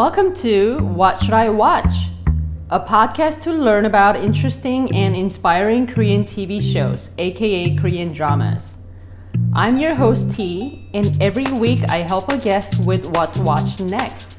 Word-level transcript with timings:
Welcome 0.00 0.34
to 0.36 0.78
What 0.78 1.22
Should 1.22 1.34
I 1.34 1.50
Watch? 1.50 1.92
A 2.70 2.80
podcast 2.80 3.42
to 3.42 3.52
learn 3.52 3.84
about 3.84 4.16
interesting 4.16 4.90
and 4.96 5.14
inspiring 5.14 5.86
Korean 5.86 6.24
TV 6.24 6.62
shows, 6.62 7.10
aka 7.18 7.76
Korean 7.76 8.10
dramas. 8.10 8.78
I'm 9.52 9.76
your 9.76 9.94
host 9.94 10.34
T, 10.34 10.88
and 10.94 11.20
every 11.20 11.44
week 11.52 11.86
I 11.90 11.98
help 11.98 12.32
a 12.32 12.38
guest 12.38 12.86
with 12.86 13.14
what 13.14 13.34
to 13.34 13.42
watch 13.42 13.78
next. 13.78 14.38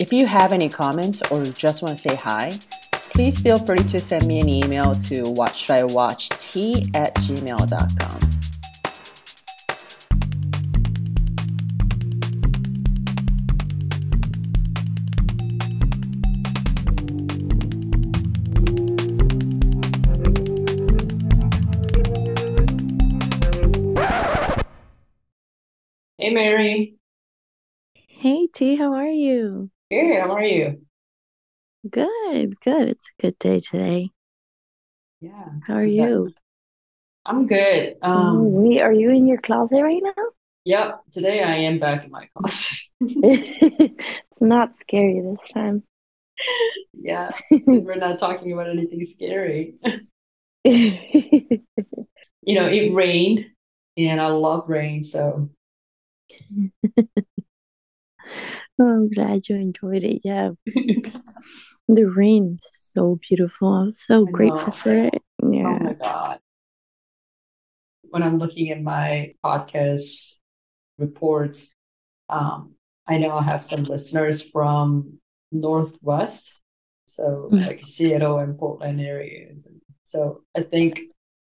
If 0.00 0.12
you 0.12 0.26
have 0.26 0.52
any 0.52 0.68
comments 0.68 1.22
or 1.30 1.44
just 1.44 1.82
want 1.82 1.98
to 1.98 2.08
say 2.08 2.16
hi, 2.16 2.50
please 3.14 3.38
feel 3.38 3.58
free 3.58 3.76
to 3.76 4.00
send 4.00 4.26
me 4.26 4.40
an 4.40 4.48
email 4.48 4.92
to 4.92 5.22
whatshouldiwatcht 5.22 6.96
at 6.96 7.14
gmail.com. 7.14 8.37
Hey, 26.28 26.34
Mary. 26.34 26.98
Hey 28.08 28.48
T, 28.48 28.76
how 28.76 28.92
are 28.94 29.06
you? 29.08 29.70
Good. 29.90 30.20
How 30.20 30.34
are 30.34 30.42
you? 30.44 30.86
Good, 31.90 32.60
good. 32.60 32.88
It's 32.88 33.08
a 33.10 33.22
good 33.22 33.38
day 33.38 33.60
today. 33.60 34.10
Yeah. 35.20 35.48
How 35.60 35.74
are 35.74 35.84
you? 35.86 36.34
I'm 37.26 37.46
good. 37.46 37.96
Oh, 38.14 38.42
Um, 38.42 38.42
wait, 38.42 38.80
are 38.80 38.92
you 38.92 39.10
in 39.10 39.26
your 39.26 39.40
closet 39.40 39.82
right 39.82 40.02
now? 40.02 40.24
yep. 40.64 41.00
Today 41.12 41.42
I 41.42 41.56
am 41.56 41.78
back 41.78 42.04
in 42.04 42.10
my 42.10 42.26
closet. 42.34 42.78
It's 43.00 44.40
not 44.40 44.76
scary 44.80 45.20
this 45.20 45.50
time. 45.52 45.82
Yeah. 46.92 47.30
We're 47.50 47.96
not 47.96 48.18
talking 48.18 48.52
about 48.52 48.68
anything 48.68 49.04
scary. 49.04 49.74
You 52.42 52.54
know, 52.54 52.66
it 52.68 52.92
rained 52.94 53.46
and 53.96 54.20
I 54.20 54.28
love 54.28 54.68
rain, 54.68 55.02
so 55.02 55.20
Oh, 55.20 55.57
I'm 58.80 59.10
glad 59.10 59.48
you 59.48 59.56
enjoyed 59.56 60.04
it. 60.04 60.20
Yeah, 60.24 60.50
the 61.88 62.04
rain 62.04 62.58
is 62.62 62.92
so 62.94 63.18
beautiful. 63.28 63.68
I'm 63.72 63.92
so 63.92 64.26
I 64.26 64.30
grateful 64.30 64.72
for 64.72 64.92
it. 64.94 65.22
Yeah. 65.42 65.66
Oh 65.68 65.78
my 65.84 65.94
God. 65.94 66.38
When 68.10 68.22
I'm 68.22 68.38
looking 68.38 68.70
at 68.70 68.80
my 68.82 69.34
podcast 69.44 70.34
report, 70.98 71.64
um, 72.28 72.74
I 73.06 73.18
know 73.18 73.36
I 73.36 73.42
have 73.42 73.64
some 73.64 73.84
listeners 73.84 74.42
from 74.42 75.18
Northwest, 75.52 76.54
so 77.06 77.48
Mm. 77.52 77.66
like 77.66 77.80
Seattle 77.84 78.38
and 78.38 78.58
Portland 78.58 79.00
areas. 79.00 79.66
So 80.04 80.42
I 80.56 80.62
think 80.62 81.00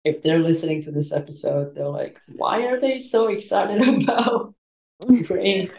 if 0.06 0.22
they're 0.24 0.40
listening 0.40 0.82
to 0.84 0.92
this 0.92 1.12
episode, 1.14 1.76
they're 1.76 1.88
like, 1.88 2.20
why 2.36 2.64
are 2.66 2.80
they 2.80 3.00
so 3.00 3.28
excited 3.28 3.82
about 4.04 4.54
rain? 5.30 5.72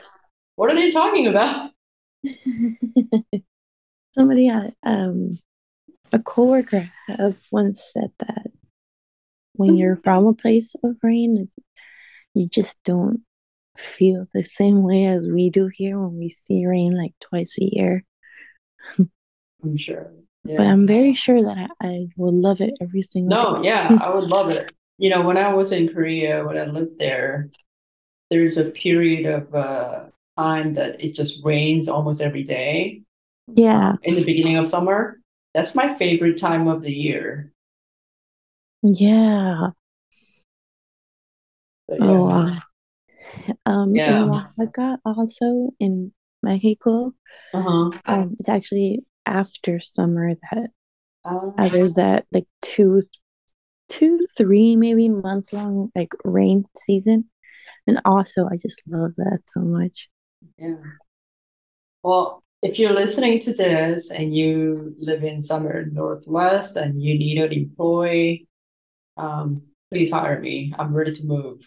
What 0.57 0.71
are 0.71 0.75
they 0.75 0.91
talking 0.91 1.27
about? 1.27 1.71
Somebody, 4.15 4.51
um, 4.85 5.39
a 6.13 6.19
coworker 6.21 6.89
have 7.09 7.37
once 7.51 7.83
said 7.93 8.13
that 8.21 8.47
when 9.55 9.77
you're 9.77 9.97
from 9.97 10.27
a 10.27 10.35
place 10.35 10.75
of 10.85 10.97
rain, 11.03 11.51
you 12.35 12.49
just 12.49 12.79
don't 12.85 13.23
feel 13.77 14.27
the 14.33 14.43
same 14.45 14.83
way 14.83 15.07
as 15.07 15.27
we 15.27 15.51
do 15.51 15.67
here 15.67 15.99
when 15.99 16.17
we 16.17 16.29
see 16.29 16.67
rain 16.67 16.93
like 16.97 17.15
twice 17.21 17.59
a 17.61 17.65
year. 17.65 18.05
I'm 18.99 19.77
sure. 19.77 20.13
But 20.45 20.67
I'm 20.67 20.87
very 20.87 21.15
sure 21.15 21.43
that 21.43 21.71
I, 21.81 21.87
I 21.87 22.07
will 22.17 22.35
love 22.35 22.61
it 22.61 22.75
every 22.81 23.03
single 23.03 23.31
No, 23.31 23.63
day. 23.63 23.69
yeah, 23.69 23.97
I 24.01 24.15
would 24.15 24.25
love 24.25 24.51
it. 24.51 24.73
You 24.99 25.11
know, 25.11 25.23
when 25.23 25.37
I 25.39 25.53
was 25.55 25.73
in 25.73 25.89
Korea, 25.89 26.45
when 26.45 26.59
I 26.59 26.67
lived 26.67 26.99
there, 26.99 27.49
there's 28.35 28.59
a 28.59 28.65
period 28.67 29.27
of 29.27 29.55
uh, 29.55 30.07
time 30.39 30.75
that 30.75 31.03
it 31.05 31.15
just 31.15 31.45
rains 31.45 31.89
almost 31.89 32.21
every 32.21 32.43
day 32.45 33.03
Yeah, 33.47 33.93
um, 33.93 33.99
in 34.03 34.15
the 34.17 34.25
beginning 34.25 34.57
of 34.57 34.69
summer. 34.69 35.21
That's 35.55 35.75
my 35.75 35.97
favorite 35.99 36.39
time 36.39 36.69
of 36.69 36.83
the 36.83 36.93
year. 36.93 37.53
yeah. 38.83 39.73
So, 41.89 41.97
Oh, 42.01 42.25
yeah. 42.27 42.27
wow. 42.27 42.61
Um, 43.67 44.03
in 44.07 44.19
Oaxaca, 44.19 44.99
also 45.05 45.75
in 45.81 46.13
Mexico, 46.43 47.15
Uh-huh. 47.55 47.91
um, 48.07 48.37
it's 48.41 48.49
actually 48.49 49.05
after 49.27 49.81
summer 49.81 50.35
that 50.35 50.71
Uh, 51.25 51.53
uh, 51.59 51.69
there's 51.71 51.95
that 51.95 52.27
like 52.33 52.47
two, 52.63 53.03
two, 53.91 54.27
three 54.37 54.77
maybe 54.77 55.09
month 55.09 55.53
long 55.53 55.93
like 55.97 56.13
rain 56.25 56.65
season. 56.77 57.27
And 57.87 58.01
also, 58.05 58.49
I 58.51 58.57
just 58.57 58.81
love 58.87 59.13
that 59.17 59.41
so 59.47 59.61
much. 59.61 60.09
yeah. 60.59 60.77
Well, 62.03 62.43
if 62.63 62.79
you're 62.79 62.93
listening 62.93 63.41
to 63.41 63.53
this 63.53 64.11
and 64.11 64.35
you 64.35 64.95
live 64.99 65.23
in 65.23 65.43
somewhere 65.43 65.87
Northwest 65.91 66.77
and 66.77 67.03
you 67.03 67.19
need 67.19 67.39
an 67.39 67.53
employee, 67.53 68.49
um, 69.17 69.63
please 69.91 70.11
hire 70.11 70.41
me. 70.41 70.75
I'm 70.79 70.95
ready 70.95 71.13
to 71.13 71.25
move. 71.25 71.61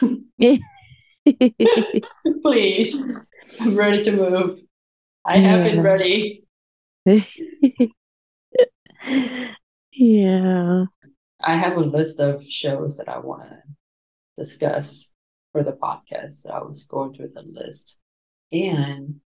Please, 2.42 3.18
I'm 3.60 3.76
ready 3.76 4.02
to 4.02 4.12
move. 4.12 4.60
I 5.24 5.38
have 5.38 5.64
been 5.64 5.82
ready. 5.82 6.44
Yeah. 9.96 10.86
I 11.40 11.56
have 11.56 11.76
a 11.76 11.80
list 11.80 12.18
of 12.18 12.44
shows 12.48 12.96
that 12.96 13.08
I 13.08 13.18
want 13.18 13.48
to 13.48 13.58
discuss 14.36 15.13
for 15.54 15.62
the 15.62 15.72
podcast. 15.72 16.50
I 16.50 16.60
was 16.60 16.82
going 16.82 17.14
through 17.14 17.30
the 17.32 17.42
list, 17.42 18.00
and 18.50 19.20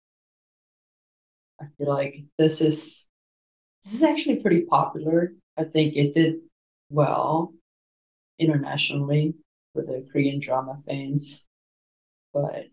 I 1.61 1.65
feel 1.77 1.87
like 1.87 2.23
this 2.39 2.61
is 2.61 3.07
this 3.83 3.93
is 3.93 4.03
actually 4.03 4.37
pretty 4.37 4.61
popular. 4.61 5.33
I 5.55 5.65
think 5.65 5.95
it 5.95 6.13
did 6.13 6.37
well 6.89 7.53
internationally 8.39 9.35
for 9.73 9.83
the 9.83 10.05
Korean 10.11 10.39
drama 10.39 10.81
fans, 10.87 11.45
but 12.33 12.65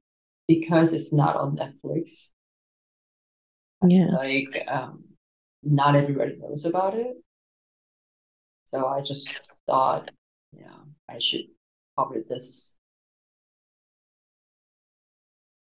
because 0.48 0.94
it's 0.94 1.12
not 1.12 1.36
on 1.36 1.56
Netflix, 1.56 2.30
Yeah. 3.86 4.06
like 4.06 4.64
um, 4.66 5.04
not 5.62 5.94
everybody 5.94 6.36
knows 6.40 6.64
about 6.64 6.94
it. 6.94 7.16
So 8.64 8.86
I 8.86 9.02
just 9.02 9.28
thought, 9.66 10.10
yeah, 10.56 10.80
I 11.06 11.18
should 11.18 11.44
cover 11.98 12.16
this. 12.26 12.74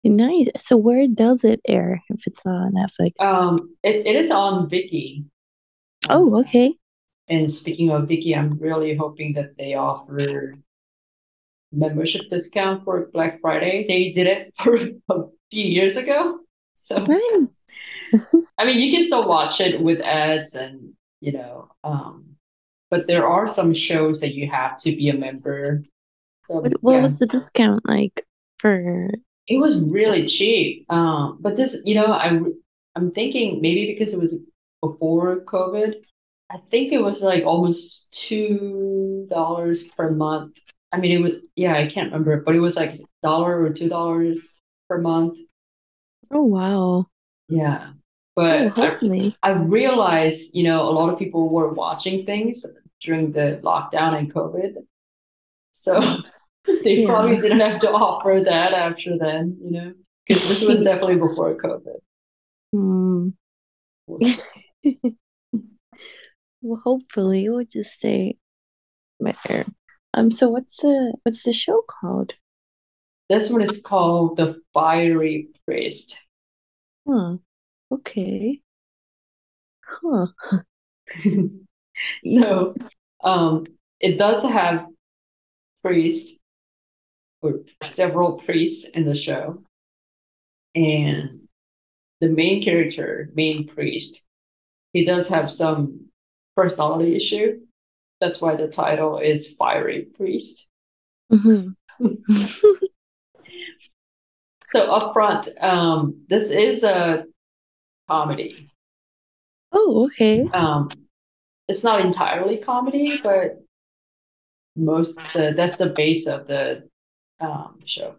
Nice. 0.06 0.48
So 0.58 0.78
where 0.78 1.08
does 1.08 1.44
it 1.44 1.62
air 1.68 2.02
if 2.10 2.28
it's 2.28 2.46
not 2.46 2.68
on 2.68 2.74
Netflix? 2.74 3.20
Um, 3.20 3.58
it, 3.84 4.06
it 4.06 4.16
is 4.16 4.30
on 4.32 4.70
Viki. 4.70 5.26
Oh, 6.10 6.40
okay. 6.42 6.76
And 7.28 7.52
speaking 7.52 7.90
of 7.90 8.04
Viki, 8.04 8.38
I'm 8.38 8.52
really 8.60 8.96
hoping 8.96 9.34
that 9.34 9.58
they 9.58 9.74
offer 9.74 10.54
membership 11.72 12.28
discount 12.30 12.84
for 12.84 13.10
Black 13.14 13.42
Friday. 13.42 13.86
They 13.88 14.12
did 14.12 14.28
it 14.28 14.54
for 14.64 14.76
a 14.76 15.24
few 15.50 15.66
years 15.66 15.98
ago. 15.98 16.40
So 16.76 16.98
Nice. 17.04 17.64
I 18.58 18.66
mean, 18.66 18.80
you 18.80 18.92
can 18.92 19.02
still 19.02 19.28
watch 19.28 19.60
it 19.60 19.82
with 19.82 20.00
ads 20.02 20.54
and 20.54 20.94
you 21.22 21.32
know, 21.32 21.70
um, 21.84 22.36
but 22.92 23.08
there 23.08 23.28
are 23.28 23.48
some 23.48 23.74
shows 23.74 24.20
that 24.20 24.36
you 24.36 24.50
have 24.52 24.78
to 24.78 24.92
be 24.96 25.10
a 25.10 25.14
member. 25.16 25.84
So 26.44 26.60
What, 26.60 26.74
what 26.84 26.92
yeah. 26.94 27.02
was 27.02 27.18
the 27.18 27.26
discount 27.26 27.88
like 27.88 28.24
for? 28.60 29.10
It 29.48 29.58
was 29.58 29.80
really 29.80 30.26
cheap. 30.26 30.86
Um, 30.92 31.38
but 31.42 31.56
this, 31.56 31.78
you 31.86 31.96
know, 31.96 32.08
I 32.08 32.40
I'm 32.96 33.12
thinking 33.12 33.62
maybe 33.62 33.94
because 33.94 34.14
it 34.14 34.20
was 34.20 34.38
before 34.82 35.42
COVID, 35.46 35.96
I 36.52 36.58
think 36.72 36.94
it 36.94 37.00
was 37.02 37.22
like 37.22 37.44
almost 37.46 38.12
two 38.12 39.28
dollars 39.30 39.84
per 39.84 40.12
month. 40.12 40.58
I 40.92 40.98
mean, 41.00 41.12
it 41.12 41.22
was 41.22 41.40
yeah, 41.56 41.76
I 41.76 41.88
can't 41.88 42.12
remember, 42.12 42.42
but 42.42 42.56
it 42.56 42.60
was 42.60 42.76
like 42.76 43.02
dollar 43.24 43.62
or 43.62 43.72
two 43.72 43.90
dollars 43.90 44.40
per 44.90 45.00
month. 45.00 45.38
Oh, 46.32 46.44
wow. 46.44 47.08
Yeah. 47.50 47.94
Oh, 48.52 48.68
But 48.68 48.74
I, 48.82 48.90
hopefully. 48.90 49.36
I 49.44 49.52
realized, 49.52 50.52
you 50.56 50.64
know, 50.64 50.84
a 50.90 50.92
lot 50.92 51.12
of 51.12 51.20
people 51.20 51.50
were 51.50 51.74
watching 51.74 52.26
things 52.26 52.66
during 53.02 53.32
the 53.32 53.60
lockdown 53.64 54.18
and 54.18 54.34
COVID. 54.34 54.76
So 55.72 56.00
they 56.84 57.02
Yeah. 57.02 57.08
probably 57.08 57.38
didn't 57.40 57.60
have 57.60 57.80
to 57.82 57.92
offer 57.92 58.42
that 58.46 58.74
after 58.74 59.18
then, 59.18 59.58
you 59.64 59.72
know, 59.72 59.94
because 60.28 60.48
this 60.48 60.64
was 60.64 60.82
definitely 60.84 61.18
before 61.18 61.56
COVID. 61.56 62.00
Hmm. 62.74 63.30
We'll. 64.08 64.20
Well, 66.62 66.82
hopefully 66.84 67.48
we'll 67.48 67.64
just 67.66 68.00
say 68.00 68.38
there. 69.20 69.66
Um, 70.16 70.32
so 70.32 70.50
what's 70.50 70.78
the 70.78 71.14
what's 71.22 71.44
the 71.44 71.54
show 71.54 71.84
called? 71.88 72.34
this 73.30 73.52
one 73.52 73.62
is 73.62 73.80
called 73.82 74.38
The 74.38 74.60
Fiery 74.74 75.50
Priest. 75.66 76.20
Huh. 77.08 77.38
Okay. 77.92 78.62
Huh. 79.86 80.28
so 82.24 82.74
um 83.24 83.64
it 84.00 84.18
does 84.18 84.44
have 84.44 84.88
priests 85.84 86.36
or 87.46 87.88
several 87.88 88.34
priests 88.34 88.88
in 88.90 89.06
the 89.06 89.16
show. 89.16 89.64
And 90.74 91.48
the 92.22 92.30
main 92.30 92.64
character, 92.64 93.30
main 93.34 93.68
priest, 93.68 94.22
he 94.94 95.06
does 95.06 95.28
have 95.28 95.52
some 95.52 96.10
personality 96.56 97.16
issue. 97.16 97.60
That's 98.22 98.42
why 98.42 98.56
the 98.56 98.68
title 98.68 99.20
is 99.20 99.56
Fiery 99.58 100.08
Priest. 100.16 100.68
hmm 101.30 101.70
So 104.68 104.90
upfront, 104.90 105.48
um, 105.64 106.26
this 106.28 106.50
is 106.50 106.84
a 106.84 107.26
comedy. 108.10 108.70
Oh, 109.72 110.06
okay. 110.06 110.44
Um, 110.54 110.90
it's 111.68 111.84
not 111.84 112.02
entirely 112.02 112.58
comedy, 112.58 113.20
but 113.24 113.60
most 114.76 115.16
the 115.34 115.54
that's 115.56 115.78
the 115.78 115.88
base 115.88 116.28
of 116.28 116.48
the 116.48 116.88
um, 117.40 117.80
show. 117.86 118.16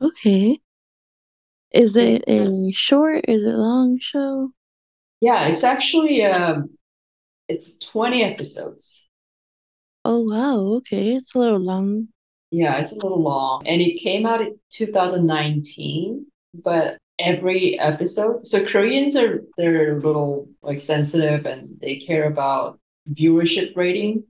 Okay. 0.00 0.60
Is 1.72 1.96
it 1.96 2.22
a 2.28 2.70
short? 2.72 3.24
Is 3.28 3.42
it 3.42 3.54
a 3.54 3.58
long 3.58 3.98
show? 3.98 4.52
Yeah, 5.20 5.46
it's 5.48 5.64
actually 5.64 6.24
um, 6.24 6.70
it's 7.48 7.76
twenty 7.78 8.22
episodes. 8.22 9.08
Oh 10.04 10.20
wow, 10.24 10.58
okay. 10.76 11.14
It's 11.14 11.34
a 11.34 11.38
little 11.38 11.58
long. 11.58 12.08
Yeah, 12.50 12.76
it's 12.78 12.92
a 12.92 12.96
little 12.96 13.22
long, 13.22 13.66
and 13.66 13.80
it 13.80 14.00
came 14.00 14.24
out 14.26 14.40
in 14.40 14.58
2019. 14.70 16.26
But 16.62 16.98
every 17.18 17.78
episode, 17.80 18.46
so 18.46 18.64
Koreans 18.64 19.16
are 19.16 19.42
they're 19.56 19.96
a 19.96 20.00
little 20.00 20.48
like 20.62 20.80
sensitive, 20.80 21.46
and 21.46 21.76
they 21.80 21.96
care 21.96 22.24
about 22.24 22.78
viewership 23.12 23.76
rating. 23.76 24.24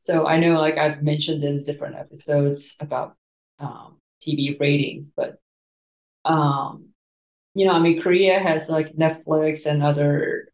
So 0.00 0.26
I 0.26 0.38
know, 0.38 0.60
like 0.60 0.78
I've 0.78 1.02
mentioned 1.02 1.42
in 1.44 1.64
different 1.64 1.96
episodes 1.96 2.76
about 2.80 3.16
um, 3.58 3.98
TV 4.22 4.56
ratings, 4.60 5.10
but 5.16 5.38
um, 6.24 6.86
you 7.54 7.66
know, 7.66 7.72
I 7.72 7.80
mean, 7.80 8.00
Korea 8.00 8.38
has 8.40 8.68
like 8.70 8.96
Netflix 8.96 9.66
and 9.66 9.82
other 9.82 10.50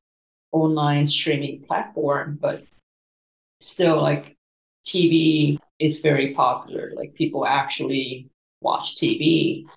online 0.52 1.06
streaming 1.06 1.64
platform, 1.66 2.38
but 2.40 2.66
still, 3.60 4.00
like 4.00 4.36
TV 4.84 5.60
is 5.78 5.98
very 5.98 6.34
popular. 6.34 6.92
Like 6.94 7.14
people 7.14 7.46
actually 7.46 8.30
watch 8.60 8.96
TV. 8.96 9.68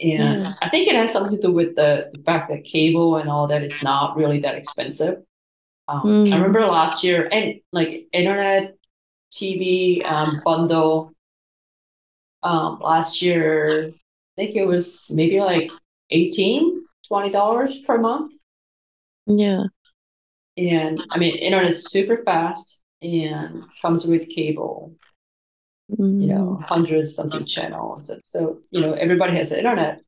And 0.00 0.38
Yeah. 0.42 0.52
I 0.62 0.68
think 0.68 0.88
it 0.88 0.96
has 0.96 1.12
something 1.12 1.36
to 1.40 1.48
do 1.48 1.52
with 1.52 1.76
the, 1.76 2.10
the 2.12 2.22
fact 2.24 2.50
that 2.50 2.64
cable 2.64 3.16
and 3.16 3.30
all 3.30 3.46
that 3.48 3.62
is 3.62 3.82
not 3.82 4.16
really 4.16 4.40
that 4.40 4.56
expensive. 4.56 5.18
Um, 5.88 6.22
I 6.30 6.36
Mm. 6.36 6.36
remember 6.36 6.66
last 6.66 7.04
year, 7.04 7.28
and 7.32 7.60
like 7.72 8.08
internet 8.12 8.76
TV 9.32 10.02
um, 10.04 10.40
bundle 10.44 11.12
um, 12.42 12.78
last 12.80 13.22
year, 13.22 13.88
I 13.88 13.94
think 14.36 14.56
it 14.56 14.66
was 14.66 15.08
maybe 15.10 15.40
like 15.40 15.70
18 16.10 16.84
dollars 17.32 17.78
per 17.78 17.98
month. 17.98 18.32
Yeah. 19.26 19.64
And 20.56 21.00
I 21.10 21.18
mean, 21.18 21.36
internet 21.36 21.68
is 21.68 21.90
super 21.90 22.22
fast 22.24 22.80
and 23.02 23.62
comes 23.80 24.06
with 24.06 24.28
cable, 24.28 24.94
you 25.88 26.26
know, 26.26 26.58
Mm. 26.60 26.64
hundreds 26.64 27.14
something 27.14 27.44
channels. 27.44 28.10
So, 28.24 28.60
you 28.70 28.80
know, 28.80 28.92
everybody 28.94 29.36
has 29.36 29.52
internet. 29.52 30.00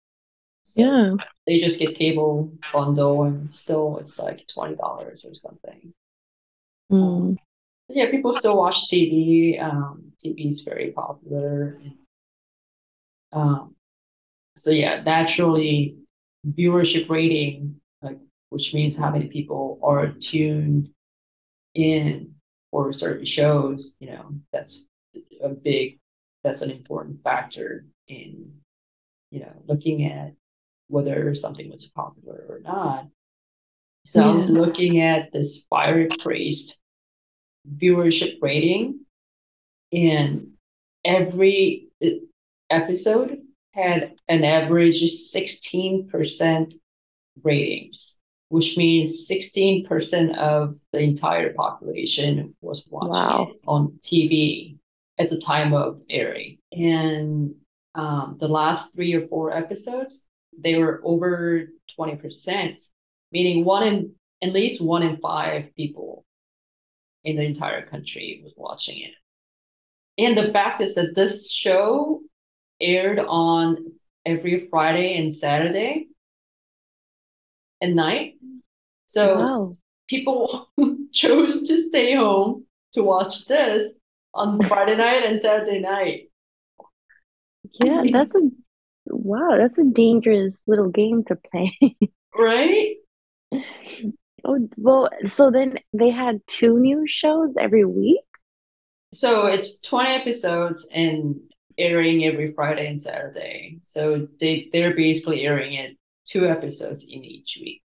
So 0.65 0.81
Yeah. 0.81 1.15
they 1.47 1.59
just 1.59 1.79
get 1.79 1.95
cable 1.95 2.51
bundle 2.73 3.25
and 3.25 3.53
still 3.53 3.99
it's 3.99 4.19
like 4.19 4.47
$20 4.49 5.25
or 5.25 5.35
something. 5.35 5.93
Um, 6.91 6.99
Mm. 6.99 7.37
Yeah, 7.89 8.11
people 8.11 8.35
still 8.35 8.57
watch 8.57 8.91
TV. 8.91 9.61
Um, 9.63 10.13
TV 10.25 10.49
is 10.49 10.61
very 10.63 10.91
popular. 10.93 11.79
Um, 13.33 13.75
so 14.57 14.71
yeah, 14.71 15.03
naturally, 15.03 15.97
viewership 16.47 17.09
rating, 17.11 17.81
like 18.03 18.19
which 18.51 18.73
means 18.73 18.97
how 18.97 19.11
many 19.11 19.27
people 19.27 19.79
are 19.83 20.09
tuned 20.09 20.89
in 21.75 22.35
for 22.71 22.93
certain 22.93 23.25
shows, 23.25 23.97
you 24.01 24.09
know, 24.09 24.35
that's 24.53 24.87
a 25.43 25.49
big, 25.49 25.99
that's 26.43 26.63
an 26.63 26.71
important 26.71 27.23
factor 27.23 27.85
in, 28.09 28.53
you 29.31 29.41
know, 29.41 29.53
looking 29.67 30.07
at 30.07 30.33
whether 30.89 31.35
something 31.35 31.71
was 31.71 31.87
popular 31.95 32.45
or 32.49 32.61
not. 32.61 33.07
So 34.07 34.23
I 34.23 34.35
was 34.35 34.51
looking 34.51 35.01
at 35.01 35.33
this 35.33 35.65
Fiery 35.71 36.09
Priest 36.19 36.79
viewership 37.77 38.39
rating, 38.41 39.01
and 39.93 40.49
every 41.05 41.89
episode 42.71 43.39
had 43.73 44.15
an 44.29 44.45
average 44.45 45.03
16% 45.03 46.75
ratings, 47.43 48.19
which 48.49 48.77
means 48.77 49.29
16% 49.29 50.37
of 50.37 50.79
the 50.93 51.01
entire 51.01 51.53
population 51.53 52.55
was 52.61 52.85
watching 52.89 53.11
Wow. 53.11 53.53
on 53.67 53.99
TV 54.03 54.77
at 55.19 55.31
the 55.31 55.39
time 55.39 55.75
of 55.75 56.01
airing. 56.09 56.59
And 56.73 57.55
um, 57.95 58.37
the 58.41 58.49
last 58.49 58.95
three 58.95 59.15
or 59.15 59.27
four 59.29 59.53
episodes, 59.53 60.27
they 60.57 60.79
were 60.79 61.01
over 61.05 61.69
20%, 61.99 62.83
meaning 63.33 63.65
one 63.65 63.87
in 63.87 64.13
at 64.43 64.53
least 64.53 64.81
one 64.83 65.03
in 65.03 65.17
five 65.19 65.75
people 65.77 66.24
in 67.25 67.37
the 67.37 67.45
entire 67.45 67.87
country 67.87 68.41
was 68.45 68.53
watching 68.57 68.99
it. 69.01 69.13
And 70.19 70.37
the 70.37 70.53
fact 70.53 70.81
is 70.81 70.95
that 70.95 71.15
this 71.15 71.51
show 71.53 72.21
aired 72.81 73.19
on 73.19 73.93
every 74.27 74.69
Friday 74.69 75.19
and 75.19 75.35
Saturday 75.35 76.09
at 77.83 77.91
night. 77.91 78.35
So 79.07 79.39
Wow. 79.39 79.77
people 80.09 80.69
chose 81.13 81.63
to 81.69 81.79
stay 81.79 82.15
home 82.15 82.67
to 82.93 83.03
watch 83.03 83.47
this 83.47 83.97
on 84.35 84.63
Friday 84.67 84.97
night 84.97 85.25
and 85.25 85.41
Saturday 85.41 85.81
night. 85.81 86.31
Yeah, 87.81 88.03
that's 88.13 88.35
a 88.35 88.51
wow, 89.07 89.57
that's 89.59 89.79
a 89.79 89.85
dangerous 89.85 90.61
little 90.67 90.91
game 90.91 91.25
to 91.25 91.37
play. 91.37 91.79
Right? 92.37 92.97
Oh, 94.45 94.69
well, 94.77 95.09
so 95.27 95.51
then 95.51 95.79
they 95.93 96.11
had 96.11 96.47
two 96.47 96.79
new 96.79 97.05
shows 97.07 97.57
every 97.57 97.85
week? 97.85 98.21
So 99.13 99.47
it's 99.47 99.81
20 99.81 100.11
episodes 100.11 100.87
and 100.93 101.37
airing 101.79 102.25
every 102.25 102.53
Friday 102.53 102.87
and 102.89 103.01
Saturday. 103.01 103.79
So 103.83 104.29
they 104.41 104.69
they're 104.73 104.95
basically 104.95 105.43
airing 105.47 105.75
it 105.75 105.97
two 106.27 106.47
episodes 106.47 107.05
in 107.05 107.25
each 107.25 107.59
week. 107.61 107.83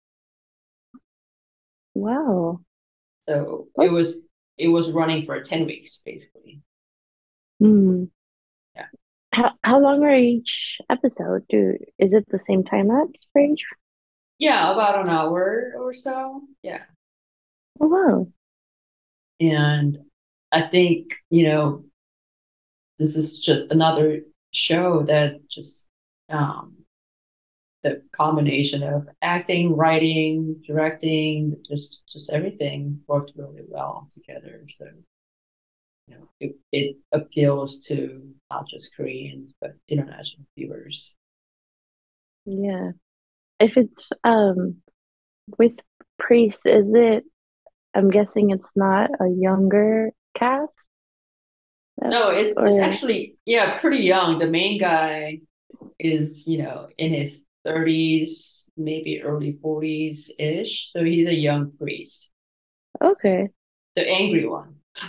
Wow. 1.94 2.60
So 3.20 3.68
What? 3.74 3.86
it 3.86 3.92
was 3.92 4.24
it 4.56 4.68
was 4.68 4.90
running 4.90 5.24
for 5.24 5.40
10 5.40 5.66
weeks 5.66 6.00
basically. 6.04 6.62
Hmm. 7.60 8.04
Yeah. 8.74 8.86
How 9.32 9.52
how 9.62 9.80
long 9.80 10.02
are 10.04 10.14
each 10.14 10.78
episode? 10.90 11.46
Do 11.48 11.78
is 11.98 12.14
it 12.14 12.26
the 12.28 12.38
same 12.38 12.64
time 12.64 12.88
lapse 12.88 13.26
for 13.32 13.40
each? 13.42 13.64
Yeah, 14.38 14.72
about 14.72 15.00
an 15.00 15.08
hour 15.10 15.72
or 15.78 15.92
so. 15.94 16.42
Yeah. 16.62 16.84
Oh 17.80 17.88
wow. 17.88 18.28
And 19.40 19.98
I 20.52 20.62
think, 20.62 21.12
you 21.30 21.44
know, 21.48 21.84
this 22.98 23.16
is 23.16 23.38
just 23.38 23.66
another 23.70 24.20
show 24.52 25.02
that 25.04 25.48
just 25.48 25.86
um 26.28 26.76
the 27.82 28.02
combination 28.12 28.82
of 28.82 29.08
acting, 29.22 29.74
writing, 29.76 30.62
directing, 30.66 31.56
just 31.68 32.02
just 32.12 32.30
everything 32.30 33.00
worked 33.06 33.32
really 33.36 33.62
well 33.68 34.08
together. 34.12 34.64
So, 34.76 34.86
you 36.06 36.14
know, 36.14 36.28
it, 36.40 36.56
it 36.72 36.96
appeals 37.12 37.80
to 37.86 38.34
not 38.50 38.66
just 38.68 38.94
Koreans 38.96 39.52
but 39.60 39.74
international 39.88 40.46
viewers. 40.56 41.14
Yeah. 42.44 42.92
If 43.60 43.76
it's 43.76 44.10
um 44.24 44.76
with 45.58 45.72
Priest, 46.18 46.66
is 46.66 46.92
it 46.94 47.24
I'm 47.94 48.10
guessing 48.10 48.50
it's 48.50 48.70
not 48.76 49.10
a 49.20 49.28
younger 49.28 50.10
cast? 50.34 50.72
No, 52.00 52.30
it's 52.30 52.56
it's 52.56 52.78
actually 52.78 53.36
yeah, 53.44 53.78
pretty 53.78 53.98
young. 53.98 54.38
The 54.38 54.46
main 54.46 54.78
guy 54.80 55.40
is, 55.98 56.46
you 56.46 56.62
know, 56.62 56.88
in 56.96 57.12
his 57.12 57.44
30s, 57.66 58.66
maybe 58.76 59.20
early 59.22 59.58
40s 59.62 60.30
ish. 60.38 60.90
So 60.92 61.02
he's 61.04 61.28
a 61.28 61.34
young 61.34 61.72
priest, 61.72 62.30
okay. 63.02 63.48
the 63.96 64.08
angry 64.08 64.46
one. 64.46 64.76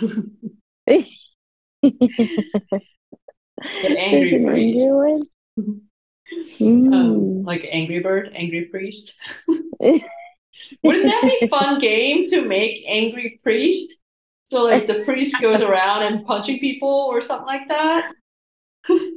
The 3.82 3.98
angry 3.98 4.44
priest. 4.44 4.80
angry 4.80 5.22
one? 5.56 5.80
Um, 6.32 6.44
Mm. 6.60 7.46
like 7.46 7.66
Angry 7.70 8.00
Bird, 8.00 8.30
Angry 8.34 8.66
Priest. 8.66 9.16
Wouldn't 9.48 11.06
that 11.06 11.22
be 11.22 11.38
a 11.42 11.48
fun 11.48 11.78
game 11.78 12.26
to 12.28 12.42
make 12.42 12.84
Angry 12.86 13.38
Priest? 13.42 13.96
So 14.44 14.64
like 14.64 14.86
the 14.86 15.02
priest 15.04 15.36
goes 15.40 15.60
around 15.60 16.02
and 16.02 16.26
punching 16.26 16.58
people 16.60 16.88
or 16.88 17.20
something 17.20 17.46
like 17.46 17.68
that. 17.68 18.12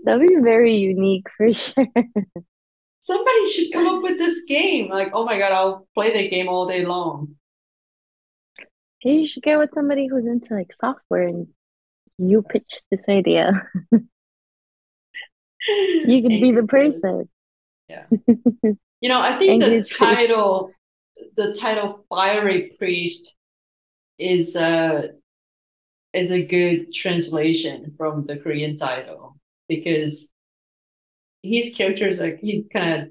That'd 0.04 0.28
be 0.28 0.36
very 0.42 0.76
unique 0.76 1.26
for 1.36 1.54
sure. 1.54 1.88
Somebody 3.00 3.46
should 3.52 3.72
come 3.74 3.88
up 3.88 4.04
with 4.04 4.18
this 4.18 4.44
game. 4.48 4.90
Like, 4.90 5.10
oh 5.14 5.26
my 5.26 5.38
god, 5.38 5.52
I'll 5.52 5.88
play 5.96 6.14
the 6.14 6.30
game 6.30 6.48
all 6.48 6.68
day 6.68 6.86
long. 6.86 7.36
You 9.04 9.28
should 9.28 9.44
get 9.44 9.58
with 9.60 9.72
somebody 9.74 10.08
who's 10.08 10.26
into 10.26 10.54
like 10.54 10.72
software 10.74 11.28
and 11.28 11.48
you 12.18 12.42
pitch 12.44 12.82
this 12.92 13.10
idea. 13.10 13.68
You 15.68 16.22
could 16.22 16.42
be 16.42 16.52
the 16.52 16.64
Priest. 16.68 17.00
Yeah. 17.90 18.06
You 19.02 19.10
know, 19.10 19.20
I 19.22 19.38
think 19.38 19.62
the 19.62 19.66
Angry 19.66 19.78
Priest. 19.80 19.98
title, 19.98 20.72
the 21.36 21.54
title 21.54 22.06
"Fiery 22.10 22.72
Priest" 22.78 23.36
is 24.18 24.56
a 24.56 25.10
is 26.14 26.32
a 26.32 26.42
good 26.44 26.94
translation 26.94 27.94
from 27.98 28.24
the 28.24 28.38
Korean 28.38 28.76
title 28.78 29.36
because 29.68 30.28
his 31.42 31.74
character 31.76 32.08
is 32.08 32.20
like 32.20 32.40
he's 32.40 32.66
kind 32.72 33.02
of 33.04 33.10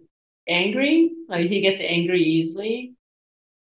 angry, 0.48 1.10
like 1.28 1.48
he 1.50 1.60
gets 1.60 1.80
angry 1.80 2.22
easily, 2.22 2.94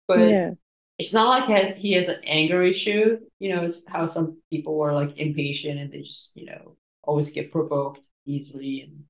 but 0.08 0.20
Yeah. 0.30 0.52
it's 1.00 1.14
not 1.14 1.30
like 1.48 1.76
he- 1.76 1.82
he 1.90 1.92
has 1.94 2.08
an 2.10 2.20
anger 2.26 2.64
issue. 2.64 3.20
You 3.40 3.56
know, 3.56 3.64
it's 3.64 3.84
how 3.88 4.06
some 4.08 4.42
people 4.52 4.82
are 4.82 4.94
like 4.94 5.18
impatient 5.18 5.80
and 5.80 5.92
they 5.92 6.02
just 6.02 6.36
you 6.36 6.46
know 6.46 6.76
always 7.08 7.32
get 7.32 7.52
provoked 7.52 8.10
easily 8.26 8.82
and 8.82 9.04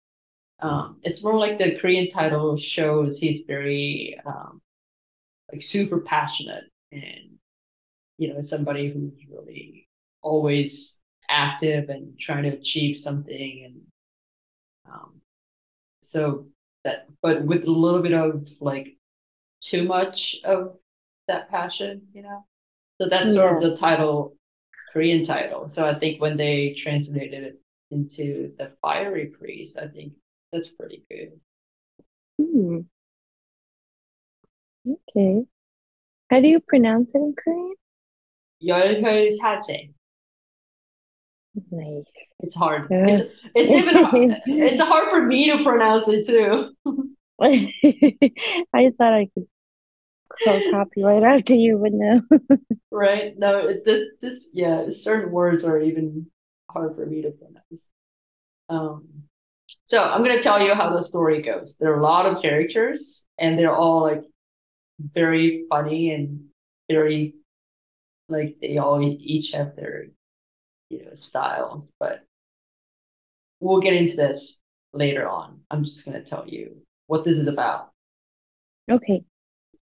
um, 0.59 0.97
it's 1.03 1.23
more 1.23 1.35
like 1.35 1.59
the 1.59 1.77
Korean 1.79 2.09
title 2.09 2.57
shows 2.57 3.19
he's 3.19 3.41
very 3.45 4.17
um, 4.25 4.61
like 5.51 5.61
super 5.61 5.99
passionate 5.99 6.63
and 6.91 7.37
you 8.17 8.33
know 8.33 8.41
somebody 8.41 8.89
who's 8.89 9.13
really 9.29 9.87
always 10.21 10.99
active 11.29 11.89
and 11.89 12.17
trying 12.17 12.43
to 12.43 12.49
achieve 12.49 12.97
something 12.97 13.63
and 13.65 14.93
um, 14.93 15.21
so 16.01 16.47
that 16.83 17.07
but 17.21 17.43
with 17.43 17.65
a 17.65 17.71
little 17.71 18.01
bit 18.01 18.13
of 18.13 18.47
like 18.61 18.97
too 19.61 19.83
much 19.83 20.37
of 20.43 20.77
that 21.27 21.49
passion, 21.49 22.01
you 22.13 22.23
know. 22.23 22.45
So 22.99 23.09
that's 23.09 23.33
sort 23.33 23.57
of 23.57 23.61
the 23.61 23.75
title, 23.75 24.35
Korean 24.91 25.23
title. 25.23 25.69
So 25.69 25.85
I 25.85 25.97
think 25.99 26.21
when 26.21 26.37
they 26.37 26.73
translated 26.73 27.43
it 27.43 27.61
into 27.90 28.52
the 28.58 28.72
fiery 28.80 29.26
priest, 29.26 29.76
I 29.78 29.88
think 29.88 30.14
that's 30.52 30.68
pretty 30.68 31.04
good. 31.10 31.40
Hmm. 32.40 32.80
Okay. 34.86 35.44
How 36.30 36.40
do 36.40 36.48
you 36.48 36.60
pronounce 36.60 37.10
it 37.14 37.18
in 37.18 37.34
Korean? 37.36 37.74
열혈 38.64 39.30
사제. 39.32 39.92
Nice. 41.70 42.04
It's 42.40 42.54
hard. 42.54 42.88
Yeah. 42.90 43.06
It's 43.08 43.24
it's 43.54 43.72
even 43.74 43.96
hard. 43.96 44.40
it's 44.46 44.80
hard 44.80 45.10
for 45.10 45.22
me 45.22 45.50
to 45.50 45.62
pronounce 45.62 46.08
it 46.08 46.26
too. 46.26 46.72
I 47.42 48.92
thought 48.96 49.12
I 49.12 49.28
could 49.34 49.46
call 50.44 50.60
copyright 50.70 51.22
after 51.22 51.54
you 51.54 51.76
would 51.78 51.92
know. 51.92 52.22
Right? 52.90 53.38
No, 53.38 53.68
it, 53.68 53.84
this 53.84 54.08
this 54.20 54.50
yeah, 54.52 54.86
certain 54.88 55.30
words 55.32 55.64
are 55.64 55.80
even 55.80 56.26
hard 56.71 56.95
for 56.95 57.05
me 57.05 57.21
to 57.21 57.31
pronounce. 57.31 57.91
Um, 58.69 59.07
so 59.83 60.03
I'm 60.03 60.23
gonna 60.23 60.41
tell 60.41 60.61
you 60.61 60.73
how 60.73 60.89
the 60.89 61.01
story 61.01 61.41
goes. 61.41 61.77
There 61.77 61.91
are 61.91 61.99
a 61.99 62.03
lot 62.03 62.25
of 62.25 62.41
characters, 62.41 63.25
and 63.37 63.57
they're 63.57 63.75
all 63.75 64.01
like 64.01 64.23
very 64.99 65.65
funny 65.69 66.11
and 66.11 66.45
very 66.89 67.35
like 68.29 68.57
they 68.61 68.77
all 68.77 69.01
each 69.01 69.51
have 69.51 69.75
their 69.75 70.07
you 70.89 71.05
know 71.05 71.13
styles. 71.13 71.91
But 71.99 72.23
we'll 73.59 73.81
get 73.81 73.93
into 73.93 74.15
this 74.15 74.59
later 74.93 75.27
on. 75.27 75.61
I'm 75.71 75.83
just 75.83 76.05
gonna 76.05 76.23
tell 76.23 76.47
you 76.47 76.77
what 77.07 77.23
this 77.23 77.37
is 77.37 77.47
about. 77.47 77.91
Okay. 78.89 79.23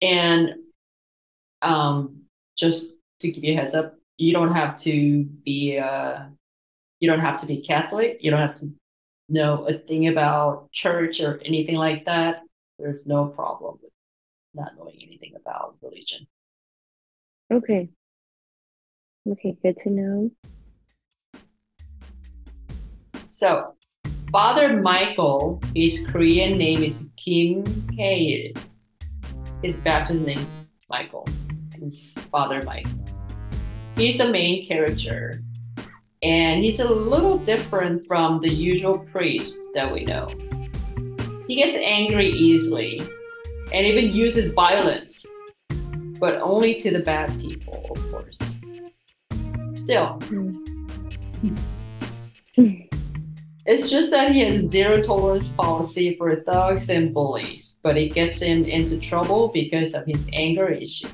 And 0.02 0.50
um, 1.62 2.22
just 2.56 2.92
to 3.20 3.30
give 3.30 3.44
you 3.44 3.54
a 3.54 3.56
heads 3.56 3.74
up, 3.74 3.94
you 4.18 4.32
don't 4.32 4.52
have 4.52 4.76
to 4.78 5.24
be 5.44 5.78
uh, 5.78 6.24
you 7.00 7.08
don't 7.08 7.20
have 7.20 7.40
to 7.40 7.46
be 7.46 7.62
Catholic. 7.62 8.18
You 8.20 8.30
don't 8.30 8.40
have 8.40 8.54
to 8.56 8.70
know 9.28 9.66
a 9.66 9.78
thing 9.78 10.08
about 10.08 10.70
church 10.72 11.20
or 11.20 11.40
anything 11.44 11.76
like 11.76 12.04
that. 12.04 12.42
There's 12.78 13.06
no 13.06 13.26
problem 13.26 13.78
with 13.82 13.92
not 14.54 14.72
knowing 14.76 14.96
anything 15.02 15.32
about 15.34 15.76
religion. 15.82 16.26
Okay. 17.52 17.88
Okay, 19.28 19.56
good 19.62 19.78
to 19.80 19.90
know. 19.90 20.30
So, 23.30 23.74
Father 24.32 24.80
Michael, 24.80 25.60
his 25.74 26.00
Korean 26.08 26.58
name 26.58 26.82
is 26.82 27.06
Kim 27.16 27.64
Hae. 27.96 28.52
His 29.62 29.74
baptism 29.76 30.24
name 30.24 30.38
is 30.38 30.56
Michael. 30.88 31.26
His 31.78 32.12
Father 32.30 32.60
Mike. 32.64 32.86
He's 33.96 34.18
the 34.18 34.28
main 34.28 34.66
character, 34.66 35.42
and 36.22 36.62
he's 36.62 36.80
a 36.80 36.86
little 36.86 37.38
different 37.38 38.06
from 38.06 38.40
the 38.40 38.52
usual 38.52 38.98
priests 38.98 39.70
that 39.74 39.90
we 39.90 40.04
know. 40.04 40.28
He 41.46 41.56
gets 41.56 41.76
angry 41.76 42.26
easily 42.26 43.00
and 43.72 43.86
even 43.86 44.12
uses 44.12 44.52
violence, 44.52 45.26
but 46.18 46.40
only 46.40 46.74
to 46.74 46.90
the 46.90 47.00
bad 47.00 47.38
people, 47.40 47.86
of 47.90 48.10
course. 48.10 48.38
Still, 49.74 50.18
It's 53.66 53.88
just 53.88 54.10
that 54.10 54.30
he 54.30 54.40
has 54.40 54.62
zero 54.62 54.96
tolerance 54.96 55.48
policy 55.48 56.16
for 56.16 56.30
thugs 56.30 56.90
and 56.90 57.14
bullies, 57.14 57.78
but 57.82 57.96
it 57.96 58.14
gets 58.14 58.40
him 58.40 58.64
into 58.64 58.98
trouble 58.98 59.48
because 59.48 59.94
of 59.94 60.04
his 60.06 60.26
anger 60.32 60.68
issue. 60.68 61.08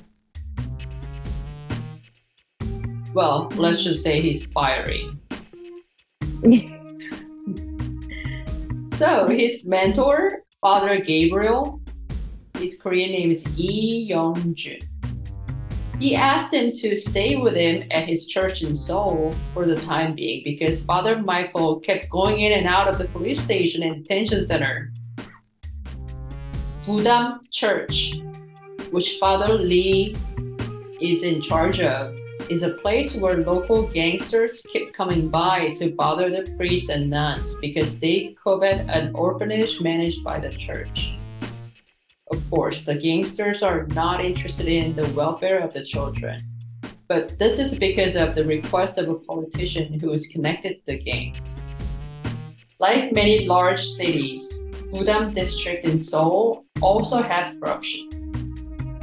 Well, 3.16 3.48
let's 3.56 3.82
just 3.82 4.02
say 4.02 4.20
he's 4.20 4.44
fiery. 4.44 5.10
So 8.90 9.28
his 9.28 9.66
mentor, 9.66 10.42
Father 10.62 10.98
Gabriel, 11.00 11.82
his 12.56 12.76
Korean 12.76 13.10
name 13.10 13.30
is 13.30 13.44
Lee 13.58 14.06
Young-jun. 14.08 14.78
He 16.00 16.16
asked 16.16 16.54
him 16.54 16.72
to 16.72 16.96
stay 16.96 17.36
with 17.36 17.54
him 17.54 17.86
at 17.90 18.08
his 18.08 18.26
church 18.26 18.62
in 18.62 18.74
Seoul 18.74 19.34
for 19.52 19.66
the 19.66 19.76
time 19.76 20.14
being 20.14 20.40
because 20.46 20.80
Father 20.80 21.20
Michael 21.20 21.78
kept 21.80 22.08
going 22.08 22.40
in 22.40 22.52
and 22.52 22.66
out 22.66 22.88
of 22.88 22.96
the 22.96 23.08
police 23.08 23.38
station 23.38 23.82
and 23.82 24.02
detention 24.02 24.46
center. 24.46 24.94
Gudam 26.86 27.40
Church, 27.50 28.14
which 28.92 29.18
Father 29.20 29.52
Lee 29.52 30.16
is 31.02 31.22
in 31.22 31.42
charge 31.42 31.80
of, 31.80 32.16
is 32.50 32.62
a 32.62 32.70
place 32.70 33.16
where 33.16 33.38
local 33.38 33.88
gangsters 33.88 34.64
keep 34.72 34.92
coming 34.92 35.28
by 35.28 35.70
to 35.74 35.90
bother 35.90 36.30
the 36.30 36.50
priests 36.56 36.88
and 36.88 37.10
nuns 37.10 37.56
because 37.60 37.98
they 37.98 38.36
covet 38.42 38.88
an 38.88 39.14
orphanage 39.14 39.80
managed 39.80 40.22
by 40.22 40.38
the 40.38 40.50
church. 40.50 41.16
Of 42.30 42.48
course, 42.50 42.82
the 42.82 42.94
gangsters 42.94 43.62
are 43.62 43.86
not 43.88 44.24
interested 44.24 44.68
in 44.68 44.94
the 44.94 45.08
welfare 45.14 45.60
of 45.60 45.72
the 45.72 45.84
children. 45.84 46.40
But 47.08 47.38
this 47.38 47.58
is 47.58 47.78
because 47.78 48.16
of 48.16 48.34
the 48.34 48.44
request 48.44 48.98
of 48.98 49.08
a 49.08 49.14
politician 49.14 49.98
who 50.00 50.12
is 50.12 50.26
connected 50.26 50.78
to 50.78 50.86
the 50.86 50.98
gangs. 50.98 51.56
Like 52.78 53.12
many 53.12 53.46
large 53.46 53.84
cities, 53.84 54.64
Gudam 54.92 55.34
district 55.34 55.86
in 55.86 55.98
Seoul 55.98 56.64
also 56.80 57.22
has 57.22 57.56
corruption. 57.58 58.25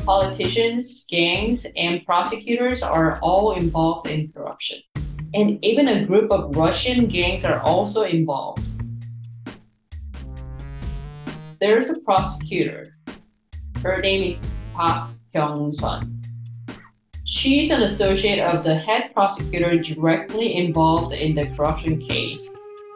Politicians, 0.05 1.05
gangs, 1.09 1.65
and 1.75 2.01
prosecutors 2.03 2.83
are 2.83 3.19
all 3.21 3.53
involved 3.53 4.09
in 4.09 4.31
corruption. 4.31 4.79
And 5.33 5.63
even 5.63 5.87
a 5.87 6.05
group 6.05 6.31
of 6.31 6.55
Russian 6.55 7.07
gangs 7.07 7.45
are 7.45 7.61
also 7.61 8.03
involved. 8.03 8.63
There's 11.59 11.89
a 11.89 11.99
prosecutor 12.01 12.85
her 13.83 13.97
name 13.97 14.23
is 14.23 14.41
Park 14.73 15.09
Kyung-sun. 15.33 16.21
She's 17.25 17.69
an 17.69 17.83
associate 17.83 18.39
of 18.39 18.63
the 18.63 18.75
head 18.75 19.11
prosecutor 19.13 19.77
directly 19.77 20.55
involved 20.55 21.13
in 21.13 21.35
the 21.35 21.47
corruption 21.47 21.99
case, 21.99 22.49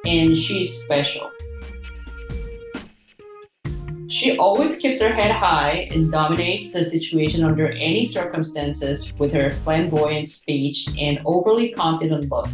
and 0.05 0.35
she's 0.35 0.77
special. 0.77 1.29
She 4.09 4.37
always 4.37 4.77
keeps 4.77 5.01
her 5.01 5.13
head 5.13 5.31
high 5.31 5.89
and 5.91 6.09
dominates 6.09 6.71
the 6.71 6.81
situation 6.81 7.43
under 7.43 7.67
any 7.75 8.05
circumstances 8.05 9.11
with 9.19 9.33
her 9.33 9.51
flamboyant 9.51 10.29
speech 10.29 10.87
and 10.97 11.19
overly 11.25 11.73
confident 11.73 12.31
look. 12.31 12.47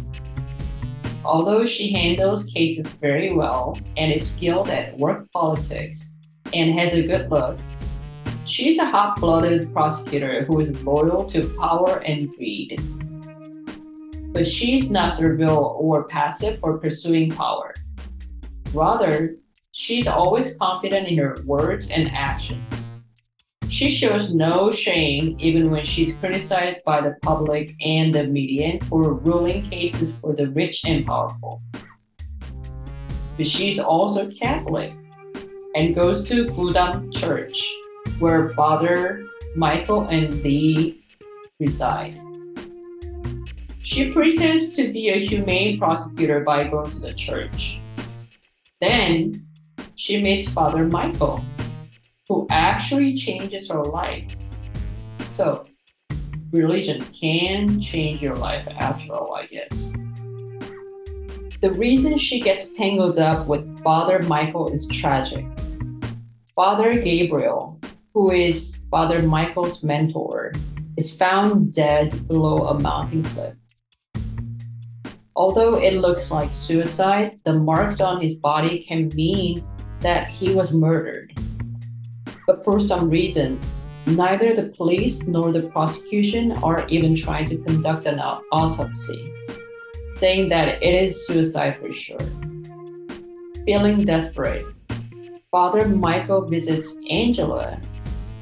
Although 1.24 1.64
she 1.64 1.92
handles 1.92 2.44
cases 2.44 2.88
very 2.88 3.32
well 3.32 3.78
and 3.96 4.12
is 4.12 4.32
skilled 4.32 4.68
at 4.68 4.98
work 4.98 5.30
politics 5.30 6.12
and 6.52 6.76
has 6.76 6.92
a 6.94 7.06
good 7.06 7.30
look, 7.30 7.60
she's 8.46 8.78
a 8.78 8.86
hot 8.90 9.20
blooded 9.20 9.72
prosecutor 9.72 10.44
who 10.46 10.58
is 10.58 10.84
loyal 10.84 11.24
to 11.26 11.48
power 11.56 11.98
and 12.04 12.34
greed. 12.34 12.82
But 14.32 14.44
she's 14.44 14.90
not 14.90 15.16
servile 15.16 15.76
or 15.78 16.08
passive 16.08 16.58
for 16.58 16.78
pursuing 16.78 17.30
power. 17.30 17.74
Rather, 18.72 19.36
she's 19.74 20.06
always 20.06 20.54
confident 20.54 21.08
in 21.08 21.18
her 21.18 21.34
words 21.44 21.90
and 21.90 22.08
actions. 22.12 22.62
She 23.68 23.90
shows 23.90 24.32
no 24.32 24.70
shame 24.70 25.36
even 25.40 25.68
when 25.68 25.82
she's 25.84 26.14
criticized 26.14 26.84
by 26.84 27.00
the 27.00 27.16
public 27.22 27.74
and 27.80 28.14
the 28.14 28.24
media 28.24 28.78
for 28.84 29.14
ruling 29.14 29.68
cases 29.68 30.12
for 30.20 30.32
the 30.32 30.48
rich 30.50 30.84
and 30.86 31.04
powerful. 31.04 31.60
But 33.36 33.48
she's 33.48 33.80
also 33.80 34.30
Catholic 34.30 34.92
and 35.74 35.92
goes 35.92 36.22
to 36.28 36.46
Gudam 36.46 37.12
Church, 37.12 37.60
where 38.20 38.50
Father 38.50 39.26
Michael 39.56 40.06
and 40.08 40.32
Lee 40.44 41.04
reside. 41.58 42.20
She 43.82 44.12
pretends 44.12 44.76
to 44.76 44.92
be 44.92 45.08
a 45.08 45.18
humane 45.18 45.78
prosecutor 45.78 46.40
by 46.40 46.62
going 46.62 46.92
to 46.92 47.00
the 47.00 47.12
church. 47.12 47.80
Then 48.80 49.43
she 50.04 50.20
meets 50.20 50.46
Father 50.50 50.84
Michael, 50.88 51.42
who 52.28 52.46
actually 52.50 53.16
changes 53.16 53.70
her 53.70 53.82
life. 53.84 54.36
So, 55.30 55.64
religion 56.52 57.00
can 57.18 57.80
change 57.80 58.20
your 58.20 58.36
life 58.36 58.68
after 58.68 59.14
all, 59.14 59.34
I 59.34 59.46
guess. 59.46 59.94
The 61.62 61.74
reason 61.78 62.18
she 62.18 62.38
gets 62.38 62.76
tangled 62.76 63.18
up 63.18 63.46
with 63.46 63.82
Father 63.82 64.20
Michael 64.28 64.70
is 64.74 64.86
tragic. 64.88 65.46
Father 66.54 66.92
Gabriel, 66.92 67.80
who 68.12 68.30
is 68.30 68.76
Father 68.90 69.22
Michael's 69.22 69.82
mentor, 69.82 70.52
is 70.98 71.16
found 71.16 71.72
dead 71.72 72.28
below 72.28 72.68
a 72.68 72.78
mountain 72.78 73.22
cliff. 73.22 73.54
Although 75.34 75.78
it 75.78 75.94
looks 75.94 76.30
like 76.30 76.52
suicide, 76.52 77.40
the 77.46 77.58
marks 77.58 78.02
on 78.02 78.20
his 78.20 78.34
body 78.34 78.84
can 78.84 79.08
mean 79.14 79.66
that 80.04 80.28
he 80.28 80.54
was 80.54 80.72
murdered. 80.72 81.32
But 82.46 82.62
for 82.62 82.78
some 82.78 83.08
reason, 83.08 83.58
neither 84.06 84.54
the 84.54 84.68
police 84.76 85.26
nor 85.26 85.50
the 85.50 85.62
prosecution 85.62 86.52
are 86.62 86.86
even 86.88 87.16
trying 87.16 87.48
to 87.48 87.56
conduct 87.56 88.06
an 88.06 88.20
autopsy, 88.20 89.24
saying 90.12 90.50
that 90.50 90.82
it 90.82 90.94
is 90.94 91.26
suicide 91.26 91.78
for 91.80 91.90
sure. 91.90 92.20
Feeling 93.64 94.04
desperate, 94.04 94.66
Father 95.50 95.88
Michael 95.88 96.42
visits 96.42 96.98
Angela, 97.08 97.80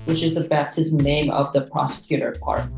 which 0.07 0.23
is 0.23 0.35
the 0.35 0.41
baptism 0.41 0.99
name 0.99 1.31
of 1.31 1.53
the 1.53 1.63
prosecutor 1.71 2.35
Park. 2.41 2.69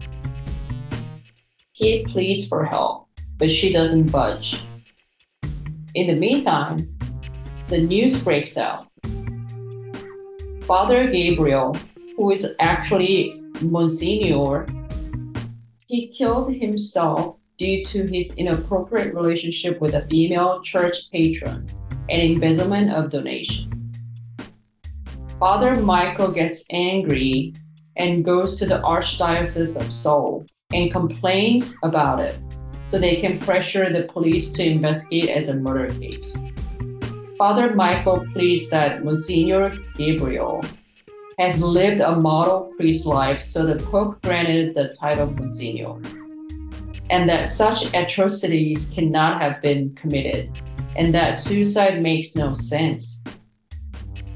He 1.72 2.04
pleads 2.04 2.46
for 2.46 2.66
help, 2.66 3.08
but 3.38 3.50
she 3.50 3.72
doesn't 3.72 4.12
budge. 4.12 4.62
In 5.94 6.08
the 6.08 6.16
meantime, 6.16 6.93
the 7.68 7.80
news 7.80 8.22
breaks 8.22 8.56
out 8.56 8.86
Father 10.66 11.06
Gabriel, 11.06 11.76
who 12.16 12.30
is 12.30 12.46
actually 12.58 13.42
Monsignor, 13.60 14.66
he 15.86 16.08
killed 16.08 16.54
himself 16.54 17.36
due 17.58 17.84
to 17.84 18.06
his 18.06 18.32
inappropriate 18.34 19.14
relationship 19.14 19.78
with 19.80 19.94
a 19.94 20.06
female 20.08 20.60
church 20.62 21.10
patron 21.12 21.66
and 22.08 22.22
embezzlement 22.22 22.90
of 22.90 23.10
donation. 23.10 23.70
Father 25.38 25.74
Michael 25.76 26.30
gets 26.30 26.64
angry 26.70 27.54
and 27.96 28.24
goes 28.24 28.54
to 28.54 28.66
the 28.66 28.80
Archdiocese 28.80 29.76
of 29.76 29.92
Seoul 29.92 30.46
and 30.72 30.90
complains 30.90 31.76
about 31.82 32.20
it 32.20 32.38
so 32.90 32.98
they 32.98 33.16
can 33.16 33.38
pressure 33.38 33.92
the 33.92 34.04
police 34.04 34.50
to 34.52 34.64
investigate 34.64 35.28
as 35.28 35.48
a 35.48 35.54
murder 35.54 35.92
case. 35.98 36.36
Father 37.38 37.74
Michael 37.74 38.24
pleads 38.32 38.70
that 38.70 39.04
Monsignor 39.04 39.72
Gabriel 39.96 40.62
has 41.36 41.60
lived 41.60 42.00
a 42.00 42.14
model 42.20 42.72
priest 42.76 43.06
life, 43.06 43.42
so 43.42 43.66
the 43.66 43.84
Pope 43.86 44.22
granted 44.22 44.72
the 44.72 44.94
title 45.00 45.26
Monsignor, 45.26 46.00
and 47.10 47.28
that 47.28 47.48
such 47.48 47.92
atrocities 47.92 48.88
cannot 48.94 49.42
have 49.42 49.60
been 49.60 49.92
committed, 49.96 50.48
and 50.94 51.12
that 51.12 51.32
suicide 51.32 52.00
makes 52.00 52.36
no 52.36 52.54
sense. 52.54 53.24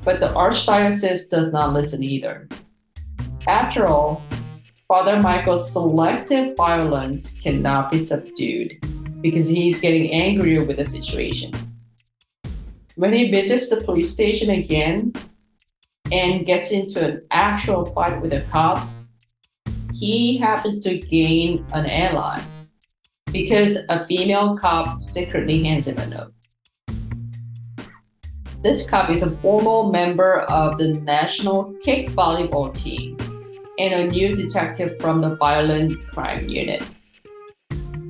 But 0.02 0.18
the 0.18 0.26
Archdiocese 0.26 1.30
does 1.30 1.52
not 1.52 1.72
listen 1.72 2.02
either. 2.02 2.48
After 3.46 3.86
all, 3.86 4.24
Father 4.88 5.22
Michael's 5.22 5.70
selective 5.70 6.56
violence 6.56 7.32
cannot 7.34 7.92
be 7.92 8.00
subdued 8.00 8.84
because 9.20 9.46
he's 9.46 9.80
getting 9.80 10.10
angrier 10.10 10.64
with 10.64 10.78
the 10.78 10.84
situation. 10.84 11.52
When 12.98 13.12
he 13.12 13.30
visits 13.30 13.68
the 13.68 13.76
police 13.76 14.10
station 14.10 14.50
again 14.50 15.12
and 16.10 16.44
gets 16.44 16.72
into 16.72 17.00
an 17.00 17.22
actual 17.30 17.86
fight 17.86 18.20
with 18.20 18.32
a 18.32 18.40
cop, 18.50 18.88
he 19.94 20.36
happens 20.36 20.80
to 20.80 20.98
gain 20.98 21.64
an 21.74 21.86
ally 21.86 22.42
because 23.32 23.78
a 23.88 24.04
female 24.08 24.58
cop 24.58 25.04
secretly 25.04 25.62
hands 25.62 25.86
him 25.86 25.96
a 25.98 26.08
note. 26.08 26.32
This 28.64 28.90
cop 28.90 29.10
is 29.10 29.22
a 29.22 29.30
former 29.36 29.92
member 29.92 30.40
of 30.50 30.78
the 30.78 30.94
national 30.94 31.76
kick 31.84 32.08
volleyball 32.10 32.74
team 32.74 33.16
and 33.78 33.92
a 33.92 34.08
new 34.08 34.34
detective 34.34 35.00
from 35.00 35.20
the 35.20 35.36
violent 35.36 35.94
crime 36.10 36.48
unit. 36.48 36.82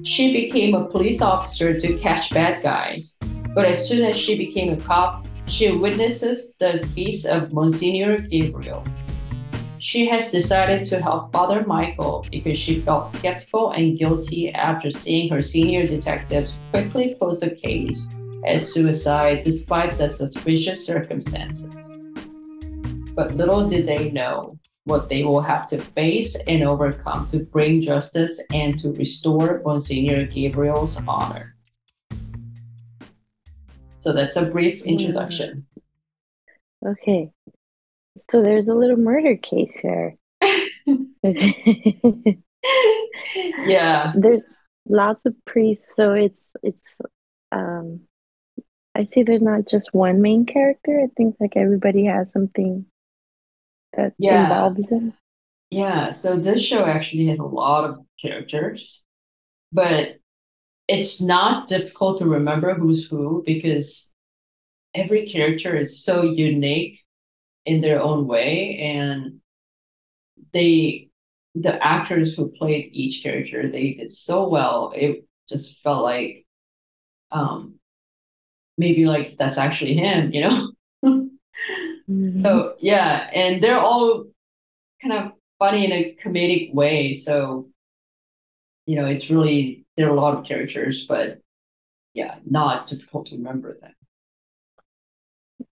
She 0.03 0.33
became 0.33 0.75
a 0.75 0.89
police 0.89 1.21
officer 1.21 1.79
to 1.79 1.99
catch 1.99 2.31
bad 2.31 2.63
guys 2.63 3.19
but 3.59 3.67
as 3.67 3.89
soon 3.89 4.05
as 4.05 4.17
she 4.17 4.39
became 4.39 4.73
a 4.73 4.77
cop, 4.77 5.27
she 5.47 5.73
witnesses 5.73 6.55
the 6.61 6.89
case 6.95 7.25
of 7.25 7.53
Monsignor 7.53 8.17
Gabriel. 8.17 8.85
She 9.81 10.07
has 10.07 10.31
decided 10.31 10.87
to 10.87 11.03
help 11.03 11.33
Father 11.33 11.65
Michael 11.67 12.25
because 12.31 12.57
she 12.57 12.81
felt 12.83 13.09
skeptical 13.09 13.73
and 13.73 13.99
guilty 13.99 14.55
after 14.55 14.93
seeing 14.93 15.29
her 15.31 15.41
senior 15.41 15.85
detectives 15.85 16.55
quickly 16.73 17.17
close 17.19 17.41
the 17.41 17.51
case 17.51 18.07
as 18.47 18.73
suicide 18.73 19.43
despite 19.43 19.99
the 19.99 20.09
suspicious 20.09 20.87
circumstances. 20.87 21.91
But 23.17 23.35
little 23.35 23.69
did 23.69 23.89
they 23.89 24.13
know 24.13 24.57
what 24.85 25.09
they 25.09 25.25
will 25.25 25.41
have 25.41 25.67
to 25.71 25.79
face 25.79 26.37
and 26.47 26.63
overcome 26.63 27.29
to 27.33 27.41
bring 27.41 27.83
justice 27.83 28.41
and 28.55 28.79
to 28.79 28.93
restore 28.93 29.61
Monsignor 29.65 30.27
Gabriel's 30.27 30.97
honor. 31.09 31.57
So 34.09 34.15
that's 34.15 34.37
a 34.37 34.47
brief 34.47 34.81
introduction. 34.85 35.67
Okay. 36.83 37.31
So 38.31 38.43
there's 38.43 38.67
a 38.69 38.75
little 38.75 38.97
murder 38.97 39.37
case 39.37 39.79
here. 39.79 40.17
yeah. 43.67 44.15
There's 44.17 44.57
lots 44.89 45.21
of 45.27 45.35
priests, 45.45 45.93
so 45.95 46.15
it's 46.15 46.49
it's 46.63 46.97
um 47.53 48.01
I 48.95 49.05
see 49.05 49.25
there's 49.25 49.43
not 49.43 49.69
just 49.69 49.93
one 49.93 50.23
main 50.23 50.47
character. 50.47 51.03
I 51.05 51.09
think 51.15 51.37
like 51.39 51.55
everybody 51.55 52.07
has 52.07 52.33
something 52.33 52.87
that 53.95 54.15
yeah. 54.19 54.45
involves 54.45 54.89
them. 54.89 55.13
Yeah, 55.69 56.13
so 56.13 56.39
this 56.39 56.63
show 56.63 56.83
actually 56.87 57.27
has 57.27 57.41
a 57.41 57.45
lot 57.45 57.85
of 57.85 57.99
characters, 58.19 59.05
but 59.71 60.17
it's 60.89 61.21
not 61.21 61.69
difficult 61.69 62.19
to 62.19 62.27
remember 62.27 62.75
who's 62.75 63.07
who 63.07 63.43
because 63.47 64.11
every 64.95 65.29
character 65.29 65.77
is 65.77 66.03
so 66.03 66.23
unique 66.23 67.01
in 67.67 67.83
their 67.83 68.01
own 68.01 68.27
way 68.27 68.79
and 68.79 69.41
they 70.53 71.11
the 71.55 71.85
actors 71.85 72.35
who 72.35 72.51
played 72.51 72.89
each 72.93 73.23
character 73.23 73.69
they 73.71 73.93
did 73.95 74.11
so 74.11 74.49
well. 74.49 74.93
It 74.97 75.25
just 75.49 75.77
felt 75.83 76.03
like 76.03 76.47
um 77.31 77.75
maybe 78.79 79.05
like 79.05 79.37
that's 79.39 79.59
actually 79.59 79.95
him 79.95 80.33
you 80.33 80.43
know? 80.43 80.73
Mm-hmm. 82.11 82.31
so 82.31 82.75
yeah 82.79 83.29
and 83.35 83.63
they're 83.63 83.79
all 83.79 84.25
kind 85.03 85.13
of 85.13 85.33
funny 85.59 85.85
in 85.85 85.93
a 85.93 86.17
comedic 86.25 86.73
way. 86.73 87.13
So 87.13 87.69
you 88.87 88.97
know 88.97 89.05
it's 89.05 89.29
really 89.29 89.85
there 89.99 90.07
are 90.07 90.11
a 90.11 90.15
lot 90.15 90.39
of 90.39 90.45
characters, 90.45 91.07
but 91.07 91.41
yeah, 92.15 92.37
not 92.49 92.87
difficult 92.87 93.27
to 93.27 93.37
remember 93.37 93.77
them. 93.83 93.93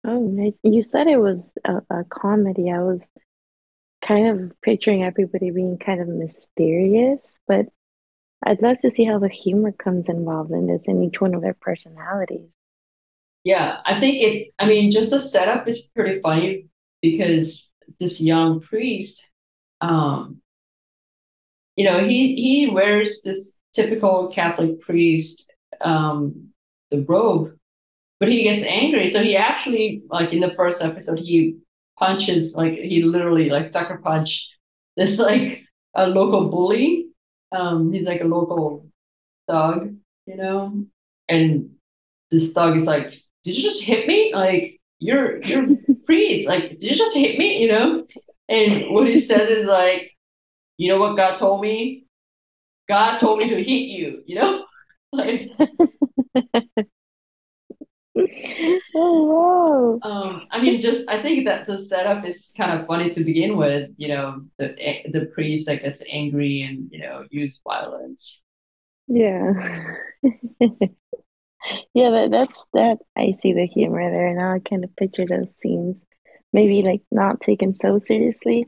Oh, 0.04 0.20
nice. 0.20 0.52
you 0.62 0.83
said 0.83 1.06
it 1.06 1.16
was 1.16 1.50
a, 1.64 1.76
a 1.90 2.04
comedy. 2.04 2.70
I 2.70 2.80
was 2.80 3.00
kind 4.04 4.28
of 4.28 4.61
picturing 4.61 5.02
everybody 5.02 5.50
being 5.50 5.78
kind 5.78 6.02
of 6.02 6.09
mysterious, 6.09 7.18
but 7.48 7.66
I'd 8.44 8.61
love 8.61 8.78
to 8.80 8.90
see 8.90 9.04
how 9.04 9.18
the 9.18 9.28
humor 9.28 9.72
comes 9.72 10.09
involved 10.09 10.50
in 10.50 10.66
this 10.66 10.85
in 10.87 11.02
each 11.02 11.20
one 11.20 11.35
of 11.35 11.40
their 11.40 11.56
personalities. 11.59 12.48
Yeah, 13.42 13.78
I 13.87 14.00
think 14.00 14.16
it, 14.20 14.52
I 14.59 14.66
mean, 14.66 14.90
just 14.90 15.11
the 15.11 15.18
setup 15.20 15.66
is 15.66 15.80
pretty 15.80 16.20
funny 16.20 16.66
because 17.00 17.70
this 17.98 18.20
young 18.20 18.61
priest, 18.61 19.30
um, 19.80 20.42
you 21.74 21.87
know, 21.87 22.06
he 22.06 22.35
he 22.35 22.70
wears 22.70 23.22
this 23.22 23.60
typical 23.72 24.30
Catholic 24.33 24.80
priest, 24.80 25.52
um, 25.80 26.50
the 26.90 27.04
robe, 27.09 27.56
but 28.18 28.28
he 28.28 28.42
gets 28.42 28.62
angry. 28.62 29.11
So 29.11 29.22
he 29.22 29.37
actually, 29.37 30.02
like 30.11 30.33
in 30.33 30.40
the 30.40 30.54
first 30.54 30.83
episode, 30.83 31.18
he 31.18 31.56
punches, 31.98 32.54
like 32.54 32.74
he 32.74 33.02
literally 33.02 33.50
like 33.50 33.64
sucker 33.64 33.98
punch 33.98 34.50
this 34.96 35.18
like 35.30 35.64
a 35.94 36.06
local 36.06 36.50
bully. 36.50 37.06
Um, 37.52 37.92
he's 37.92 38.06
like 38.06 38.20
a 38.20 38.26
local 38.26 38.87
thug, 39.48 39.96
you 40.26 40.37
know, 40.37 40.85
and 41.28 41.70
this 42.30 42.52
thug 42.52 42.76
is 42.76 42.87
like, 42.87 43.11
"Did 43.42 43.56
you 43.56 43.62
just 43.62 43.83
hit 43.83 44.06
me? 44.06 44.33
Like 44.33 44.80
you're 45.00 45.40
you're 45.42 45.66
priest. 46.06 46.46
Like 46.46 46.70
did 46.78 46.83
you 46.83 46.96
just 46.96 47.16
hit 47.16 47.38
me? 47.38 47.62
You 47.62 47.68
know?" 47.72 48.06
And 48.48 48.90
what 48.90 49.09
he 49.09 49.16
says 49.16 49.48
is 49.48 49.68
like, 49.68 50.12
"You 50.76 50.90
know 50.90 51.00
what 51.00 51.16
God 51.16 51.37
told 51.38 51.61
me? 51.62 52.04
God 52.90 53.18
told 53.18 53.38
me 53.38 53.48
to 53.48 53.57
hit 53.57 53.88
you." 53.88 54.22
You 54.26 54.35
know, 54.35 54.64
like. 55.12 55.50
oh 58.94 59.98
wow. 60.03 60.11
Um, 60.11 60.46
I 60.50 60.61
mean, 60.61 60.81
just 60.81 61.09
I 61.09 61.22
think 61.22 61.46
that 61.46 61.66
the 61.66 61.79
setup 61.79 62.24
is 62.26 62.50
kind 62.57 62.79
of 62.79 62.87
funny 62.87 63.11
to 63.11 63.24
begin 63.24 63.57
with. 63.57 63.90
You 63.96 64.09
know, 64.09 64.42
the 64.59 64.74
the 65.12 65.26
priest 65.33 65.66
that 65.66 65.83
gets 65.83 66.03
angry 66.11 66.62
and 66.62 66.88
you 66.90 67.00
know 67.00 67.24
use 67.31 67.61
violence. 67.64 68.42
Yeah. 69.07 69.53
yeah, 71.94 72.11
that 72.11 72.31
that's 72.31 72.64
that 72.74 72.98
I 73.16 73.33
see 73.33 73.53
the 73.53 73.66
humor 73.66 74.11
there 74.11 74.35
now. 74.35 74.55
I 74.55 74.59
kind 74.61 74.85
of 74.85 74.94
picture 74.96 75.26
those 75.26 75.53
scenes. 75.59 76.05
Maybe 76.53 76.83
like 76.83 77.03
not 77.11 77.40
taken 77.40 77.72
so 77.72 77.98
seriously. 77.98 78.66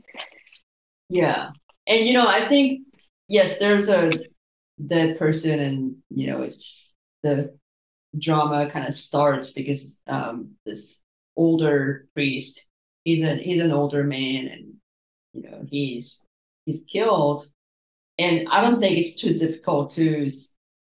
Yeah. 1.09 1.51
And 1.87 2.05
you 2.05 2.13
know, 2.13 2.27
I 2.27 2.47
think 2.47 2.81
yes, 3.27 3.59
there's 3.59 3.89
a 3.89 4.11
dead 4.85 5.17
person 5.17 5.59
and 5.59 5.95
you 6.09 6.27
know, 6.27 6.41
it's 6.41 6.93
the 7.21 7.57
drama 8.17 8.69
kind 8.71 8.87
of 8.87 8.93
starts 8.93 9.51
because 9.51 10.01
um, 10.07 10.51
this 10.65 11.01
older 11.35 12.07
priest 12.13 12.67
he's 13.03 13.23
a 13.23 13.35
he's 13.35 13.61
an 13.61 13.71
older 13.71 14.03
man 14.03 14.47
and 14.47 14.73
you 15.33 15.41
know 15.49 15.63
he's 15.69 16.23
he's 16.65 16.81
killed. 16.87 17.47
And 18.19 18.47
i 18.49 18.61
don't 18.61 18.79
think 18.79 18.97
it's 18.97 19.15
too 19.15 19.33
difficult 19.33 19.91
to 19.91 20.29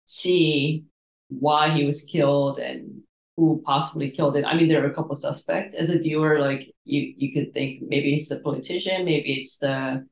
see 0.05 0.85
why 1.29 1.75
he 1.75 1.87
was 1.87 2.03
killed 2.03 2.59
and 2.59 3.03
who 3.37 3.63
possibly 3.67 4.11
killed 4.11 4.37
it. 4.37 4.45
I 4.45 4.55
mean 4.55 4.69
there 4.69 4.85
are 4.85 4.91
a 4.91 4.95
couple 4.95 5.15
suspects. 5.17 5.75
As 5.75 5.91
a 5.91 5.99
viewer 5.99 6.39
like 6.39 6.73
you 6.85 7.15
you 7.17 7.33
could 7.33 7.53
think 7.55 7.83
maybe 7.83 8.15
it's 8.15 8.29
the 8.29 8.41
politician 8.41 9.05
maybe 9.05 9.41
it's 9.41 9.59
the 9.59 10.07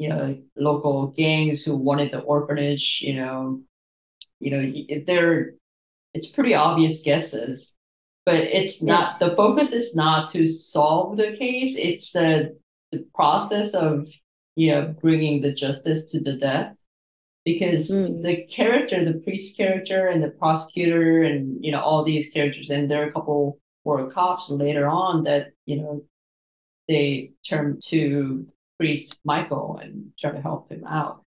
you 0.00 0.08
know 0.08 0.34
local 0.56 1.08
gangs 1.08 1.62
who 1.62 1.76
wanted 1.76 2.10
the 2.10 2.20
orphanage 2.20 3.00
you 3.02 3.14
know 3.14 3.60
you 4.38 4.50
know 4.50 5.04
they're 5.06 5.52
it's 6.14 6.28
pretty 6.28 6.54
obvious 6.54 7.02
guesses 7.02 7.74
but 8.24 8.36
it's 8.36 8.82
not 8.82 9.20
the 9.20 9.36
focus 9.36 9.72
is 9.72 9.94
not 9.94 10.30
to 10.30 10.48
solve 10.48 11.18
the 11.18 11.36
case 11.36 11.76
it's 11.76 12.12
the 12.12 12.56
the 12.92 13.04
process 13.14 13.74
of 13.74 14.08
you 14.56 14.70
know 14.70 14.94
bringing 15.02 15.42
the 15.42 15.52
justice 15.52 16.06
to 16.06 16.18
the 16.18 16.38
death 16.38 16.74
because 17.44 17.90
mm. 17.90 18.22
the 18.22 18.46
character 18.46 19.04
the 19.04 19.20
priest 19.20 19.54
character 19.54 20.08
and 20.08 20.22
the 20.22 20.30
prosecutor 20.30 21.22
and 21.24 21.62
you 21.62 21.70
know 21.70 21.80
all 21.80 22.02
these 22.02 22.30
characters 22.30 22.70
and 22.70 22.90
there 22.90 23.02
are 23.04 23.08
a 23.08 23.12
couple 23.12 23.58
were 23.84 24.10
cops 24.10 24.48
later 24.48 24.88
on 24.88 25.24
that 25.24 25.48
you 25.66 25.76
know 25.76 26.02
they 26.88 27.32
turn 27.46 27.78
to 27.82 28.46
priest 28.80 29.20
michael 29.24 29.78
and 29.82 30.10
try 30.18 30.30
to 30.30 30.40
help 30.40 30.70
him 30.72 30.84
out 30.86 31.22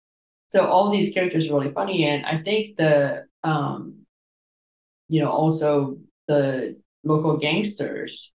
so 0.48 0.66
all 0.66 0.90
these 0.90 1.12
characters 1.12 1.46
are 1.48 1.54
really 1.54 1.72
funny 1.72 2.04
and 2.06 2.24
i 2.26 2.42
think 2.42 2.76
the 2.78 3.26
um 3.44 4.02
you 5.12 5.20
know, 5.20 5.30
also 5.30 5.98
the 6.26 6.80
local 7.04 7.36
gangsters. 7.36 8.32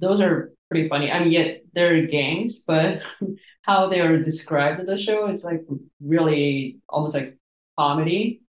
Those 0.00 0.20
are 0.20 0.52
pretty 0.70 0.88
funny. 0.88 1.10
I 1.10 1.18
mean, 1.18 1.32
yet 1.32 1.62
they're 1.72 2.06
gangs, 2.06 2.62
but 2.64 3.02
how 3.62 3.88
they 3.88 4.00
are 4.00 4.22
described 4.22 4.78
in 4.78 4.86
the 4.86 4.96
show 4.96 5.26
is 5.26 5.42
like 5.42 5.66
really 6.00 6.78
almost 6.88 7.14
like 7.14 7.36
comedy. 7.76 8.42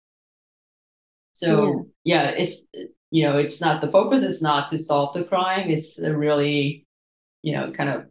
So 1.32 1.86
yeah, 2.04 2.24
yeah 2.24 2.30
it's 2.32 2.66
you 3.10 3.24
know, 3.24 3.38
it's 3.38 3.62
not 3.62 3.80
the 3.80 3.90
focus 3.90 4.22
is 4.22 4.42
not 4.42 4.68
to 4.68 4.76
solve 4.76 5.14
the 5.14 5.24
crime. 5.24 5.70
It's 5.70 5.98
a 5.98 6.14
really, 6.14 6.86
you 7.40 7.54
know, 7.54 7.72
kind 7.72 7.88
of 7.88 8.08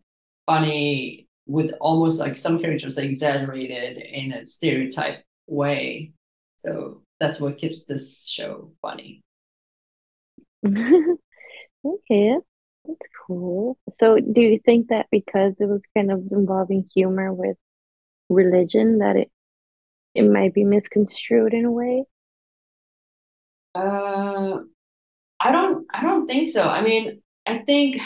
funny 0.47 1.26
with 1.47 1.73
almost 1.81 2.19
like 2.19 2.37
some 2.37 2.59
characters 2.59 2.97
exaggerated 2.97 3.97
in 3.97 4.33
a 4.33 4.45
stereotype 4.45 5.23
way. 5.47 6.13
So 6.57 7.03
that's 7.19 7.39
what 7.39 7.57
keeps 7.57 7.83
this 7.87 8.25
show 8.27 8.71
funny. 8.81 9.21
Okay, 11.85 12.35
that's 12.85 13.09
cool. 13.27 13.77
So, 13.99 14.19
do 14.19 14.41
you 14.41 14.59
think 14.65 14.89
that 14.89 15.07
because 15.11 15.53
it 15.59 15.65
was 15.65 15.81
kind 15.95 16.11
of 16.11 16.23
involving 16.31 16.89
humor 16.93 17.33
with 17.33 17.57
religion, 18.29 18.99
that 18.99 19.15
it 19.17 19.31
it 20.15 20.23
might 20.23 20.53
be 20.53 20.63
misconstrued 20.65 21.53
in 21.53 21.65
a 21.65 21.71
way? 21.71 22.05
Uh, 23.75 24.59
I 25.39 25.51
don't. 25.51 25.85
I 25.93 26.03
don't 26.03 26.27
think 26.27 26.47
so. 26.49 26.63
I 26.63 26.81
mean, 26.81 27.21
I 27.45 27.59
think. 27.59 27.97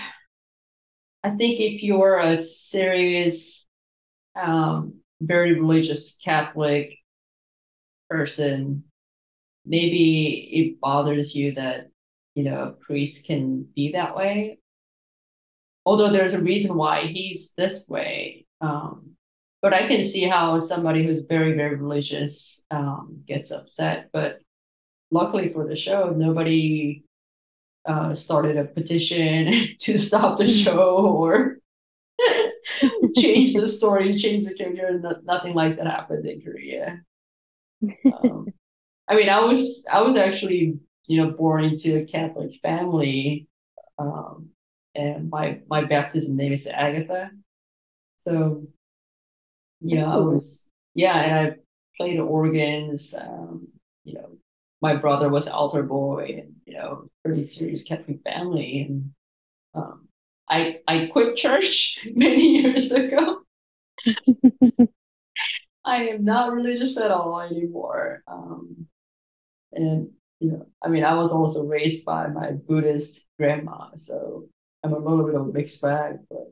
I 1.24 1.32
think 1.32 1.60
if 1.60 1.84
you're 1.84 2.20
a 2.20 2.36
serious, 2.36 3.68
um, 4.36 4.96
very 5.22 5.60
religious 5.60 6.16
Catholic 6.24 6.98
person, 8.10 8.84
maybe 9.66 10.50
it 10.52 10.82
bothers 10.82 11.36
you 11.36 11.54
that 11.54 11.92
you 12.36 12.44
know, 12.44 12.64
a 12.64 12.72
priest 12.72 13.26
can 13.26 13.68
be 13.76 13.92
that 13.92 14.16
way. 14.16 14.60
Although 15.86 16.12
there's 16.12 16.34
a 16.34 16.42
reason 16.42 16.76
why 16.76 17.08
he's 17.08 17.54
this 17.58 17.86
way. 17.88 18.46
Um, 18.62 19.12
but 19.62 19.74
I 19.74 19.88
can 19.88 20.04
see 20.04 20.24
how 20.24 20.60
somebody 20.60 21.06
who's 21.06 21.22
very, 21.22 21.54
very 21.54 21.76
religious 21.76 22.62
um, 22.72 23.24
gets 23.28 23.52
upset. 23.52 24.10
But 24.14 24.40
luckily 25.12 25.52
for 25.52 25.68
the 25.68 25.76
show, 25.76 26.14
nobody 26.16 27.04
uh, 27.86 28.14
started 28.16 28.58
a 28.58 28.66
petition 28.66 29.70
to 29.80 29.98
stop 29.98 30.38
the 30.38 30.48
show 30.48 31.06
or 31.08 31.58
change 33.16 33.56
the 33.56 33.68
story, 33.68 34.18
change 34.18 34.48
the 34.48 34.54
character. 34.54 34.88
And 34.88 35.26
nothing 35.26 35.54
like 35.54 35.78
that 35.78 35.88
happened 35.88 36.26
in 36.26 36.42
Korea. 36.42 37.02
Um, 38.06 38.48
I 39.08 39.16
mean, 39.16 39.30
I 39.30 39.40
was 39.40 39.86
I 39.92 40.02
was 40.02 40.16
actually 40.16 40.80
you 41.12 41.22
know, 41.22 41.32
born 41.32 41.66
into 41.66 41.98
a 41.98 42.06
Catholic 42.06 42.56
family. 42.62 43.46
Um, 44.00 44.52
and 44.96 45.30
my 45.30 45.60
my 45.68 45.84
baptism 45.84 46.38
name 46.38 46.54
is 46.54 46.68
Agatha. 46.68 47.32
So, 48.16 48.66
you 49.82 49.98
know, 49.98 50.06
I 50.06 50.16
was 50.16 50.70
yeah, 50.94 51.20
and 51.20 51.34
I 51.36 51.56
played 51.98 52.18
organs. 52.18 53.14
Um, 53.14 53.68
you 54.06 54.14
know, 54.14 54.38
my 54.82 54.96
brother 54.96 55.30
was 55.30 55.50
altar 55.50 55.84
boy, 55.84 56.44
and 56.44 56.54
you 56.66 56.76
know, 56.76 57.10
pretty 57.24 57.46
serious 57.46 57.84
Catholic 57.84 58.22
family. 58.24 58.88
And 58.88 59.12
um, 59.74 60.08
I 60.50 60.80
I 60.88 61.08
quit 61.12 61.36
church 61.36 62.08
many 62.16 62.62
years 62.62 62.92
ago. 62.92 63.42
I 65.84 66.04
am 66.06 66.24
not 66.24 66.54
religious 66.54 66.98
at 66.98 67.12
all 67.12 67.42
anymore. 67.42 68.24
Um, 68.28 68.88
and 69.74 70.10
you 70.40 70.52
know, 70.52 70.68
I 70.84 70.90
mean, 70.90 71.04
I 71.04 71.14
was 71.14 71.32
also 71.32 71.64
raised 71.64 72.04
by 72.06 72.28
my 72.28 72.52
Buddhist 72.52 73.28
grandma, 73.38 73.90
so 73.96 74.48
I'm 74.84 74.94
a 74.94 74.98
little 74.98 75.26
bit 75.26 75.36
of 75.36 75.48
a 75.48 75.52
mixed 75.52 75.82
bag. 75.82 76.18
But 76.30 76.52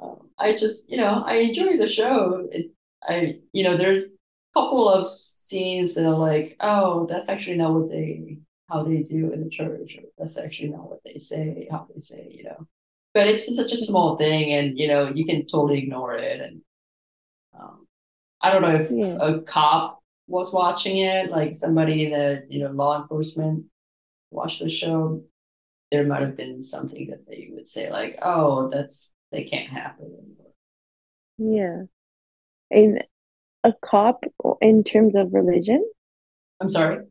um, 0.00 0.30
I 0.38 0.56
just, 0.56 0.90
you 0.90 0.96
know, 0.96 1.22
I 1.24 1.36
enjoy 1.36 1.76
the 1.76 1.86
show. 1.86 2.48
It, 2.50 2.70
I, 3.02 3.40
you 3.52 3.64
know, 3.64 3.76
there's 3.76 4.04
a 4.04 4.08
couple 4.54 4.88
of 4.88 5.10
scenes 5.10 5.94
that 5.94 6.06
are 6.06 6.18
like, 6.18 6.56
oh, 6.60 7.06
that's 7.06 7.28
actually 7.28 7.56
not 7.58 7.74
what 7.74 7.90
they, 7.90 8.38
how 8.68 8.82
they 8.82 9.02
do 9.02 9.32
in 9.32 9.42
the 9.44 9.50
church, 9.50 9.96
or 9.98 10.08
that's 10.18 10.38
actually 10.38 10.68
not 10.68 10.88
what 10.88 11.00
they 11.04 11.16
say, 11.18 11.68
how 11.70 11.86
they 11.92 12.00
say, 12.00 12.28
you 12.30 12.44
know. 12.44 12.66
But 13.12 13.28
it's 13.28 13.54
such 13.54 13.72
a 13.72 13.76
small 13.76 14.16
thing, 14.16 14.52
and 14.52 14.78
you 14.78 14.88
know, 14.88 15.10
you 15.14 15.24
can 15.24 15.46
totally 15.46 15.78
ignore 15.78 16.14
it. 16.14 16.40
And 16.40 16.62
um, 17.58 17.86
I 18.40 18.52
don't 18.52 18.62
know 18.62 18.74
if 18.74 18.90
yeah. 18.90 19.16
a 19.20 19.40
cop 19.42 20.02
was 20.26 20.52
watching 20.52 20.98
it, 20.98 21.30
like 21.30 21.54
somebody 21.54 22.06
in 22.06 22.12
that, 22.12 22.50
you 22.50 22.60
know, 22.60 22.70
law 22.70 23.00
enforcement 23.00 23.66
watched 24.30 24.60
the 24.60 24.68
show, 24.68 25.22
there 25.90 26.06
might 26.06 26.22
have 26.22 26.36
been 26.36 26.62
something 26.62 27.08
that 27.10 27.26
they 27.28 27.50
would 27.52 27.66
say, 27.66 27.90
like, 27.90 28.18
oh, 28.22 28.68
that's, 28.70 29.12
they 29.30 29.44
can't 29.44 29.68
happen 29.68 30.36
Yeah. 31.38 31.82
And 32.70 33.04
a 33.62 33.72
cop 33.84 34.24
in 34.60 34.84
terms 34.84 35.14
of 35.14 35.32
religion? 35.32 35.84
I'm 36.60 36.70
sorry. 36.70 37.04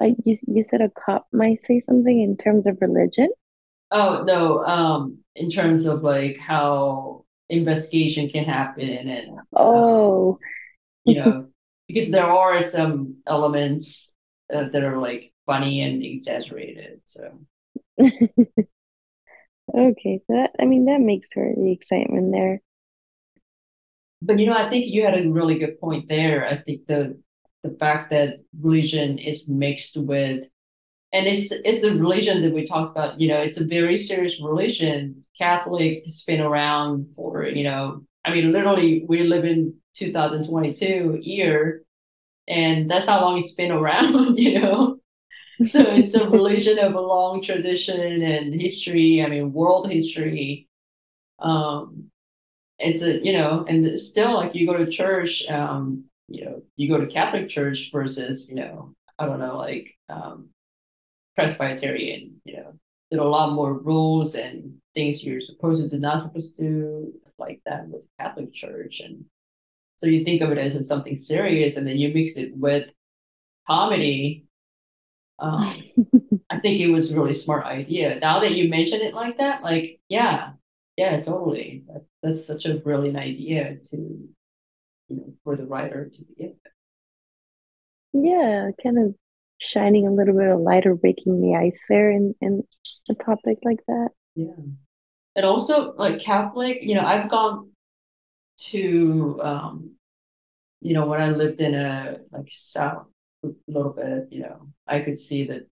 Uh, 0.00 0.06
you 0.24 0.36
you 0.46 0.64
said 0.70 0.80
a 0.80 0.90
cop 0.90 1.26
might 1.32 1.64
say 1.64 1.80
something 1.80 2.20
in 2.20 2.36
terms 2.36 2.66
of 2.66 2.78
religion. 2.80 3.28
Oh 3.90 4.24
no, 4.26 4.62
um, 4.64 5.18
in 5.36 5.50
terms 5.50 5.84
of 5.86 6.02
like 6.02 6.38
how 6.38 7.24
investigation 7.48 8.28
can 8.28 8.44
happen 8.44 8.88
and 9.08 9.38
um, 9.38 9.44
Oh, 9.54 10.38
you 11.04 11.16
know, 11.16 11.48
because 11.88 12.10
there 12.10 12.26
are 12.26 12.60
some 12.60 13.16
elements 13.26 14.14
uh, 14.52 14.68
that 14.68 14.82
are 14.82 14.98
like 14.98 15.32
funny 15.46 15.82
and 15.82 16.02
exaggerated. 16.02 17.00
So 17.04 17.40
okay. 17.98 18.64
So 19.74 20.34
that 20.34 20.50
I 20.60 20.64
mean 20.64 20.86
that 20.86 21.00
makes 21.00 21.28
for 21.32 21.52
the 21.56 21.72
excitement 21.72 22.32
there. 22.32 22.60
But 24.20 24.38
you 24.38 24.46
know, 24.46 24.54
I 24.54 24.70
think 24.70 24.86
you 24.86 25.04
had 25.04 25.18
a 25.18 25.28
really 25.28 25.58
good 25.58 25.80
point 25.80 26.08
there. 26.08 26.46
I 26.46 26.56
think 26.56 26.86
the 26.86 27.20
the 27.62 27.76
fact 27.78 28.10
that 28.10 28.40
religion 28.60 29.18
is 29.18 29.48
mixed 29.48 29.96
with 29.96 30.46
and 31.12 31.26
it's 31.26 31.50
it's 31.50 31.82
the 31.82 31.90
religion 31.90 32.42
that 32.42 32.54
we 32.54 32.66
talked 32.66 32.90
about, 32.90 33.20
you 33.20 33.28
know, 33.28 33.38
it's 33.38 33.60
a 33.60 33.66
very 33.66 33.98
serious 33.98 34.40
religion. 34.40 35.22
Catholic 35.36 36.02
has 36.06 36.22
been 36.22 36.40
around 36.40 37.06
for, 37.14 37.44
you 37.44 37.64
know, 37.64 38.02
I 38.24 38.32
mean 38.32 38.52
literally 38.52 39.04
we 39.06 39.22
live 39.24 39.44
in 39.44 39.74
2022 39.94 41.18
year 41.20 41.82
and 42.48 42.90
that's 42.90 43.06
how 43.06 43.20
long 43.20 43.38
it's 43.38 43.52
been 43.52 43.70
around, 43.70 44.36
you 44.38 44.58
know. 44.58 44.98
So 45.62 45.82
it's 45.82 46.14
a 46.14 46.28
religion 46.28 46.78
of 46.78 46.94
a 46.94 47.00
long 47.00 47.42
tradition 47.42 48.22
and 48.22 48.58
history, 48.58 49.22
I 49.22 49.28
mean 49.28 49.52
world 49.52 49.90
history. 49.90 50.68
Um 51.40 52.10
it's 52.78 53.02
a 53.02 53.22
you 53.24 53.34
know 53.34 53.64
and 53.68 53.98
still 54.00 54.34
like 54.34 54.54
you 54.54 54.66
go 54.66 54.76
to 54.76 54.90
church 54.90 55.46
um 55.48 56.04
you 56.32 56.44
know 56.44 56.62
you 56.76 56.88
go 56.88 56.98
to 56.98 57.06
catholic 57.06 57.48
church 57.48 57.90
versus 57.92 58.48
you 58.48 58.54
know 58.54 58.94
i 59.18 59.26
don't 59.26 59.40
know 59.40 59.56
like 59.56 59.94
um 60.08 60.48
presbyterian 61.36 62.40
you 62.44 62.56
know 62.56 62.72
there 63.10 63.20
are 63.20 63.26
a 63.26 63.30
lot 63.30 63.52
more 63.52 63.74
rules 63.74 64.34
and 64.34 64.74
things 64.94 65.22
you're 65.22 65.40
supposed 65.40 65.82
to 65.82 65.96
do 65.96 66.00
not 66.00 66.20
supposed 66.20 66.56
to 66.56 67.12
like 67.38 67.60
that 67.66 67.86
with 67.88 68.06
catholic 68.18 68.52
church. 68.54 69.00
And 69.00 69.26
so 69.96 70.06
you 70.06 70.24
think 70.24 70.40
of 70.40 70.50
it 70.50 70.58
as 70.58 70.88
something 70.88 71.14
serious 71.14 71.76
and 71.76 71.86
then 71.86 71.98
you 71.98 72.12
mix 72.12 72.36
it 72.36 72.56
with 72.56 72.88
comedy. 73.66 74.46
Um 75.38 75.82
i 76.50 76.58
think 76.58 76.80
it 76.80 76.90
was 76.90 77.12
a 77.12 77.14
really 77.14 77.34
smart 77.34 77.66
idea. 77.66 78.18
Now 78.18 78.40
that 78.40 78.52
you 78.52 78.70
mention 78.70 79.02
it 79.02 79.14
like 79.14 79.38
that 79.38 79.62
like 79.62 80.00
yeah 80.08 80.52
yeah, 80.98 81.22
totally. 81.22 81.84
That's 81.88 82.12
that's 82.22 82.46
such 82.46 82.66
a 82.66 82.74
brilliant 82.74 83.16
idea 83.16 83.76
to, 83.90 84.28
you 85.12 85.18
know, 85.18 85.34
for 85.44 85.56
the 85.56 85.66
writer 85.66 86.10
to 86.12 86.24
begin 86.24 86.54
with. 86.64 88.24
Yeah, 88.24 88.70
kind 88.82 88.98
of 88.98 89.14
shining 89.58 90.06
a 90.06 90.12
little 90.12 90.36
bit 90.36 90.48
of 90.48 90.60
light 90.60 90.86
or 90.86 90.94
breaking 90.94 91.40
the 91.40 91.56
ice 91.56 91.80
there 91.88 92.10
in, 92.10 92.34
in 92.40 92.62
a 93.10 93.14
topic 93.14 93.58
like 93.64 93.80
that. 93.86 94.08
Yeah. 94.34 94.52
And 95.36 95.46
also 95.46 95.92
like 95.94 96.18
Catholic, 96.18 96.78
you 96.82 96.94
know, 96.94 97.04
I've 97.04 97.30
gone 97.30 97.70
to 98.58 99.40
um, 99.42 99.94
you 100.82 100.94
know, 100.94 101.06
when 101.06 101.20
I 101.20 101.28
lived 101.28 101.60
in 101.60 101.74
a 101.74 102.18
like 102.32 102.48
south 102.50 103.06
a 103.44 103.50
little 103.68 103.92
bit, 103.92 104.28
you 104.30 104.40
know, 104.40 104.68
I 104.86 105.00
could 105.00 105.16
see 105.16 105.46
that 105.46 105.68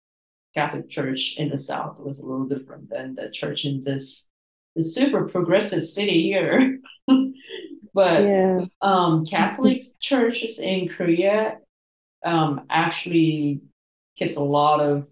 Catholic 0.54 0.88
Church 0.90 1.36
in 1.36 1.48
the 1.48 1.56
South 1.56 2.00
was 2.00 2.18
a 2.18 2.26
little 2.26 2.46
different 2.46 2.90
than 2.90 3.14
the 3.14 3.30
church 3.30 3.64
in 3.64 3.84
this 3.84 4.28
the 4.74 4.82
super 4.82 5.26
progressive 5.26 5.86
city 5.86 6.22
here. 6.22 6.78
but 7.96 8.24
yeah. 8.24 8.66
um, 8.82 9.24
Catholic 9.24 9.82
churches 10.00 10.58
in 10.58 10.86
Korea 10.86 11.56
um, 12.24 12.66
actually 12.68 13.62
keeps 14.16 14.36
a 14.36 14.42
lot 14.42 14.80
of 14.80 15.08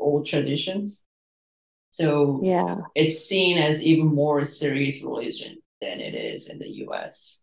old 0.00 0.26
traditions. 0.26 1.04
So 1.90 2.40
yeah, 2.42 2.78
it's 2.96 3.24
seen 3.24 3.56
as 3.56 3.80
even 3.82 4.06
more 4.06 4.44
serious 4.44 5.00
religion 5.00 5.58
than 5.80 6.00
it 6.00 6.16
is 6.16 6.48
in 6.48 6.58
the 6.58 6.68
U.S. 6.86 7.38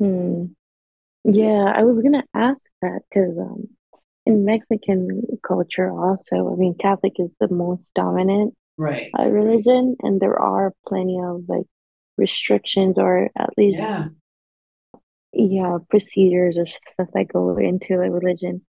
Hmm. 0.00 0.46
Yeah, 1.24 1.72
I 1.76 1.82
was 1.82 2.02
gonna 2.02 2.24
ask 2.34 2.70
that 2.80 3.00
because 3.10 3.38
um, 3.38 3.68
in 4.24 4.46
Mexican 4.46 5.22
culture, 5.46 5.90
also, 5.90 6.52
I 6.52 6.56
mean, 6.56 6.74
Catholic 6.80 7.12
is 7.18 7.30
the 7.38 7.52
most 7.52 7.84
dominant 7.94 8.54
right 8.78 9.10
uh, 9.18 9.26
religion 9.26 9.94
and 10.00 10.18
there 10.18 10.38
are 10.38 10.72
plenty 10.86 11.18
of 11.22 11.42
like 11.46 11.66
restrictions 12.18 12.98
or 12.98 13.30
at 13.36 13.50
least 13.56 13.78
yeah. 13.78 14.06
Yeah 15.32 15.78
procedures 15.88 16.58
or 16.58 16.66
stuff 16.66 17.08
that 17.14 17.32
go 17.32 17.56
into 17.56 17.96
like 17.96 18.10
religion. 18.12 18.62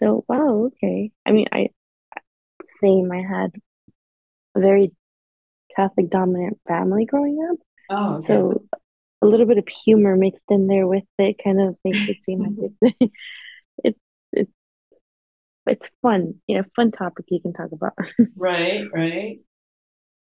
So 0.00 0.24
wow 0.28 0.66
okay. 0.66 1.12
I 1.24 1.32
mean 1.32 1.46
i 1.52 1.68
same 2.68 3.12
i 3.12 3.18
had 3.22 3.50
a 4.56 4.60
very 4.60 4.92
catholic 5.74 6.10
dominant 6.10 6.58
family 6.66 7.04
growing 7.04 7.46
up. 7.50 7.58
Oh 7.90 8.14
okay. 8.16 8.26
so 8.26 8.62
a 9.22 9.26
little 9.26 9.46
bit 9.46 9.58
of 9.58 9.68
humor 9.68 10.16
mixed 10.16 10.42
in 10.50 10.66
there 10.66 10.86
with 10.86 11.04
it 11.18 11.36
kind 11.42 11.60
of 11.60 11.76
makes 11.84 12.08
it 12.08 12.24
seem 12.24 12.40
like 12.40 12.72
it's 12.82 13.12
it's 13.84 14.00
it's 14.32 14.52
it's 15.66 15.90
fun 16.02 16.34
you 16.46 16.56
know 16.56 16.64
fun 16.74 16.90
topic 16.90 17.26
you 17.28 17.40
can 17.40 17.52
talk 17.52 17.72
about. 17.72 17.94
Right 18.36 18.84
right. 18.92 19.40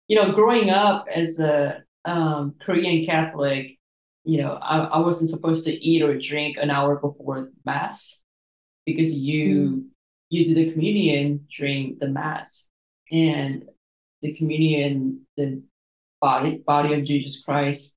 You 0.07 0.17
know, 0.17 0.33
growing 0.33 0.69
up 0.69 1.05
as 1.13 1.39
a 1.39 1.83
um, 2.05 2.55
Korean 2.61 3.05
Catholic, 3.05 3.77
you 4.23 4.41
know, 4.41 4.53
I, 4.53 4.77
I 4.79 4.99
wasn't 4.99 5.29
supposed 5.29 5.65
to 5.65 5.71
eat 5.71 6.01
or 6.01 6.17
drink 6.17 6.57
an 6.57 6.69
hour 6.69 6.95
before 6.95 7.49
mass 7.65 8.21
because 8.85 9.11
you 9.11 9.55
mm. 9.55 9.83
you 10.29 10.45
do 10.45 10.55
the 10.55 10.71
communion 10.71 11.47
during 11.57 11.97
the 11.99 12.07
mass, 12.07 12.67
and 13.11 13.65
the 14.21 14.33
communion, 14.33 15.25
the 15.37 15.61
body 16.19 16.63
body 16.65 16.93
of 16.93 17.03
Jesus 17.03 17.43
Christ, 17.43 17.95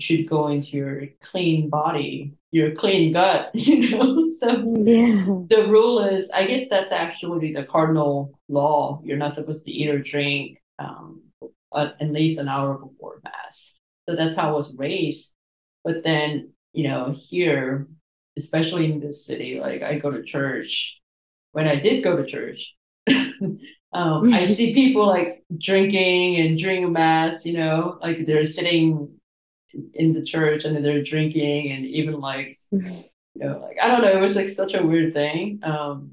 should 0.00 0.28
go 0.28 0.48
into 0.48 0.76
your 0.76 1.06
clean 1.22 1.70
body, 1.70 2.34
your 2.50 2.74
clean 2.74 3.12
gut, 3.12 3.50
you 3.54 3.90
know. 3.90 4.28
So 4.28 4.48
yeah. 4.84 5.24
the 5.48 5.68
rule 5.70 6.00
is, 6.00 6.30
I 6.30 6.46
guess 6.46 6.68
that's 6.68 6.92
actually 6.92 7.52
the 7.52 7.64
cardinal 7.64 8.38
law. 8.48 9.00
You're 9.04 9.16
not 9.16 9.34
supposed 9.34 9.64
to 9.64 9.72
eat 9.72 9.88
or 9.88 9.98
drink 9.98 10.58
um, 10.78 11.22
uh, 11.74 11.92
at 12.00 12.10
least 12.10 12.38
an 12.38 12.48
hour 12.48 12.74
before 12.74 13.20
mass. 13.24 13.74
So 14.08 14.16
that's 14.16 14.36
how 14.36 14.48
I 14.48 14.52
was 14.52 14.74
raised. 14.76 15.32
But 15.84 16.04
then, 16.04 16.52
you 16.72 16.88
know, 16.88 17.14
here, 17.16 17.88
especially 18.36 18.90
in 18.90 19.00
this 19.00 19.26
city, 19.26 19.60
like 19.60 19.82
I 19.82 19.98
go 19.98 20.10
to 20.10 20.22
church. 20.22 20.98
When 21.52 21.66
I 21.66 21.76
did 21.76 22.02
go 22.02 22.16
to 22.16 22.24
church, 22.24 22.74
um, 23.92 24.32
I 24.32 24.44
see 24.44 24.74
people 24.74 25.06
like 25.06 25.44
drinking 25.58 26.36
and 26.36 26.56
during 26.56 26.90
mass, 26.92 27.44
you 27.44 27.58
know, 27.58 27.98
like 28.00 28.26
they're 28.26 28.46
sitting 28.46 29.12
in 29.94 30.12
the 30.12 30.22
church 30.22 30.64
and 30.64 30.82
they're 30.84 31.02
drinking 31.02 31.72
and 31.72 31.84
even 31.84 32.18
like, 32.20 32.54
you 32.70 32.80
know, 33.34 33.58
like 33.58 33.76
I 33.82 33.88
don't 33.88 34.02
know, 34.02 34.12
it 34.12 34.20
was 34.20 34.36
like 34.36 34.48
such 34.48 34.74
a 34.74 34.84
weird 34.84 35.12
thing. 35.12 35.60
Um, 35.62 36.12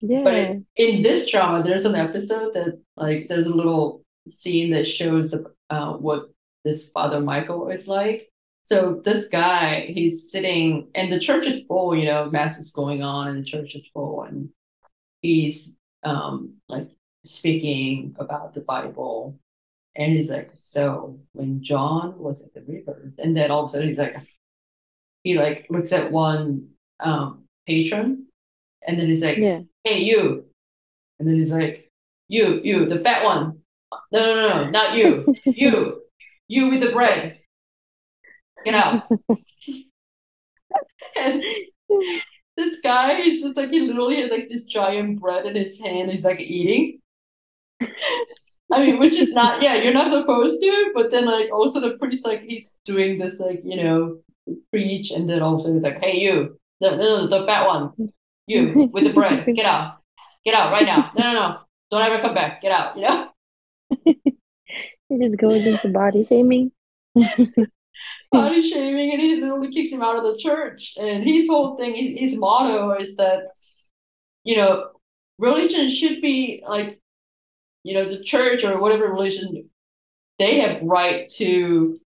yeah. 0.00 0.22
But 0.24 0.34
it, 0.34 0.62
in 0.76 1.02
this 1.02 1.30
drama, 1.30 1.62
there's 1.62 1.84
an 1.84 1.94
episode 1.94 2.54
that 2.54 2.80
like 2.96 3.26
there's 3.28 3.46
a 3.46 3.54
little 3.54 4.01
scene 4.28 4.70
that 4.70 4.86
shows 4.86 5.34
uh, 5.70 5.92
what 5.94 6.30
this 6.64 6.88
Father 6.88 7.20
Michael 7.20 7.68
is 7.68 7.88
like. 7.88 8.28
So 8.64 9.00
this 9.04 9.26
guy, 9.26 9.86
he's 9.92 10.30
sitting, 10.30 10.88
and 10.94 11.12
the 11.12 11.18
church 11.18 11.46
is 11.46 11.64
full. 11.66 11.96
You 11.96 12.06
know, 12.06 12.30
mass 12.30 12.58
is 12.58 12.70
going 12.70 13.02
on, 13.02 13.28
and 13.28 13.38
the 13.40 13.44
church 13.44 13.74
is 13.74 13.86
full, 13.92 14.22
and 14.22 14.50
he's 15.20 15.76
um 16.04 16.54
like 16.68 16.88
speaking 17.24 18.14
about 18.18 18.54
the 18.54 18.60
Bible, 18.60 19.38
and 19.96 20.12
he's 20.12 20.30
like, 20.30 20.50
"So 20.54 21.18
when 21.32 21.62
John 21.62 22.18
was 22.18 22.40
at 22.40 22.54
the 22.54 22.62
river," 22.62 23.12
and 23.18 23.36
then 23.36 23.50
all 23.50 23.64
of 23.64 23.70
a 23.70 23.72
sudden 23.72 23.88
he's 23.88 23.98
like, 23.98 24.14
he 25.24 25.36
like 25.36 25.66
looks 25.68 25.92
at 25.92 26.12
one 26.12 26.68
um 27.00 27.44
patron, 27.66 28.26
and 28.86 28.98
then 28.98 29.06
he's 29.08 29.22
like, 29.22 29.38
yeah. 29.38 29.60
"Hey, 29.82 29.98
you," 29.98 30.44
and 31.18 31.28
then 31.28 31.36
he's 31.36 31.50
like, 31.50 31.90
"You, 32.28 32.60
you, 32.62 32.86
the 32.86 33.00
fat 33.00 33.24
one." 33.24 33.61
No, 34.12 34.34
no, 34.34 34.48
no, 34.48 34.70
not 34.70 34.96
you. 34.96 35.26
you. 35.44 36.02
You 36.48 36.70
with 36.70 36.80
the 36.80 36.92
bread. 36.92 37.38
Get 38.64 38.74
out. 38.74 39.04
and 41.16 41.42
this 42.56 42.80
guy 42.80 43.22
he's 43.22 43.42
just 43.42 43.56
like 43.56 43.70
he 43.70 43.80
literally 43.80 44.20
has 44.20 44.30
like 44.30 44.48
this 44.48 44.64
giant 44.64 45.20
bread 45.20 45.46
in 45.46 45.56
his 45.56 45.80
hand. 45.80 46.10
He's 46.10 46.24
like 46.24 46.40
eating. 46.40 47.00
I 48.72 48.78
mean, 48.86 48.98
which 48.98 49.16
is 49.16 49.32
not, 49.34 49.60
yeah, 49.60 49.74
you're 49.74 49.92
not 49.92 50.10
supposed 50.10 50.60
to, 50.60 50.92
but 50.94 51.10
then 51.10 51.26
like 51.26 51.52
also 51.52 51.80
the 51.80 51.98
priest 51.98 52.24
like 52.24 52.42
he's 52.42 52.76
doing 52.84 53.18
this 53.18 53.38
like, 53.38 53.60
you 53.62 53.76
know, 53.76 54.18
preach 54.70 55.10
and 55.10 55.28
then 55.28 55.42
also 55.42 55.72
he's 55.72 55.82
like, 55.82 56.00
hey 56.02 56.18
you, 56.18 56.58
the 56.80 56.90
the, 56.90 57.38
the 57.38 57.46
fat 57.46 57.66
one, 57.66 57.92
you 58.46 58.88
with 58.92 59.04
the 59.04 59.12
bread, 59.12 59.46
get 59.54 59.66
out. 59.66 59.98
Get 60.44 60.54
out 60.54 60.72
right 60.72 60.86
now. 60.86 61.12
No, 61.16 61.24
no, 61.24 61.32
no. 61.32 61.58
Don't 61.90 62.02
ever 62.02 62.20
come 62.20 62.34
back. 62.34 62.62
Get 62.62 62.72
out, 62.72 62.96
you 62.96 63.02
know? 63.02 63.28
it 64.06 65.20
just 65.20 65.36
goes 65.38 65.66
into 65.66 65.88
body 65.88 66.26
shaming. 66.28 66.72
body 68.32 68.62
shaming, 68.62 69.12
and 69.12 69.20
he 69.20 69.40
literally 69.40 69.70
kicks 69.70 69.92
him 69.92 70.02
out 70.02 70.16
of 70.16 70.24
the 70.24 70.38
church. 70.38 70.94
And 70.96 71.24
his 71.24 71.48
whole 71.48 71.76
thing, 71.76 72.16
his 72.16 72.36
motto 72.36 72.92
is 72.98 73.16
that, 73.16 73.48
you 74.44 74.56
know, 74.56 74.90
religion 75.38 75.88
should 75.88 76.20
be 76.20 76.62
like, 76.66 77.00
you 77.84 77.94
know, 77.94 78.08
the 78.08 78.22
church 78.22 78.64
or 78.64 78.80
whatever 78.80 79.12
religion, 79.12 79.68
they 80.38 80.60
have 80.60 80.82
right 80.82 81.28
to, 81.30 81.98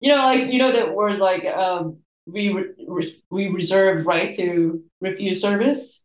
you 0.00 0.08
know, 0.08 0.16
like 0.16 0.52
you 0.52 0.58
know 0.58 0.72
that 0.72 0.94
word 0.94 1.18
like 1.18 1.44
um, 1.46 1.98
we 2.26 2.52
re- 2.52 3.22
we 3.30 3.48
reserve 3.48 4.06
right 4.06 4.32
to 4.32 4.82
refuse 5.00 5.40
service, 5.40 6.02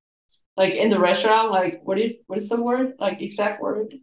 like 0.56 0.74
in 0.74 0.90
the 0.90 1.00
restaurant. 1.00 1.52
Like 1.52 1.82
what 1.84 2.00
is 2.00 2.14
what 2.28 2.40
is 2.40 2.50
the 2.50 2.62
word? 2.62 2.94
Like 3.00 3.22
exact 3.22 3.62
word? 3.62 3.96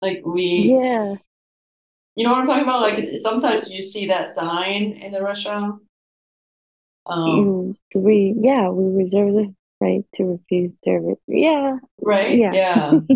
Like 0.00 0.22
we 0.24 0.76
yeah. 0.78 1.14
You 2.14 2.24
know 2.24 2.30
what 2.30 2.40
I'm 2.40 2.46
talking 2.46 2.64
about? 2.64 2.80
Like 2.80 3.08
sometimes 3.18 3.70
you 3.70 3.80
see 3.80 4.06
that 4.08 4.26
sign 4.26 4.92
in 4.92 5.12
the 5.12 5.22
restaurant. 5.22 5.82
Um, 7.06 7.74
we 7.94 8.34
yeah 8.38 8.68
we 8.68 9.02
reserve 9.02 9.34
the 9.34 9.54
right 9.80 10.04
to 10.16 10.24
refuse 10.24 10.72
service. 10.84 11.18
Yeah. 11.26 11.78
Right. 12.00 12.36
Yeah. 12.36 12.52
yeah. 12.52 12.90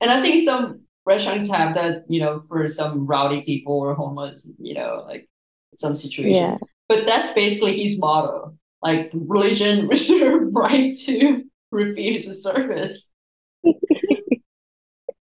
and 0.00 0.10
I 0.10 0.20
think 0.20 0.42
some 0.42 0.82
restaurants 1.06 1.48
have 1.48 1.74
that. 1.74 2.04
You 2.08 2.20
know, 2.20 2.42
for 2.48 2.68
some 2.68 3.06
rowdy 3.06 3.42
people 3.42 3.80
or 3.80 3.94
homeless. 3.94 4.50
You 4.58 4.74
know, 4.74 5.04
like 5.06 5.28
some 5.74 5.94
situation. 5.94 6.34
Yeah. 6.34 6.58
But 6.88 7.06
that's 7.06 7.32
basically 7.32 7.80
his 7.80 7.98
motto. 7.98 8.56
Like 8.82 9.12
religion 9.14 9.86
reserve 9.88 10.48
right 10.52 10.94
to 11.06 11.44
refuse 11.70 12.26
a 12.26 12.34
service. 12.34 13.10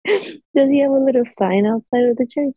Does 0.54 0.70
he 0.70 0.80
have 0.80 0.92
a 0.92 0.98
little 0.98 1.24
sign 1.26 1.66
outside 1.66 2.04
of 2.04 2.16
the 2.16 2.26
church? 2.26 2.54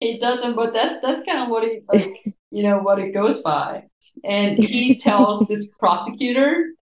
He 0.00 0.18
doesn't, 0.18 0.56
but 0.56 0.72
that 0.74 1.02
that's 1.02 1.22
kind 1.22 1.38
of 1.40 1.48
what 1.48 1.64
he 1.64 1.80
like, 1.92 2.34
you 2.50 2.62
know, 2.62 2.78
what 2.78 2.98
it 2.98 3.12
goes 3.12 3.42
by. 3.42 3.84
And 4.24 4.58
he 4.58 4.96
tells 5.00 5.46
this 5.46 5.68
prosecutor 5.78 6.72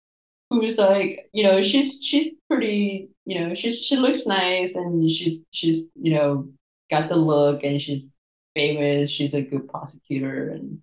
who's 0.49 0.77
like, 0.77 1.29
you 1.33 1.43
know, 1.43 1.61
she's 1.61 1.99
she's 2.03 2.33
pretty, 2.49 3.09
you 3.25 3.39
know, 3.39 3.55
she's 3.55 3.79
she 3.79 3.95
looks 3.95 4.25
nice 4.25 4.75
and 4.75 5.09
she's 5.09 5.41
she's, 5.51 5.87
you 5.95 6.13
know, 6.13 6.49
got 6.89 7.09
the 7.09 7.15
look 7.15 7.63
and 7.63 7.81
she's 7.81 8.15
famous, 8.55 9.09
she's 9.09 9.33
a 9.33 9.41
good 9.41 9.67
prosecutor 9.69 10.49
and 10.49 10.79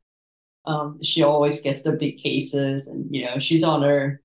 um 0.65 1.03
she 1.03 1.23
always 1.23 1.61
gets 1.61 1.83
the 1.83 1.93
big 1.93 2.19
cases 2.19 2.87
and 2.89 3.15
you 3.15 3.25
know, 3.25 3.39
she's 3.39 3.65
on 3.65 3.83
her, 3.83 4.21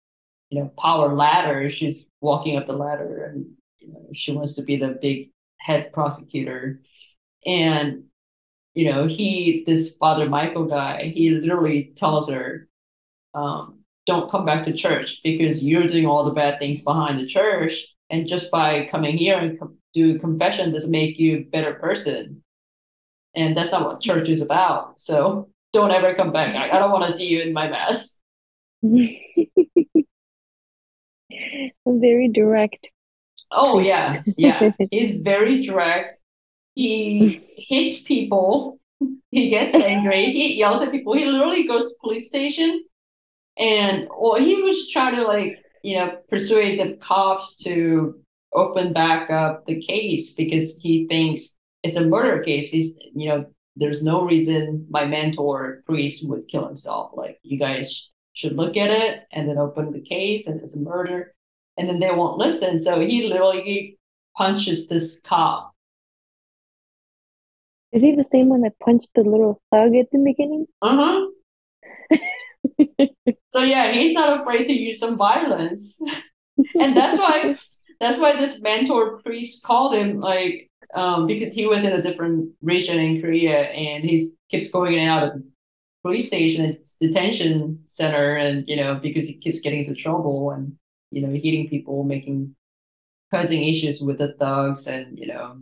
you 0.49 0.59
know, 0.59 0.71
power 0.77 1.13
ladder. 1.15 1.69
She's 1.69 2.07
walking 2.21 2.57
up 2.57 2.67
the 2.67 2.73
ladder 2.73 3.25
and 3.25 3.56
she 4.13 4.33
wants 4.33 4.55
to 4.55 4.63
be 4.63 4.77
the 4.77 4.97
big 5.01 5.31
head 5.59 5.91
prosecutor. 5.93 6.81
And, 7.45 8.05
you 8.73 8.91
know, 8.91 9.07
he, 9.07 9.63
this 9.65 9.95
Father 9.97 10.29
Michael 10.29 10.65
guy, 10.65 11.11
he 11.15 11.29
literally 11.31 11.93
tells 11.95 12.29
her, 12.29 12.67
um, 13.33 13.79
don't 14.05 14.31
come 14.31 14.45
back 14.45 14.63
to 14.65 14.73
church 14.73 15.21
because 15.23 15.61
you're 15.63 15.87
doing 15.87 16.05
all 16.05 16.25
the 16.25 16.31
bad 16.31 16.59
things 16.59 16.81
behind 16.81 17.19
the 17.19 17.27
church. 17.27 17.85
And 18.09 18.27
just 18.27 18.49
by 18.51 18.87
coming 18.89 19.17
here 19.17 19.37
and 19.37 19.59
com- 19.59 19.77
do 19.93 20.17
confession 20.19 20.71
doesn't 20.71 20.91
make 20.91 21.19
you 21.19 21.37
a 21.37 21.43
better 21.43 21.73
person. 21.73 22.43
And 23.35 23.55
that's 23.55 23.71
not 23.71 23.83
what 23.83 24.01
church 24.01 24.29
is 24.29 24.41
about. 24.41 24.99
So 24.99 25.49
don't 25.73 25.91
ever 25.91 26.15
come 26.15 26.31
back. 26.31 26.55
I, 26.55 26.71
I 26.71 26.79
don't 26.79 26.91
want 26.91 27.11
to 27.11 27.17
see 27.17 27.27
you 27.27 27.41
in 27.41 27.53
my 27.53 27.67
mess. 27.67 28.17
very 31.85 32.29
direct 32.29 32.89
Oh 33.51 33.79
yeah, 33.79 34.21
yeah. 34.37 34.71
He's 34.91 35.19
very 35.21 35.65
direct. 35.65 36.17
He 36.75 37.41
hits 37.55 38.01
people. 38.01 38.77
He 39.31 39.49
gets 39.49 39.73
angry. 39.73 40.25
He 40.31 40.55
yells 40.55 40.81
at 40.81 40.91
people. 40.91 41.13
He 41.15 41.25
literally 41.25 41.67
goes 41.67 41.89
to 41.89 41.95
police 42.01 42.27
station, 42.27 42.83
and 43.57 44.07
well, 44.19 44.35
he 44.35 44.61
was 44.61 44.89
trying 44.89 45.15
to 45.15 45.23
like 45.23 45.57
you 45.83 45.97
know 45.97 46.17
persuade 46.29 46.79
the 46.79 46.97
cops 46.97 47.55
to 47.63 48.19
open 48.53 48.93
back 48.93 49.29
up 49.29 49.65
the 49.65 49.81
case 49.81 50.33
because 50.33 50.77
he 50.77 51.07
thinks 51.07 51.55
it's 51.83 51.97
a 51.97 52.05
murder 52.05 52.43
case. 52.43 52.69
He's 52.71 52.93
you 53.15 53.29
know 53.29 53.45
there's 53.75 54.01
no 54.01 54.23
reason 54.25 54.87
my 54.89 55.05
mentor 55.05 55.83
priest 55.85 56.27
would 56.27 56.47
kill 56.47 56.67
himself. 56.67 57.11
Like 57.15 57.39
you 57.43 57.59
guys 57.59 58.09
should 58.33 58.55
look 58.55 58.77
at 58.77 58.89
it 58.89 59.23
and 59.31 59.47
then 59.47 59.57
open 59.57 59.91
the 59.91 60.01
case 60.01 60.47
and 60.47 60.61
it's 60.61 60.75
a 60.75 60.79
murder 60.79 61.33
and 61.77 61.87
then 61.87 61.99
they 61.99 62.11
won't 62.11 62.37
listen. 62.37 62.79
So 62.79 62.99
he 62.99 63.27
literally 63.27 63.97
punches 64.37 64.87
this 64.87 65.19
cop. 65.23 65.73
Is 67.91 68.03
he 68.03 68.15
the 68.15 68.23
same 68.23 68.49
one 68.49 68.61
that 68.61 68.77
punched 68.79 69.09
the 69.15 69.21
little 69.21 69.61
thug 69.71 69.95
at 69.95 70.11
the 70.11 70.19
beginning? 70.19 70.65
Uh 70.81 71.27
huh. 72.09 72.17
so 73.49 73.63
yeah, 73.63 73.91
he's 73.91 74.13
not 74.13 74.41
afraid 74.41 74.65
to 74.65 74.73
use 74.73 74.99
some 74.99 75.17
violence, 75.17 75.99
and 76.79 76.95
that's 76.95 77.17
why 77.17 77.57
that's 77.99 78.19
why 78.19 78.35
this 78.35 78.61
mentor 78.61 79.17
priest 79.17 79.63
called 79.63 79.95
him 79.95 80.19
like 80.19 80.69
um, 80.93 81.27
because 81.27 81.53
he 81.53 81.65
was 81.65 81.83
in 81.83 81.93
a 81.93 82.01
different 82.01 82.51
region 82.61 82.97
in 82.97 83.21
Korea 83.21 83.63
and 83.63 84.03
he 84.03 84.31
keeps 84.49 84.69
going 84.69 84.93
in 84.93 84.99
and 84.99 85.09
out 85.09 85.23
of 85.23 85.43
police 86.03 86.27
station 86.27 86.65
and 86.65 86.77
detention 87.01 87.79
center 87.87 88.35
and 88.35 88.67
you 88.67 88.75
know 88.75 88.95
because 88.95 89.25
he 89.25 89.33
keeps 89.33 89.59
getting 89.59 89.85
into 89.85 89.95
trouble 89.95 90.51
and 90.51 90.77
you 91.11 91.21
know, 91.21 91.33
hitting 91.33 91.69
people, 91.69 92.03
making 92.03 92.55
causing 93.31 93.67
issues 93.67 94.01
with 94.01 94.17
the 94.17 94.33
thugs, 94.33 94.87
and 94.87 95.17
you 95.17 95.27
know, 95.27 95.57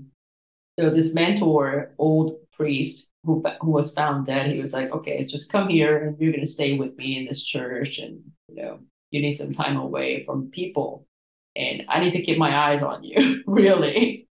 so 0.79 0.89
this 0.89 1.13
mentor, 1.13 1.93
old 1.97 2.33
priest 2.51 3.09
who 3.23 3.43
who 3.61 3.71
was 3.71 3.93
found 3.93 4.25
dead, 4.25 4.51
he 4.51 4.59
was 4.59 4.73
like, 4.73 4.91
okay, 4.91 5.25
just 5.25 5.51
come 5.51 5.69
here, 5.69 6.07
and 6.07 6.19
you're 6.19 6.33
gonna 6.33 6.45
stay 6.45 6.77
with 6.77 6.95
me 6.97 7.17
in 7.17 7.25
this 7.25 7.43
church, 7.43 7.97
and 7.99 8.21
you 8.49 8.55
know, 8.55 8.79
you 9.11 9.21
need 9.21 9.33
some 9.33 9.53
time 9.53 9.77
away 9.77 10.25
from 10.25 10.49
people, 10.51 11.07
and 11.55 11.83
I 11.89 11.99
need 11.99 12.11
to 12.11 12.21
keep 12.21 12.37
my 12.37 12.55
eyes 12.55 12.81
on 12.81 13.03
you, 13.03 13.43
really. 13.47 14.27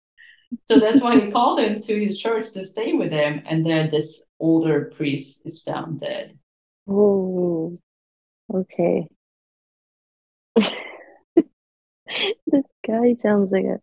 So 0.66 0.78
that's 0.78 1.00
why 1.00 1.18
he 1.18 1.30
called 1.30 1.60
him 1.60 1.80
to 1.80 2.04
his 2.04 2.18
church 2.18 2.52
to 2.52 2.66
stay 2.66 2.92
with 2.92 3.10
him, 3.10 3.42
and 3.46 3.64
then 3.64 3.90
this 3.90 4.24
older 4.38 4.90
priest 4.94 5.42
is 5.44 5.62
found 5.62 6.00
dead. 6.00 6.38
Oh, 6.88 7.78
okay. 8.52 9.06
this 12.46 12.64
guy 12.86 13.16
sounds 13.22 13.50
like 13.52 13.64
a 13.64 13.78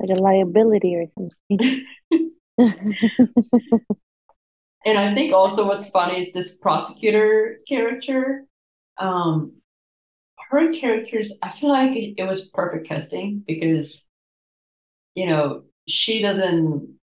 like 0.00 0.16
a 0.16 0.20
liability 0.20 0.96
or 0.96 1.06
something. 1.16 1.86
and 4.86 4.98
I 4.98 5.14
think 5.14 5.32
also 5.34 5.66
what's 5.66 5.90
funny 5.90 6.18
is 6.18 6.32
this 6.32 6.56
prosecutor 6.56 7.58
character. 7.68 8.44
Um, 8.98 9.52
her 10.50 10.72
characters, 10.72 11.32
I 11.42 11.50
feel 11.50 11.70
like 11.70 11.96
it, 11.96 12.14
it 12.18 12.24
was 12.24 12.46
perfect 12.48 12.88
casting 12.88 13.44
because, 13.46 14.06
you 15.14 15.26
know, 15.26 15.64
she 15.86 16.22
doesn't. 16.22 16.96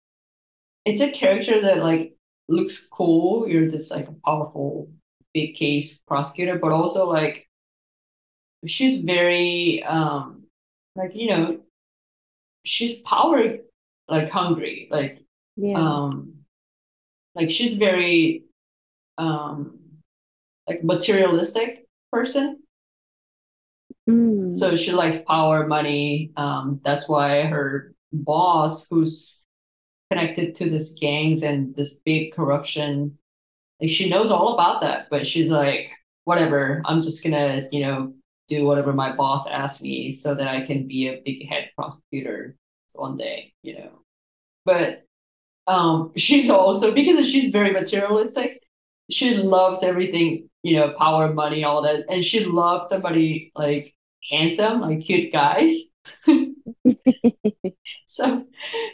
It's 0.86 1.02
a 1.02 1.12
character 1.12 1.62
that 1.62 1.80
like 1.80 2.16
looks 2.48 2.86
cool. 2.86 3.48
You're 3.48 3.70
this 3.70 3.92
like 3.92 4.08
a 4.08 4.16
powerful, 4.26 4.90
big 5.34 5.56
case 5.56 5.98
prosecutor, 6.08 6.58
but 6.58 6.72
also 6.72 7.06
like 7.08 7.48
she's 8.66 9.04
very 9.04 9.84
um 9.84 10.37
like 10.98 11.16
you 11.16 11.30
know 11.30 11.60
she's 12.66 13.00
power 13.02 13.56
like 14.10 14.30
hungry 14.30 14.90
like 14.92 15.20
yeah. 15.56 15.78
um 15.78 16.34
like 17.36 17.50
she's 17.50 17.76
very 17.76 18.44
um 19.18 19.80
like 20.68 20.84
materialistic 20.84 21.86
person 22.12 22.60
mm. 24.10 24.54
so 24.54 24.76
she 24.76 24.92
likes 24.92 25.20
power 25.20 25.68
money 25.68 26.32
um 26.36 26.82
that's 26.84 27.08
why 27.08 27.44
her 27.44 27.94
boss 28.12 28.86
who's 28.90 29.42
connected 30.10 30.56
to 30.56 30.70
this 30.70 30.94
gangs 30.94 31.44
and 31.44 31.76
this 31.76 32.00
big 32.06 32.34
corruption 32.34 33.18
like 33.80 33.90
she 33.90 34.10
knows 34.10 34.32
all 34.32 34.54
about 34.54 34.82
that 34.82 35.08
but 35.12 35.28
she's 35.28 35.50
like 35.50 35.90
whatever 36.24 36.82
i'm 36.86 37.02
just 37.02 37.24
gonna 37.24 37.68
you 37.72 37.82
know 37.82 38.14
do 38.48 38.66
whatever 38.66 38.94
my 38.94 39.16
boss 39.16 39.48
asks 39.48 39.82
me 39.82 40.16
so 40.16 40.34
that 40.34 40.48
I 40.48 40.66
can 40.66 40.88
be 40.88 41.08
a 41.08 41.22
big 41.24 41.48
head 41.48 41.70
prosecutor 41.76 42.56
one 42.94 43.18
day, 43.18 43.54
you 43.62 43.78
know. 43.78 44.00
But 44.66 45.04
um, 45.68 46.12
she's 46.16 46.50
also 46.50 46.94
because 46.94 47.28
she's 47.28 47.52
very 47.52 47.72
materialistic. 47.72 48.64
She 49.10 49.36
loves 49.36 49.84
everything, 49.84 50.50
you 50.64 50.76
know, 50.76 50.94
power, 50.98 51.34
money, 51.34 51.64
all 51.64 51.82
that, 51.84 52.06
and 52.10 52.24
she 52.24 52.44
loves 52.44 52.90
somebody 52.90 53.52
like 53.56 53.94
handsome, 54.30 54.82
like 54.82 55.02
cute 55.02 55.32
guys. 55.32 55.86
so 58.06 58.46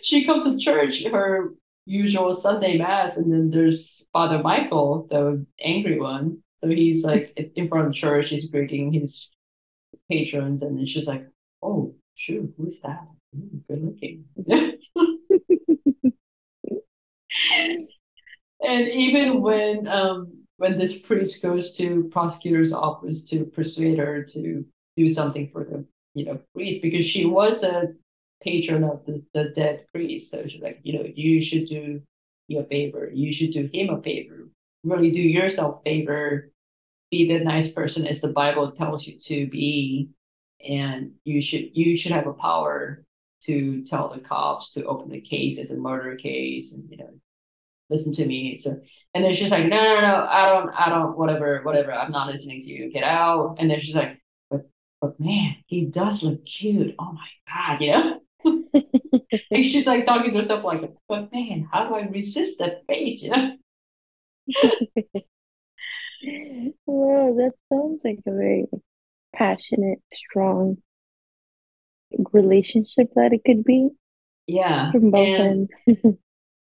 she 0.01 0.25
comes 0.25 0.43
to 0.43 0.57
church, 0.59 1.03
her 1.05 1.53
usual 1.85 2.33
Sunday 2.33 2.77
mass, 2.77 3.17
and 3.17 3.31
then 3.31 3.49
there's 3.49 4.05
Father 4.13 4.37
Michael, 4.37 5.07
the 5.09 5.45
angry 5.61 5.99
one. 5.99 6.43
So 6.57 6.67
he's 6.69 7.03
like 7.03 7.33
in 7.55 7.67
front 7.67 7.87
of 7.87 7.93
church, 7.93 8.29
he's 8.29 8.49
greeting 8.49 8.93
his 8.93 9.32
patrons, 10.13 10.61
and 10.61 10.77
then 10.77 10.85
she's 10.85 11.07
like, 11.07 11.27
"Oh, 11.61 11.95
shoot, 12.15 12.53
who's 12.57 12.79
that? 12.81 13.07
Ooh, 13.35 13.61
good 13.67 13.83
looking." 13.83 14.25
and 18.61 18.87
even 18.89 19.41
when 19.41 19.87
um 19.87 20.31
when 20.57 20.77
this 20.77 20.99
priest 20.99 21.41
goes 21.41 21.75
to 21.77 22.09
prosecutor's 22.11 22.71
office 22.71 23.21
to 23.21 23.45
persuade 23.45 23.97
her 23.97 24.23
to 24.23 24.65
do 24.95 25.09
something 25.09 25.49
for 25.51 25.63
the 25.63 25.85
you 26.13 26.25
know 26.25 26.39
priest 26.53 26.81
because 26.81 27.05
she 27.05 27.25
was 27.25 27.63
a 27.63 27.87
patron 28.41 28.83
of 28.83 29.05
the, 29.05 29.23
the 29.33 29.45
dead 29.55 29.85
priest 29.93 30.29
so 30.29 30.45
she's 30.47 30.61
like 30.61 30.79
you 30.83 30.93
know 30.97 31.05
you 31.15 31.41
should 31.41 31.67
do 31.67 32.01
you 32.47 32.59
a 32.59 32.63
favor 32.65 33.09
you 33.13 33.31
should 33.33 33.51
do 33.51 33.69
him 33.73 33.89
a 33.89 34.01
favor 34.01 34.49
really 34.83 35.11
do 35.11 35.21
yourself 35.21 35.79
a 35.79 35.89
favor 35.89 36.51
be 37.13 37.27
the 37.27 37.43
nice 37.43 37.71
person 37.71 38.07
as 38.07 38.21
the 38.21 38.27
bible 38.27 38.71
tells 38.71 39.05
you 39.05 39.19
to 39.19 39.47
be. 39.47 40.09
And 40.67 41.11
you 41.25 41.41
should 41.41 41.65
you 41.73 41.95
should 41.95 42.13
have 42.13 42.27
a 42.27 42.33
power 42.33 43.03
to 43.45 43.83
tell 43.83 44.09
the 44.09 44.21
cops 44.21 44.71
to 44.71 44.85
open 44.85 45.11
the 45.11 45.21
case 45.21 45.59
as 45.59 45.69
a 45.71 45.75
murder 45.75 46.15
case 46.15 46.71
and 46.73 46.89
you 46.89 46.97
know 46.97 47.13
listen 47.89 48.13
to 48.13 48.25
me. 48.25 48.55
So 48.55 48.79
and 49.13 49.23
then 49.23 49.33
she's 49.33 49.51
like 49.51 49.67
no 49.67 49.81
no 49.83 50.01
no 50.01 50.27
i 50.29 50.49
don't 50.49 50.69
i 50.69 50.89
don't 50.89 51.17
whatever 51.17 51.61
whatever. 51.63 51.93
I'm 51.93 52.11
not 52.11 52.29
listening 52.31 52.61
to 52.61 52.69
you. 52.69 52.91
Get 52.91 53.03
out. 53.03 53.57
And 53.59 53.69
then 53.69 53.79
she's 53.79 53.95
like 53.95 54.19
but 54.49 54.61
but 55.01 55.19
man 55.19 55.57
he 55.67 55.85
does 55.85 56.23
look 56.23 56.45
cute. 56.45 56.95
Oh 56.97 57.11
my 57.11 57.29
god 57.53 57.81
you 57.81 57.91
know? 57.91 58.19
And 59.51 59.63
she's 59.65 59.85
like 59.85 60.05
talking 60.05 60.31
to 60.31 60.37
herself 60.37 60.63
like 60.63 60.81
but 61.07 61.31
man 61.31 61.67
how 61.71 61.87
do 61.87 61.95
i 61.95 62.01
resist 62.07 62.59
that 62.59 62.85
face 62.87 63.21
you 63.23 63.29
know 63.29 63.57
Wow, 66.85 67.33
that 67.37 67.53
sounds 67.71 68.01
like 68.03 68.19
a 68.25 68.31
very 68.31 68.65
passionate, 69.33 70.01
strong 70.11 70.77
relationship 72.31 73.09
that 73.15 73.33
it 73.33 73.43
could 73.45 73.63
be 73.63 73.89
yeah 74.47 74.91
from 74.91 75.09
both 75.11 75.39
and 75.39 75.69
ends. 75.87 76.05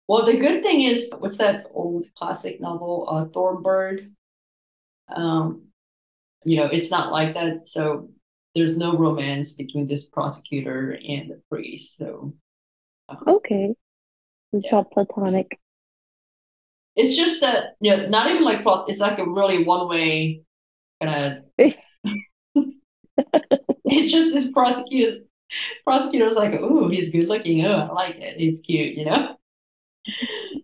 well 0.07 0.25
the 0.25 0.37
good 0.37 0.61
thing 0.63 0.81
is 0.81 1.09
what's 1.19 1.37
that 1.37 1.67
old 1.73 2.05
classic 2.15 2.61
novel 2.61 3.07
uh 3.09 3.25
thornbird 3.25 4.11
um 5.15 5.63
you 6.45 6.57
know 6.57 6.65
it's 6.67 6.91
not 6.91 7.11
like 7.11 7.33
that 7.33 7.67
so 7.67 8.09
there's 8.55 8.77
no 8.77 8.97
romance 8.97 9.51
between 9.53 9.87
this 9.87 10.05
prosecutor 10.05 10.97
and 11.07 11.29
the 11.31 11.41
priest 11.49 11.97
so 11.97 12.33
um, 13.09 13.23
Okay, 13.27 13.75
it's 14.53 14.65
yeah 14.65 14.75
all 14.75 14.83
platonic. 14.83 15.59
It's 16.95 17.15
just 17.15 17.41
that 17.41 17.75
you 17.81 17.95
know 17.95 18.07
not 18.09 18.29
even 18.29 18.43
like 18.43 18.63
plot 18.63 18.85
it's 18.89 18.99
like 18.99 19.19
a 19.19 19.29
really 19.29 19.63
one 19.63 19.87
way 19.87 20.41
kind 21.01 21.43
of 21.57 21.73
it's 23.85 24.11
just 24.11 24.33
this 24.35 24.51
prosecutor 24.51 25.21
prosecutor's 25.83 26.33
like 26.33 26.53
oh 26.61 26.89
he's 26.89 27.09
good 27.09 27.27
looking. 27.27 27.65
Oh 27.65 27.87
i 27.89 27.93
like 27.93 28.15
it. 28.17 28.37
He's 28.37 28.59
cute 28.61 28.97
you 28.97 29.05
know? 29.05 29.37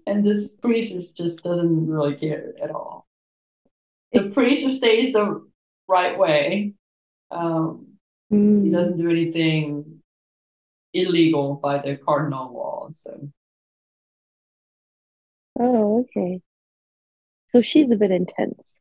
And 0.07 0.25
this 0.25 0.53
priest 0.55 0.93
is 0.95 1.11
just 1.11 1.43
doesn't 1.43 1.87
really 1.87 2.15
care 2.15 2.53
at 2.61 2.71
all. 2.71 3.07
The 4.13 4.29
priest 4.29 4.77
stays 4.77 5.13
the 5.13 5.47
right 5.87 6.17
way. 6.17 6.73
Um 7.31 7.87
he 8.29 8.37
Mm. 8.37 8.71
doesn't 8.71 8.97
do 8.97 9.09
anything 9.09 10.01
illegal 10.93 11.55
by 11.55 11.79
the 11.79 11.97
cardinal 11.97 12.53
law 12.53 12.89
so 12.93 13.29
Oh, 15.61 16.01
okay. 16.01 16.41
So 17.49 17.61
she's 17.61 17.91
a 17.91 17.95
bit 17.95 18.11
intense. 18.11 18.77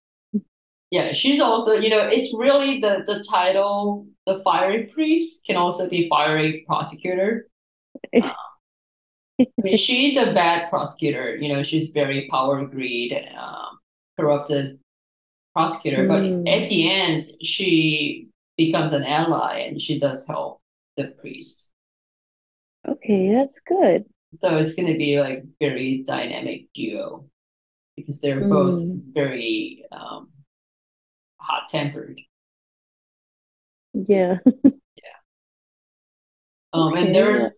yeah 0.90 1.12
she's 1.12 1.40
also 1.40 1.72
you 1.74 1.88
know 1.90 2.00
it's 2.08 2.34
really 2.36 2.80
the 2.80 3.04
the 3.06 3.24
title 3.28 4.06
the 4.26 4.40
fiery 4.44 4.84
priest 4.86 5.44
can 5.44 5.56
also 5.56 5.88
be 5.88 6.08
fiery 6.08 6.64
prosecutor 6.66 7.48
I 8.14 9.44
mean, 9.62 9.76
she's 9.76 10.16
a 10.16 10.32
bad 10.34 10.68
prosecutor. 10.68 11.36
You 11.36 11.52
know, 11.52 11.62
she's 11.62 11.88
very 11.88 12.28
power 12.30 12.64
greed, 12.66 13.12
um, 13.36 13.78
corrupted 14.18 14.78
prosecutor. 15.54 16.06
But 16.06 16.22
Mm. 16.22 16.48
at 16.62 16.68
the 16.68 16.90
end, 16.90 17.32
she 17.42 18.28
becomes 18.56 18.92
an 18.92 19.04
ally 19.04 19.60
and 19.60 19.80
she 19.80 19.98
does 19.98 20.26
help 20.26 20.60
the 20.96 21.04
priest. 21.20 21.72
Okay, 22.86 23.32
that's 23.32 23.58
good. 23.66 24.04
So 24.34 24.56
it's 24.58 24.74
going 24.74 24.88
to 24.92 24.98
be 24.98 25.20
like 25.20 25.44
very 25.60 26.02
dynamic 26.06 26.72
duo 26.74 27.26
because 27.96 28.20
they're 28.20 28.42
both 28.48 28.84
Mm. 28.84 29.02
very 29.14 29.84
um, 29.92 30.30
hot 31.38 31.68
tempered. 31.68 32.20
Yeah. 33.92 34.38
Yeah. 34.44 34.62
Um, 36.72 36.94
and 36.94 37.14
there 37.14 37.40
yeah. 37.40 37.48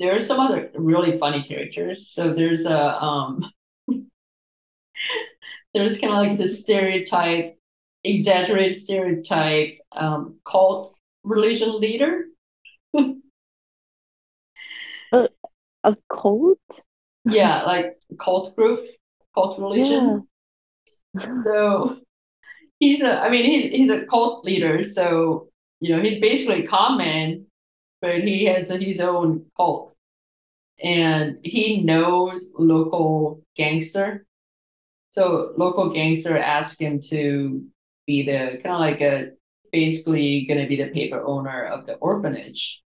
there 0.00 0.16
are 0.16 0.20
some 0.20 0.40
other 0.40 0.70
really 0.74 1.18
funny 1.18 1.42
characters. 1.44 2.08
So 2.10 2.34
there's 2.34 2.66
a 2.66 3.02
um, 3.02 3.50
there's 5.74 5.98
kind 5.98 6.12
of 6.12 6.18
like 6.18 6.38
the 6.38 6.46
stereotype, 6.48 7.56
exaggerated 8.04 8.76
stereotype, 8.76 9.78
um, 9.92 10.36
cult 10.44 10.94
religion 11.24 11.78
leader. 11.80 12.24
A 15.84 15.96
cult? 16.10 16.58
Yeah, 17.24 17.62
like 17.62 17.98
cult 18.18 18.54
group, 18.56 18.80
cult 19.34 19.58
religion. 19.58 20.26
Yeah. 21.18 21.32
So 21.44 21.98
he's 22.78 23.00
a, 23.02 23.20
I 23.20 23.30
mean, 23.30 23.44
he's 23.50 23.72
he's 23.72 23.90
a 23.90 24.06
cult 24.06 24.44
leader. 24.44 24.82
So 24.84 25.48
you 25.80 25.94
know, 25.94 26.02
he's 26.02 26.20
basically 26.20 26.64
a 26.64 26.68
con 26.68 26.98
man, 26.98 27.46
but 28.00 28.20
he 28.22 28.44
has 28.46 28.68
his 28.70 29.00
own 29.00 29.46
cult, 29.56 29.94
and 30.82 31.38
he 31.42 31.82
knows 31.82 32.48
local 32.58 33.42
gangster. 33.56 34.24
So 35.10 35.52
local 35.56 35.90
gangster 35.92 36.36
asked 36.38 36.80
him 36.80 37.00
to 37.10 37.64
be 38.06 38.24
the 38.24 38.58
kind 38.62 38.74
of 38.74 38.80
like 38.80 39.00
a 39.00 39.32
basically 39.72 40.46
gonna 40.46 40.66
be 40.66 40.76
the 40.76 40.88
paper 40.88 41.22
owner 41.24 41.64
of 41.64 41.86
the 41.86 41.94
orphanage 41.96 42.82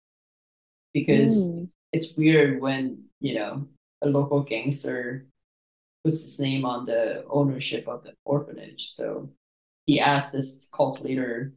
because 0.93 1.45
Mm. 1.45 1.69
It's 1.93 2.17
weird 2.17 2.59
when 2.59 3.03
you 3.21 3.35
know 3.35 3.67
a 4.01 4.07
local 4.07 4.41
gangster 4.41 5.25
puts 6.03 6.23
his 6.23 6.39
name 6.39 6.65
on 6.65 6.85
the 6.85 7.23
ownership 7.29 7.87
of 7.87 8.03
the 8.03 8.13
orphanage. 8.25 8.91
So 8.91 9.29
he 9.85 9.99
asked 9.99 10.33
this 10.33 10.69
cult 10.73 11.01
leader 11.01 11.53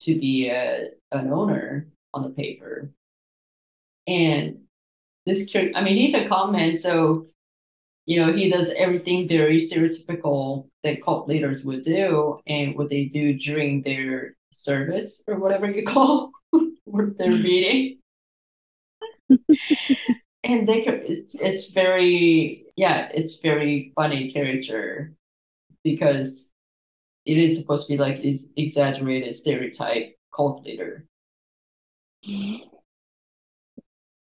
to 0.00 0.18
be 0.18 0.48
a, 0.48 0.88
an 1.12 1.32
owner 1.32 1.86
on 2.12 2.22
the 2.22 2.30
paper. 2.30 2.90
And 4.08 4.62
this, 5.24 5.48
I 5.54 5.82
mean, 5.82 5.96
he's 5.96 6.14
a 6.14 6.28
comment, 6.28 6.78
so 6.78 7.26
you 8.06 8.20
know 8.20 8.32
he 8.32 8.48
does 8.48 8.72
everything 8.74 9.28
very 9.28 9.58
stereotypical 9.58 10.68
that 10.84 11.02
cult 11.02 11.28
leaders 11.28 11.64
would 11.64 11.84
do, 11.84 12.40
and 12.46 12.76
what 12.76 12.88
they 12.88 13.06
do 13.06 13.34
during 13.34 13.82
their 13.82 14.36
service 14.50 15.22
or 15.26 15.38
whatever 15.38 15.68
you 15.68 15.84
call 15.84 16.30
their 17.18 17.30
meeting. 17.30 17.98
and 20.44 20.68
they 20.68 20.84
could- 20.84 21.02
it's, 21.04 21.34
it's 21.34 21.70
very 21.70 22.64
yeah 22.76 23.08
it's 23.12 23.38
very 23.40 23.92
funny 23.94 24.32
character 24.32 25.12
because 25.84 26.50
it 27.24 27.38
is 27.38 27.56
supposed 27.56 27.86
to 27.86 27.94
be 27.94 27.98
like 27.98 28.22
this 28.22 28.46
exaggerated 28.56 29.34
stereotype 29.34 30.14
cult 30.34 30.64
leader. 30.64 31.06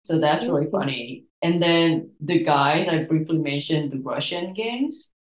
So 0.04 0.20
that's 0.20 0.44
really 0.44 0.66
mm-hmm. 0.68 0.78
funny. 0.78 1.26
And 1.42 1.62
then 1.62 2.12
the 2.22 2.44
guys 2.44 2.88
i 2.88 3.04
briefly 3.04 3.38
mentioned 3.38 3.92
the 3.92 4.00
russian 4.00 4.54
gangs 4.54 5.12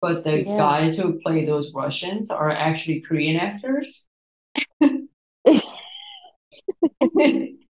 but 0.00 0.24
the 0.24 0.44
Yeah. 0.44 0.56
guys 0.56 0.96
who 0.96 1.20
play 1.20 1.44
those 1.46 1.72
russians 1.72 2.30
are 2.30 2.50
actually 2.50 3.00
korean 3.00 3.36
actors 3.40 4.04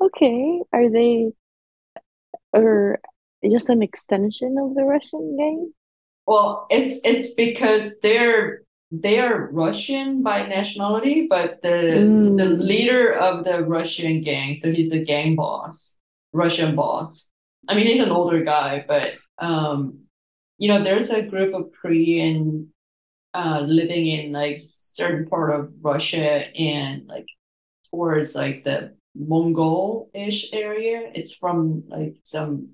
Okay, 0.00 0.62
are 0.72 0.88
they 0.90 1.32
or 2.52 2.98
just 3.48 3.68
an 3.68 3.82
extension 3.82 4.56
of 4.58 4.74
the 4.74 4.82
Russian 4.84 5.36
gang? 5.36 5.72
Well, 6.26 6.66
it's 6.70 7.00
it's 7.04 7.34
because 7.34 7.98
they're 8.00 8.62
they're 8.90 9.48
Russian 9.52 10.22
by 10.22 10.46
nationality, 10.46 11.26
but 11.28 11.62
the 11.62 12.16
the 12.36 12.44
Mm. 12.46 12.58
leader 12.58 13.12
of 13.12 13.44
the 13.44 13.64
Russian 13.64 14.22
gang, 14.22 14.60
so 14.62 14.72
he's 14.72 14.92
a 14.92 15.04
gang 15.04 15.36
boss, 15.36 15.98
Russian 16.32 16.74
boss. 16.76 17.28
I 17.68 17.74
mean, 17.74 17.86
he's 17.86 18.00
an 18.00 18.10
older 18.10 18.44
guy, 18.44 18.84
but 18.86 19.14
um, 19.38 20.00
you 20.58 20.68
know, 20.68 20.82
there's 20.82 21.10
a 21.10 21.22
group 21.22 21.54
of 21.54 21.70
Korean 21.80 22.72
uh 23.34 23.60
living 23.66 24.08
in 24.08 24.32
like 24.32 24.60
certain 24.62 25.26
part 25.28 25.54
of 25.60 25.72
Russia 25.82 26.48
and 26.58 27.06
like 27.08 27.26
towards 27.90 28.34
like 28.36 28.64
the 28.64 28.95
Mongol-ish 29.18 30.52
area. 30.52 31.10
It's 31.14 31.34
from 31.34 31.84
like 31.88 32.16
some 32.22 32.70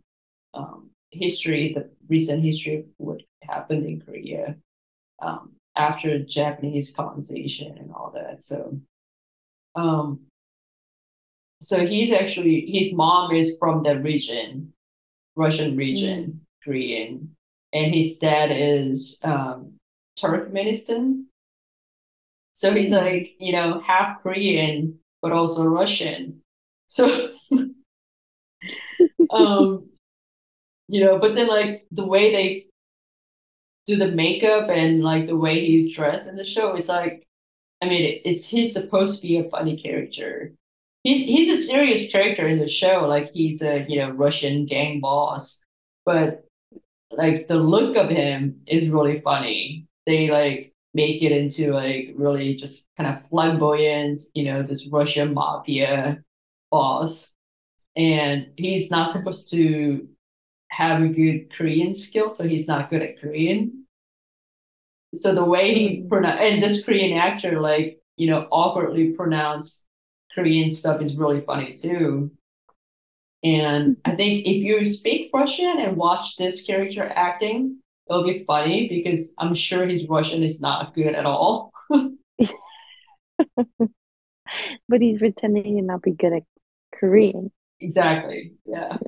um, 0.54 0.90
history, 1.10 1.72
the 1.74 1.90
recent 2.08 2.44
history 2.44 2.76
of 2.80 2.84
what 2.98 3.22
happened 3.42 3.86
in 3.86 4.00
Korea 4.00 4.56
um, 5.20 5.52
after 5.76 6.18
Japanese 6.18 6.90
colonization 6.90 7.78
and 7.78 7.92
all 7.92 8.10
that. 8.14 8.40
So, 8.40 8.80
um, 9.74 10.20
so 11.60 11.86
he's 11.86 12.12
actually 12.12 12.66
his 12.66 12.92
mom 12.92 13.32
is 13.32 13.56
from 13.58 13.82
the 13.82 13.98
region, 13.98 14.72
Russian 15.36 15.76
region, 15.76 16.40
Korean, 16.64 17.36
and 17.72 17.94
his 17.94 18.16
dad 18.18 18.50
is 18.52 19.18
um, 19.22 19.74
Turkmenistan. 20.18 21.24
So 22.54 22.74
he's 22.74 22.92
Mm. 22.92 22.98
like, 22.98 23.34
you 23.38 23.52
know, 23.52 23.80
half 23.80 24.22
Korean, 24.22 24.98
but 25.22 25.32
also 25.32 25.64
Russian. 25.64 26.42
So, 26.88 27.30
um, 29.30 29.88
you 30.88 31.00
know, 31.02 31.18
but 31.18 31.34
then 31.34 31.46
like 31.46 31.86
the 31.90 32.04
way 32.04 32.32
they 32.32 32.66
do 33.86 33.96
the 33.96 34.08
makeup 34.08 34.68
and 34.68 35.02
like 35.02 35.26
the 35.26 35.36
way 35.36 35.64
he 35.64 35.92
dressed 35.92 36.28
in 36.28 36.36
the 36.36 36.44
show, 36.44 36.74
it's 36.74 36.88
like, 36.88 37.24
I 37.80 37.88
mean, 37.88 38.20
it's 38.24 38.46
he's 38.46 38.72
supposed 38.72 39.16
to 39.16 39.22
be 39.22 39.38
a 39.38 39.48
funny 39.48 39.76
character. 39.76 40.52
He's 41.02 41.24
he's 41.24 41.48
a 41.48 41.62
serious 41.62 42.10
character 42.12 42.46
in 42.46 42.58
the 42.58 42.68
show, 42.68 43.06
like 43.08 43.32
he's 43.32 43.62
a 43.62 43.84
you 43.88 43.98
know 43.98 44.10
Russian 44.10 44.66
gang 44.66 45.00
boss, 45.00 45.60
but 46.04 46.44
like 47.10 47.48
the 47.48 47.56
look 47.56 47.96
of 47.96 48.08
him 48.08 48.60
is 48.66 48.88
really 48.88 49.20
funny. 49.20 49.86
They 50.06 50.30
like 50.30 50.71
make 50.94 51.22
it 51.22 51.32
into 51.32 51.72
like 51.72 52.12
really 52.16 52.54
just 52.56 52.84
kind 52.96 53.14
of 53.16 53.26
flamboyant, 53.28 54.22
you 54.34 54.44
know, 54.44 54.62
this 54.62 54.86
Russian 54.88 55.34
mafia 55.34 56.22
boss, 56.70 57.32
and 57.96 58.48
he's 58.56 58.90
not 58.90 59.10
supposed 59.10 59.50
to 59.52 60.08
have 60.70 61.02
a 61.02 61.08
good 61.08 61.52
Korean 61.52 61.94
skill, 61.94 62.32
so 62.32 62.48
he's 62.48 62.68
not 62.68 62.90
good 62.90 63.02
at 63.02 63.20
Korean. 63.20 63.86
So 65.14 65.34
the 65.34 65.44
way 65.44 65.74
he 65.74 65.88
Mm. 66.00 66.08
pronounce 66.08 66.40
and 66.40 66.62
this 66.62 66.84
Korean 66.84 67.18
actor 67.18 67.60
like 67.60 68.00
you 68.16 68.28
know 68.30 68.46
awkwardly 68.50 69.10
pronounce 69.12 69.86
Korean 70.34 70.70
stuff 70.70 71.02
is 71.02 71.16
really 71.16 71.40
funny 71.42 71.74
too. 71.74 72.30
And 73.44 73.96
I 74.04 74.14
think 74.14 74.46
if 74.46 74.62
you 74.62 74.84
speak 74.84 75.30
Russian 75.34 75.78
and 75.80 75.96
watch 75.96 76.36
this 76.36 76.62
character 76.62 77.04
acting, 77.04 77.81
it'll 78.08 78.24
be 78.24 78.44
funny 78.44 78.88
because 78.88 79.32
I'm 79.38 79.54
sure 79.54 79.86
his 79.86 80.08
Russian 80.08 80.42
is 80.42 80.60
not 80.60 80.94
good 80.94 81.14
at 81.14 81.26
all. 81.26 81.72
But 84.88 85.00
he's 85.00 85.18
pretending 85.18 85.76
to 85.76 85.82
not 85.82 86.02
be 86.02 86.12
good 86.12 86.32
at 86.34 86.42
Korean. 86.94 87.50
Exactly. 87.80 88.52
Yeah. 88.66 88.98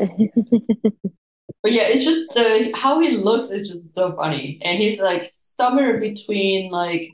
But 1.63 1.73
yeah, 1.73 1.85
it's 1.85 2.05
just 2.05 2.29
the 2.35 2.73
how 2.77 3.01
he 3.01 3.17
looks 3.17 3.51
is 3.51 3.71
just 3.71 3.95
so 3.95 4.15
funny. 4.17 4.61
And 4.63 4.79
he's 4.79 5.01
like 5.01 5.23
somewhere 5.25 5.99
between 5.99 6.71
like 6.71 7.09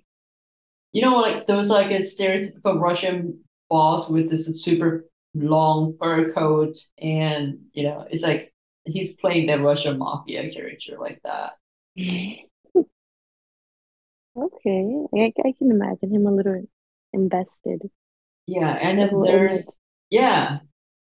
you 0.91 1.03
know 1.03 1.17
like 1.19 1.47
those 1.47 1.71
like 1.71 1.93
a 1.93 1.99
stereotypical 1.99 2.81
Russian 2.81 3.45
boss 3.69 4.09
with 4.09 4.29
this 4.29 4.47
super 4.65 5.05
long 5.35 5.97
fur 6.01 6.33
coat 6.33 6.75
and 7.01 7.61
you 7.73 7.85
know, 7.85 8.05
it's 8.11 8.25
like 8.25 8.53
he's 8.85 9.15
playing 9.17 9.47
the 9.47 9.61
Russian 9.61 9.99
mafia 9.99 10.53
character 10.53 10.97
like 10.99 11.21
that. 11.23 11.53
Okay, 14.37 15.05
I, 15.15 15.33
I 15.45 15.53
can 15.59 15.71
imagine 15.71 16.15
him 16.15 16.27
a 16.27 16.33
little 16.33 16.65
invested, 17.13 17.91
Yeah, 18.47 18.71
and 18.71 18.99
then 18.99 19.23
there's 19.23 19.69
yeah. 20.11 20.61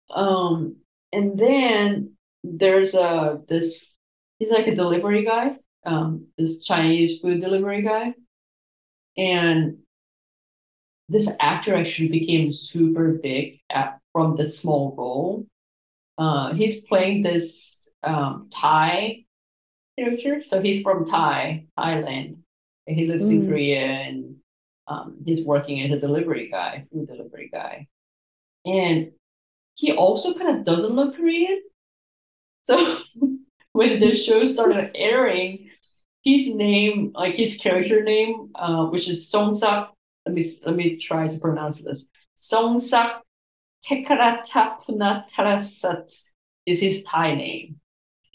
Um 0.10 0.78
and 1.12 1.38
then 1.38 2.14
there's 2.44 2.96
uh 2.96 3.38
this 3.48 3.94
he's 4.40 4.50
like 4.52 4.68
a 4.68 4.76
delivery 4.76 5.26
guy, 5.26 5.58
um, 5.86 6.28
this 6.38 6.62
Chinese 6.64 7.20
food 7.20 7.42
delivery 7.42 7.82
guy. 7.84 8.14
And 9.18 9.80
this 11.10 11.32
actor 11.40 11.76
actually 11.76 12.10
became 12.10 12.54
super 12.54 13.20
big 13.22 13.60
at, 13.70 14.00
from 14.14 14.36
this 14.36 14.60
small 14.60 14.96
role. 14.98 15.46
Uh, 16.18 16.54
he's 16.54 16.82
playing 16.82 17.24
this 17.24 17.90
um, 18.04 18.50
Thai 18.52 19.26
So 20.46 20.62
he's 20.62 20.82
from 20.82 21.06
Thai, 21.06 21.66
Thailand. 21.78 22.38
And 22.88 22.98
he 22.98 23.08
lives 23.08 23.30
in 23.30 23.44
Mm. 23.44 23.48
Korea 23.48 23.82
and 23.82 24.36
um, 24.88 25.18
he's 25.26 25.46
working 25.46 25.82
as 25.84 25.92
a 25.92 26.00
delivery 26.00 26.50
guy, 26.50 26.86
food 26.92 27.08
delivery 27.08 27.50
guy. 27.52 27.88
And 28.66 29.12
he 29.76 29.94
also 29.94 30.34
kind 30.34 30.58
of 30.58 30.66
doesn't 30.66 30.92
look 30.92 31.16
Korean. 31.16 31.62
So 32.64 33.00
when 33.74 34.00
the 34.00 34.14
show 34.14 34.44
started 34.46 34.92
airing, 34.96 35.70
his 36.24 36.54
name, 36.54 37.12
like 37.14 37.36
his 37.36 37.58
character 37.58 38.04
name, 38.04 38.50
uh, 38.56 38.86
which 38.88 39.08
is 39.08 39.32
Songsak. 39.32 39.90
Let 40.26 40.36
me 40.36 40.44
let 40.66 40.76
me 40.76 40.98
try 40.98 41.28
to 41.28 41.38
pronounce 41.40 41.82
this. 41.82 42.06
Song 42.36 42.78
Songsak 42.78 43.22
Tekratapunatarasat 43.86 46.30
is 46.66 46.82
his 46.82 47.04
Thai 47.04 47.36
name. 47.36 47.80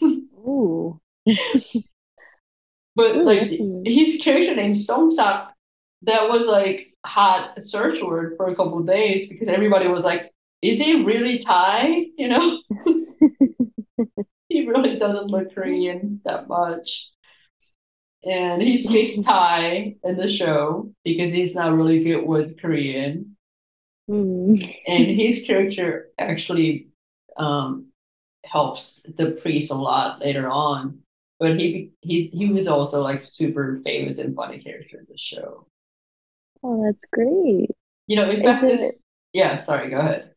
Ooh, 0.03 0.99
But 2.95 3.17
Ooh, 3.17 3.23
like 3.23 3.49
his 3.85 4.21
character 4.21 4.55
name 4.55 4.73
Songsak, 4.73 5.49
that 6.03 6.29
was 6.29 6.47
like 6.47 6.93
hot 7.05 7.61
search 7.61 8.01
word 8.01 8.35
for 8.37 8.47
a 8.47 8.55
couple 8.55 8.79
of 8.79 8.87
days 8.87 9.27
because 9.27 9.47
everybody 9.47 9.87
was 9.87 10.05
like, 10.05 10.31
"Is 10.61 10.79
he 10.79 11.03
really 11.03 11.37
Thai?" 11.37 12.05
You 12.17 12.29
know, 12.29 12.59
he 14.49 14.67
really 14.67 14.97
doesn't 14.97 15.27
look 15.27 15.53
Korean 15.55 16.21
that 16.25 16.47
much. 16.47 17.09
And 18.23 18.61
he 18.61 18.77
speaks 18.77 19.17
Thai 19.23 19.95
in 20.03 20.17
the 20.17 20.29
show 20.29 20.91
because 21.03 21.31
he's 21.31 21.55
not 21.55 21.75
really 21.75 22.03
good 22.03 22.25
with 22.25 22.59
Korean. 22.59 23.35
Mm. 24.09 24.75
And 24.87 25.05
his 25.05 25.43
character 25.45 26.09
actually 26.17 26.87
um, 27.37 27.87
helps 28.45 29.01
the 29.17 29.31
priest 29.31 29.71
a 29.71 29.75
lot 29.75 30.19
later 30.19 30.49
on. 30.49 30.99
But 31.39 31.59
he 31.59 31.91
he's 32.01 32.29
he 32.31 32.47
was 32.51 32.67
also 32.67 33.01
like 33.01 33.25
super 33.25 33.81
famous 33.83 34.17
and 34.17 34.35
funny 34.35 34.59
character 34.59 34.99
in 34.99 35.05
the 35.09 35.17
show. 35.17 35.67
Oh, 36.63 36.83
that's 36.85 37.05
great. 37.11 37.69
You 38.07 38.15
know, 38.15 38.29
in 38.29 38.43
fact, 38.43 38.61
this 38.61 38.81
it? 38.81 38.95
yeah. 39.33 39.57
Sorry, 39.57 39.89
go 39.89 39.97
ahead. 39.97 40.31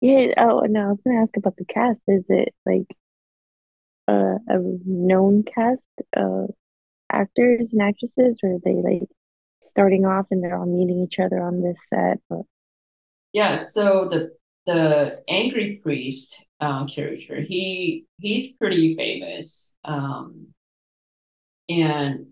Yeah. 0.00 0.32
Oh, 0.38 0.60
no, 0.60 0.80
I 0.80 0.88
was 0.88 1.00
gonna 1.04 1.20
ask 1.20 1.36
about 1.36 1.56
the 1.56 1.64
cast. 1.66 2.02
Is 2.08 2.24
it 2.28 2.54
like 2.64 2.96
a 4.08 4.36
a 4.48 4.58
known 4.84 5.42
cast 5.42 5.86
of 6.14 6.50
actors 7.12 7.68
and 7.72 7.82
actresses, 7.82 8.40
or 8.42 8.54
are 8.54 8.58
they 8.64 8.74
like 8.74 9.08
starting 9.62 10.06
off 10.06 10.26
and 10.30 10.42
they're 10.42 10.56
all 10.56 10.66
meeting 10.66 11.00
each 11.00 11.18
other 11.18 11.42
on 11.42 11.62
this 11.62 11.86
set? 11.88 12.20
Yeah. 13.32 13.54
So 13.56 14.08
the 14.10 14.30
the 14.66 15.22
angry 15.28 15.80
priest 15.82 16.44
um, 16.60 16.88
character, 16.88 17.40
he 17.40 18.06
he's 18.18 18.52
pretty 18.56 18.96
famous. 18.96 19.74
Um, 19.84 20.48
and 21.68 22.28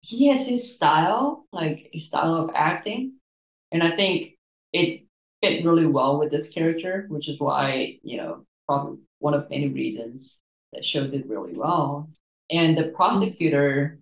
he 0.00 0.28
has 0.28 0.46
his 0.46 0.74
style, 0.74 1.46
like 1.52 1.88
his 1.92 2.06
style 2.06 2.34
of 2.34 2.50
acting, 2.54 3.14
and 3.70 3.82
I 3.82 3.96
think 3.96 4.34
it 4.72 5.04
fit 5.42 5.64
really 5.64 5.86
well 5.86 6.18
with 6.18 6.30
this 6.30 6.48
character, 6.48 7.06
which 7.08 7.28
is 7.28 7.38
why 7.40 7.98
you 8.02 8.16
know 8.16 8.44
probably 8.66 8.98
one 9.18 9.34
of 9.34 9.50
many 9.50 9.68
reasons 9.68 10.38
that 10.72 10.84
show 10.84 11.06
did 11.06 11.28
really 11.28 11.54
well. 11.54 12.08
And 12.50 12.76
the 12.76 12.88
prosecutor 12.88 13.98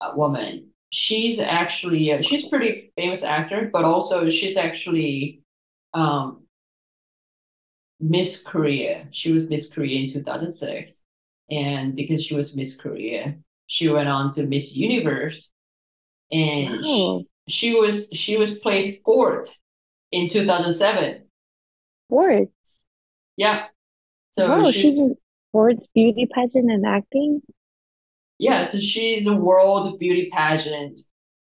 uh, 0.00 0.12
woman, 0.16 0.70
she's 0.90 1.38
actually 1.38 2.12
uh, 2.12 2.20
she's 2.22 2.46
pretty 2.48 2.92
famous 2.96 3.22
actor, 3.22 3.70
but 3.72 3.84
also 3.84 4.28
she's 4.28 4.56
actually 4.56 5.42
um, 5.94 6.41
Miss 8.02 8.42
Korea. 8.42 9.08
She 9.12 9.32
was 9.32 9.48
Miss 9.48 9.68
Korea 9.70 10.00
in 10.04 10.12
2006. 10.12 11.02
And 11.50 11.96
because 11.96 12.24
she 12.24 12.34
was 12.36 12.56
Miss 12.56 12.76
Korea, 12.76 13.36
she 13.68 13.88
went 13.88 14.08
on 14.10 14.32
to 14.32 14.44
Miss 14.46 14.74
Universe. 14.74 15.50
And 16.32 16.80
wow, 16.82 16.82
she, 16.82 17.28
she 17.48 17.74
was 17.74 18.08
she 18.12 18.36
was 18.38 18.58
placed 18.58 19.02
fourth 19.04 19.56
in 20.12 20.28
2007. 20.30 21.28
Fourth? 22.08 22.50
Yeah. 23.36 23.66
So 24.32 24.58
Wow, 24.58 24.70
she's 24.70 24.74
she's 24.80 24.98
in 24.98 25.16
sports, 25.50 25.88
beauty 25.94 26.26
pageant, 26.32 26.70
and 26.70 26.86
acting. 26.86 27.42
yeah, 28.38 28.64
so 28.64 28.78
she's 28.78 29.26
a 29.26 29.34
world 29.36 29.98
beauty 29.98 30.30
pageant. 30.32 31.00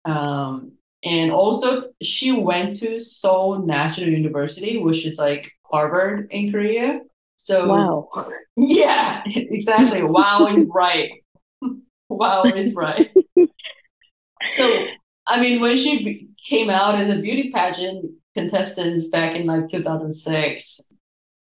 Um, 0.06 0.74
and 1.04 1.32
also 1.32 1.92
she 2.02 2.32
went 2.32 2.78
to 2.78 3.00
Seoul 3.00 3.60
National 3.66 4.10
University, 4.10 4.78
which 4.78 5.06
is 5.06 5.18
like 5.18 5.52
Harvard 5.72 6.28
in 6.32 6.52
Korea. 6.52 7.02
So 7.36 7.68
Wow. 7.68 8.10
Yeah, 8.58 9.22
exactly. 9.26 10.02
Wow 10.04 10.48
is 10.48 10.66
right. 10.74 11.12
Wow 12.10 12.44
is 12.44 12.74
right. 12.74 13.12
So, 14.56 14.86
I 15.26 15.42
mean, 15.42 15.60
when 15.60 15.76
she 15.76 16.30
came 16.48 16.70
out 16.70 16.96
as 16.96 17.12
a 17.12 17.22
beauty 17.22 17.52
pageant 17.52 18.06
contestant 18.34 19.04
back 19.12 19.36
in 19.36 19.46
like 19.46 19.68
2006, 19.70 20.90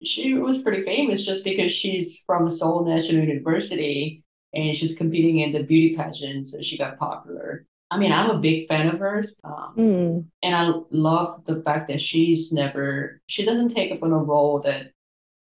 she 0.04 0.34
was 0.36 0.60
pretty 0.60 0.84
famous 0.84 1.22
just 1.22 1.44
because 1.44 1.72
she's 1.72 2.24
from 2.26 2.50
Seoul 2.50 2.86
National 2.86 3.22
University 3.26 4.24
and 4.54 4.76
she's 4.76 4.96
competing 4.96 5.40
in 5.40 5.52
the 5.52 5.64
beauty 5.64 5.96
pageant, 5.96 6.48
so 6.48 6.62
she 6.62 6.78
got 6.78 6.98
popular. 7.00 7.66
I 7.94 7.98
mean, 8.00 8.12
I'm 8.12 8.30
a 8.32 8.40
big 8.40 8.68
fan 8.68 8.88
of 8.94 9.00
hers, 9.00 9.36
um, 9.44 9.74
Hmm. 9.76 10.20
and 10.42 10.56
I 10.56 10.72
love 10.90 11.46
the 11.46 11.62
fact 11.62 11.88
that 11.90 12.02
she's 12.02 12.52
never, 12.52 13.22
she 13.28 13.46
doesn't 13.46 13.70
take 13.70 13.92
up 13.92 14.02
on 14.04 14.12
a 14.12 14.18
role 14.18 14.60
that 14.62 14.92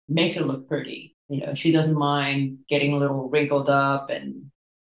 makes 0.08 0.36
her 0.36 0.46
look 0.46 0.68
pretty. 0.68 1.16
You 1.30 1.42
know, 1.42 1.54
she 1.56 1.72
doesn't 1.72 1.98
mind 1.98 2.60
getting 2.70 2.94
a 2.94 2.98
little 2.98 3.30
wrinkled 3.30 3.68
up 3.70 4.10
and 4.12 4.52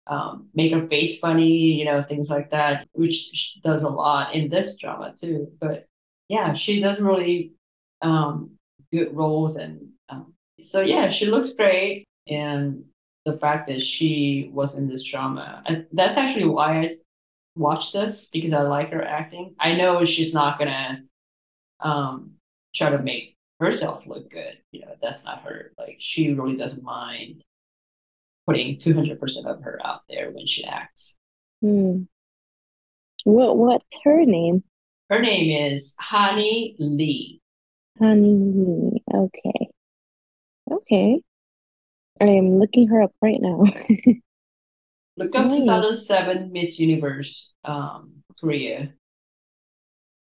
um, 0.08 0.48
make 0.54 0.72
her 0.72 0.86
face 0.88 1.18
funny, 1.18 1.72
you 1.78 1.84
know, 1.84 2.02
things 2.02 2.28
like 2.30 2.50
that, 2.50 2.88
which 2.92 3.30
she 3.32 3.60
does 3.60 3.82
a 3.82 3.88
lot 3.88 4.34
in 4.34 4.48
this 4.50 4.76
drama 4.76 5.14
too. 5.20 5.52
But 5.60 5.86
yeah, 6.28 6.52
she 6.52 6.80
does 6.80 6.98
really 7.00 7.52
um, 8.02 8.50
good 8.92 9.14
roles, 9.16 9.56
and 9.56 9.80
um, 10.08 10.34
so 10.62 10.80
yeah, 10.80 11.08
she 11.08 11.26
looks 11.26 11.52
great. 11.52 12.04
And 12.28 12.84
the 13.24 13.38
fact 13.38 13.68
that 13.68 13.80
she 13.80 14.50
was 14.52 14.76
in 14.78 14.88
this 14.88 15.02
drama, 15.04 15.62
and 15.66 15.86
that's 15.92 16.16
actually 16.16 16.46
why 16.46 16.80
I 16.82 16.88
watched 17.56 17.92
this 17.92 18.26
because 18.32 18.52
I 18.52 18.62
like 18.62 18.90
her 18.90 19.02
acting. 19.02 19.54
I 19.58 19.74
know 19.74 20.04
she's 20.04 20.34
not 20.34 20.58
gonna 20.58 21.02
um, 21.80 22.32
try 22.74 22.90
to 22.90 22.98
make 22.98 23.36
herself 23.60 24.04
look 24.06 24.30
good. 24.30 24.58
You 24.72 24.82
know, 24.82 24.94
that's 25.00 25.24
not 25.24 25.42
her. 25.42 25.72
Like 25.78 25.96
she 25.98 26.32
really 26.32 26.56
doesn't 26.56 26.82
mind 26.82 27.44
putting 28.46 28.76
200% 28.76 29.18
of 29.46 29.62
her 29.62 29.80
out 29.84 30.02
there 30.08 30.30
when 30.30 30.46
she 30.46 30.64
acts. 30.64 31.14
Hmm. 31.60 32.02
What 33.24 33.56
what's 33.56 33.98
her 34.04 34.24
name? 34.24 34.62
Her 35.10 35.20
name 35.20 35.72
is 35.72 35.94
Honey 35.98 36.76
Lee. 36.78 37.40
Honey 37.98 38.34
Lee. 38.34 39.02
Okay. 39.12 39.68
Okay. 40.70 41.20
I 42.20 42.24
am 42.24 42.58
looking 42.58 42.88
her 42.88 43.02
up 43.02 43.12
right 43.20 43.40
now. 43.40 43.64
Look 45.16 45.34
up 45.34 45.50
Nice. 45.50 45.50
2007 45.50 46.52
Miss 46.52 46.78
Universe 46.78 47.52
um, 47.64 48.22
Korea. 48.40 48.92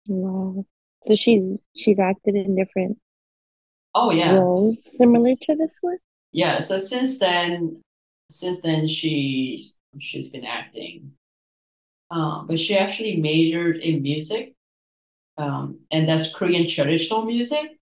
Wow. 0.05 0.65
So 1.05 1.15
she's 1.15 1.63
she's 1.75 1.97
acted 1.99 2.35
in 2.35 2.55
different 2.55 2.99
Oh 3.95 4.11
yeah, 4.11 4.33
roles 4.33 4.77
similar 4.83 5.35
to 5.41 5.55
this 5.55 5.77
one? 5.81 5.97
yeah. 6.31 6.59
So 6.59 6.77
since 6.77 7.19
then, 7.19 7.81
since 8.29 8.61
then 8.61 8.87
she's 8.87 9.77
she's 9.99 10.29
been 10.29 10.45
acting. 10.45 11.11
Um, 12.11 12.47
but 12.47 12.59
she 12.59 12.77
actually 12.77 13.17
majored 13.17 13.77
in 13.77 14.01
music, 14.01 14.53
um, 15.37 15.81
and 15.91 16.09
that's 16.09 16.33
Korean 16.33 16.67
traditional 16.67 17.25
music. 17.25 17.79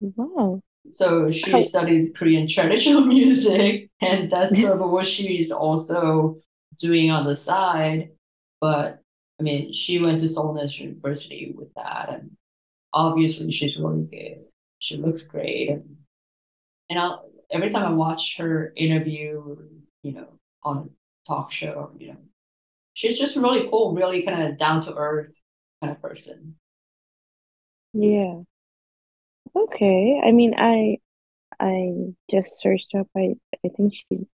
Wow. 0.00 0.62
So 0.92 1.30
she 1.30 1.62
studied 1.62 2.14
Korean 2.14 2.46
traditional 2.46 3.04
music, 3.06 3.90
and 4.00 4.30
that's 4.30 4.60
sort 4.60 4.80
of 4.80 4.90
what 4.90 5.06
she's 5.06 5.50
also 5.52 6.38
doing 6.78 7.10
on 7.10 7.26
the 7.26 7.34
side. 7.34 8.10
But 8.60 9.00
I 9.40 9.42
mean, 9.42 9.72
she 9.72 10.00
went 10.00 10.20
to 10.20 10.28
Seoul 10.28 10.54
National 10.54 10.88
University 10.90 11.54
with 11.56 11.72
that, 11.74 12.10
and 12.10 12.36
obviously 12.92 13.50
she's 13.50 13.76
really 13.78 14.04
good. 14.04 14.44
She 14.78 14.96
looks 14.96 15.22
great, 15.22 15.70
and 15.70 15.96
and 16.90 16.98
I'll, 16.98 17.30
every 17.50 17.70
time 17.70 17.84
I 17.86 17.92
watch 17.92 18.36
her 18.38 18.72
interview, 18.76 19.42
or, 19.46 19.68
you 20.02 20.12
know, 20.12 20.28
on 20.62 20.78
a 20.78 21.28
talk 21.28 21.50
show, 21.50 21.92
you 21.98 22.08
know, 22.08 22.18
she's 22.94 23.18
just 23.18 23.36
really 23.36 23.68
cool, 23.70 23.94
really 23.94 24.22
kind 24.22 24.42
of 24.44 24.58
down 24.58 24.80
to 24.82 24.94
earth 24.94 25.36
kind 25.82 25.92
of 25.92 26.00
person. 26.02 26.56
yeah. 27.92 28.42
Okay. 29.56 30.20
I 30.24 30.30
mean 30.32 30.54
I 30.56 30.98
I 31.60 32.14
just 32.30 32.60
searched 32.60 32.94
up 32.96 33.08
I 33.16 33.36
I 33.64 33.68
think 33.70 33.94
she's 33.94 34.26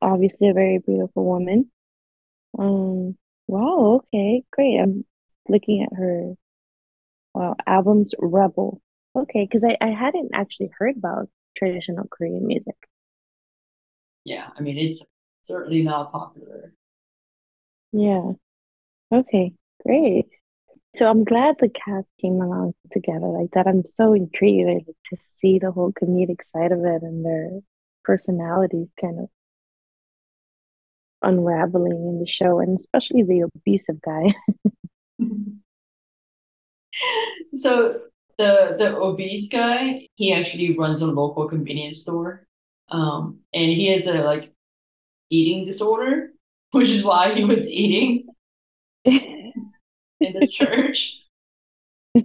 obviously 0.00 0.48
a 0.48 0.54
very 0.54 0.78
beautiful 0.78 1.24
woman. 1.24 1.70
Um 2.58 3.16
wow, 3.48 4.02
okay, 4.06 4.44
great. 4.52 4.78
I'm 4.80 5.04
looking 5.48 5.82
at 5.84 5.96
her 5.96 6.34
wow, 7.34 7.54
albums 7.66 8.12
Rebel. 8.18 8.80
Okay, 9.16 9.44
because 9.44 9.64
I, 9.64 9.76
I 9.80 9.90
hadn't 9.90 10.30
actually 10.34 10.70
heard 10.78 10.96
about 10.96 11.28
traditional 11.56 12.06
Korean 12.10 12.46
music. 12.46 12.76
Yeah, 14.24 14.50
I 14.56 14.60
mean, 14.62 14.78
it's 14.78 15.02
certainly 15.42 15.82
not 15.82 16.12
popular. 16.12 16.74
Yeah. 17.92 18.32
Okay, 19.12 19.54
great. 19.84 20.26
So 20.96 21.08
I'm 21.08 21.24
glad 21.24 21.56
the 21.58 21.68
cast 21.68 22.06
came 22.20 22.40
along 22.40 22.74
together 22.92 23.26
like 23.26 23.50
that. 23.52 23.66
I'm 23.66 23.84
so 23.84 24.12
intrigued 24.12 24.68
like, 24.68 24.86
to 24.86 25.16
see 25.20 25.58
the 25.58 25.72
whole 25.72 25.92
comedic 25.92 26.40
side 26.48 26.72
of 26.72 26.84
it 26.84 27.02
and 27.02 27.24
their 27.24 27.50
personalities 28.04 28.88
kind 29.00 29.18
of 29.20 29.28
unraveling 31.22 31.92
in 31.92 32.20
the 32.20 32.26
show, 32.26 32.60
and 32.60 32.78
especially 32.78 33.22
the 33.22 33.40
abusive 33.40 34.00
guy. 34.02 34.34
So 37.54 38.00
the 38.38 38.76
the 38.78 38.96
obese 38.96 39.48
guy, 39.48 40.08
he 40.16 40.32
actually 40.32 40.76
runs 40.76 41.00
a 41.00 41.06
local 41.06 41.48
convenience 41.48 42.00
store. 42.00 42.46
Um, 42.90 43.40
and 43.52 43.70
he 43.70 43.88
has 43.92 44.06
a 44.06 44.22
like 44.22 44.52
eating 45.30 45.66
disorder, 45.66 46.30
which 46.72 46.88
is 46.88 47.04
why 47.04 47.34
he 47.34 47.44
was 47.44 47.68
eating 47.68 48.26
in 50.26 50.40
the 50.40 50.46
church. 50.46 51.20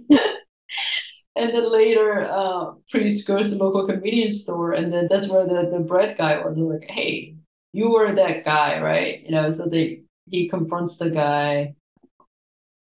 And 1.36 1.54
then 1.54 1.72
later, 1.72 2.24
uh, 2.28 2.72
priest 2.90 3.26
goes 3.26 3.50
to 3.50 3.56
local 3.56 3.86
convenience 3.86 4.42
store, 4.42 4.72
and 4.72 4.92
then 4.92 5.06
that's 5.08 5.28
where 5.28 5.46
the, 5.46 5.70
the 5.72 5.78
bread 5.78 6.18
guy 6.18 6.44
was. 6.44 6.58
like, 6.58 6.84
hey, 6.88 7.36
you 7.72 7.90
were 7.90 8.14
that 8.14 8.44
guy, 8.44 8.80
right? 8.80 9.24
You 9.24 9.30
know, 9.30 9.50
so 9.50 9.66
they 9.66 10.02
he 10.28 10.48
confronts 10.48 10.96
the 10.96 11.08
guy, 11.08 11.76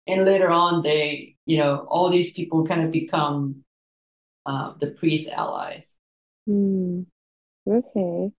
and 0.06 0.24
later 0.24 0.50
on, 0.50 0.82
they, 0.82 1.36
you 1.46 1.58
know, 1.58 1.86
all 1.88 2.10
these 2.10 2.32
people 2.32 2.66
kind 2.66 2.84
of 2.84 2.90
become 2.90 3.64
uh, 4.44 4.74
the 4.78 4.90
priest 4.90 5.30
allies. 5.30 5.96
Hmm. 6.46 7.02
Okay. 7.66 8.30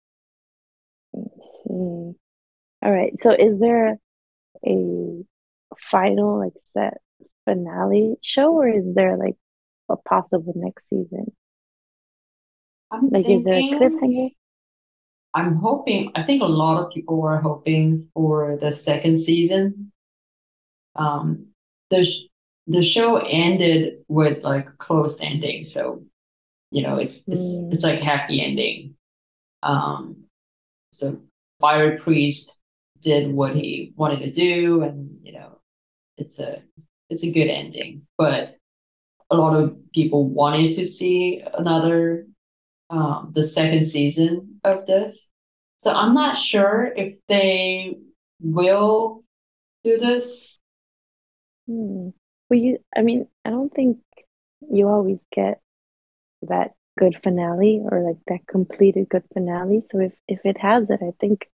Let's 1.14 1.54
see. 1.64 1.72
All 1.72 2.92
right. 2.92 3.14
So 3.22 3.32
is 3.32 3.60
there 3.60 3.98
a 4.66 5.26
final 5.90 6.40
like 6.40 6.54
set 6.64 7.00
finale 7.46 8.16
show 8.24 8.54
or 8.54 8.68
is 8.70 8.94
there 8.94 9.18
like 9.18 9.36
a 9.90 9.98
possible 9.98 10.54
next 10.56 10.90
season? 10.90 11.34
I'm 12.92 13.12
Like 13.12 13.30
is 13.30 13.44
there 13.44 13.58
a 13.60 13.64
cliffhanger? 13.64 14.32
I'm 15.36 15.58
hoping, 15.58 16.12
I 16.16 16.24
think 16.24 16.42
a 16.42 16.46
lot 16.46 16.82
of 16.84 16.92
people 16.92 17.22
were 17.22 17.40
hoping 17.40 18.10
for 18.14 18.58
the 18.60 18.72
second 18.72 19.20
season. 19.20 19.92
Um, 20.96 21.48
the 21.90 22.04
sh- 22.04 22.28
the 22.68 22.82
show 22.82 23.18
ended 23.18 24.04
with 24.08 24.44
like 24.44 24.78
closed 24.78 25.22
ending, 25.22 25.66
so 25.66 26.04
you 26.72 26.84
know 26.84 26.98
it's 26.98 27.24
it's 27.30 27.64
Hmm. 27.64 27.70
it's 27.72 27.84
like 27.84 28.00
happy 28.02 28.42
ending. 28.42 28.96
Um, 29.64 30.26
so 30.92 31.22
Fire 31.62 31.98
Priest 31.98 32.60
did 33.02 33.34
what 33.34 33.56
he 33.56 33.94
wanted 33.98 34.22
to 34.22 34.32
do, 34.32 34.84
and 34.84 35.20
you 35.24 35.34
know 35.34 35.55
it's 36.18 36.39
a 36.39 36.61
it's 37.09 37.24
a 37.24 37.32
good 37.32 37.47
ending. 37.47 38.07
But 38.18 38.57
a 39.30 39.36
lot 39.36 39.55
of 39.55 39.78
people 39.93 40.28
wanted 40.28 40.72
to 40.74 40.86
see 40.86 41.43
another 41.53 42.28
um, 42.89 43.32
the 43.36 43.43
second 43.43 43.84
season 43.86 44.59
of 44.63 44.86
this. 44.86 45.28
So 45.78 45.91
I'm 45.91 46.13
not 46.13 46.36
sure 46.36 46.91
if 46.95 47.16
they 47.28 47.95
will 48.39 49.24
do 49.84 49.97
this. 49.97 50.59
Hmm. 51.68 52.09
Well, 52.49 52.59
you, 52.59 52.78
I 52.95 53.01
mean, 53.01 53.28
I 53.43 53.49
don't 53.49 53.74
think 53.74 53.97
you 54.72 54.88
always 54.88 55.20
get 55.34 55.61
that 56.43 56.74
good 56.97 57.18
finale 57.24 57.82
or 57.84 58.01
like 58.01 58.18
that 58.28 58.47
completed 58.47 59.09
good 59.09 59.24
finale. 59.34 59.84
So 59.91 59.99
if 59.99 60.13
if 60.28 60.39
it 60.43 60.57
has 60.59 60.89
it, 60.89 60.99
I 61.01 61.11
think 61.20 61.49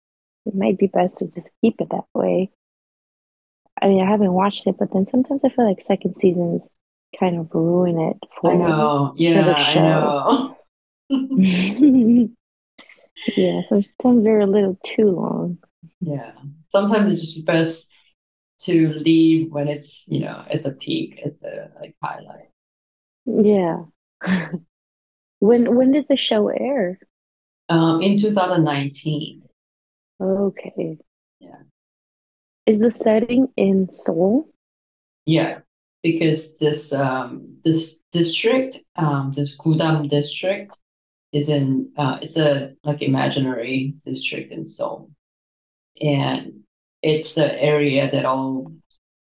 it 0.46 0.56
might 0.56 0.78
be 0.78 0.88
best 0.88 1.20
to 1.20 1.28
just 1.28 1.52
keep 1.62 1.80
it 1.80 1.90
that 1.92 2.06
way. 2.14 2.52
I 3.82 3.88
mean, 3.88 4.02
I 4.02 4.10
haven't 4.10 4.34
watched 4.34 4.68
it, 4.68 4.78
but 4.78 4.92
then 4.94 5.06
sometimes 5.06 5.44
I 5.44 5.50
feel 5.50 5.66
like 5.68 5.82
second 5.82 6.18
seasons 6.18 6.70
kind 7.20 7.38
of 7.40 7.54
ruin 7.54 8.00
it 8.00 8.18
I 8.44 8.56
for 8.56 8.56
know, 8.56 9.14
for 9.34 9.44
yeah, 9.44 9.44
the 9.44 9.56
I 9.56 9.80
show. 9.80 10.16
know. 10.30 10.58
Yeah, 13.36 13.62
sometimes 13.70 14.26
they're 14.26 14.42
a 14.42 14.46
little 14.46 14.78
too 14.84 15.10
long. 15.12 15.58
Yeah. 16.02 16.34
Sometimes 16.70 17.08
it's 17.08 17.22
just 17.22 17.46
best 17.46 17.92
to 18.62 18.90
leave 18.94 19.52
when 19.52 19.68
it's, 19.68 20.06
you 20.08 20.22
know, 20.22 20.46
at 20.50 20.64
the 20.64 20.72
peak, 20.72 21.22
at 21.26 21.40
the 21.42 21.72
like 21.82 21.96
highlight. 22.04 22.50
Yeah. 23.26 23.86
When 25.40 25.76
when 25.76 25.92
did 25.92 26.08
the 26.08 26.18
show 26.18 26.50
air? 26.50 27.00
Um, 27.70 28.02
in 28.02 28.18
2019. 28.18 29.44
Okay. 30.22 30.98
Yeah. 31.40 31.69
Is 32.70 32.82
the 32.82 32.92
setting 32.92 33.48
in 33.58 33.92
Seoul? 33.92 34.48
Yeah. 35.26 35.62
Because 36.04 36.60
this 36.60 36.94
um 36.94 37.58
this 37.66 38.00
district, 38.12 38.78
um 38.96 39.34
this 39.36 39.58
Gudam 39.58 40.08
district 40.08 40.78
is 41.34 41.50
in 41.50 41.92
uh 41.98 42.20
it's 42.22 42.38
a 42.38 42.76
like 42.84 43.02
imaginary 43.02 43.96
district 44.04 44.52
in 44.54 44.64
Seoul. 44.64 45.10
And 46.00 46.62
it's 47.02 47.34
the 47.34 47.60
area 47.60 48.12
that 48.12 48.26
all 48.26 48.72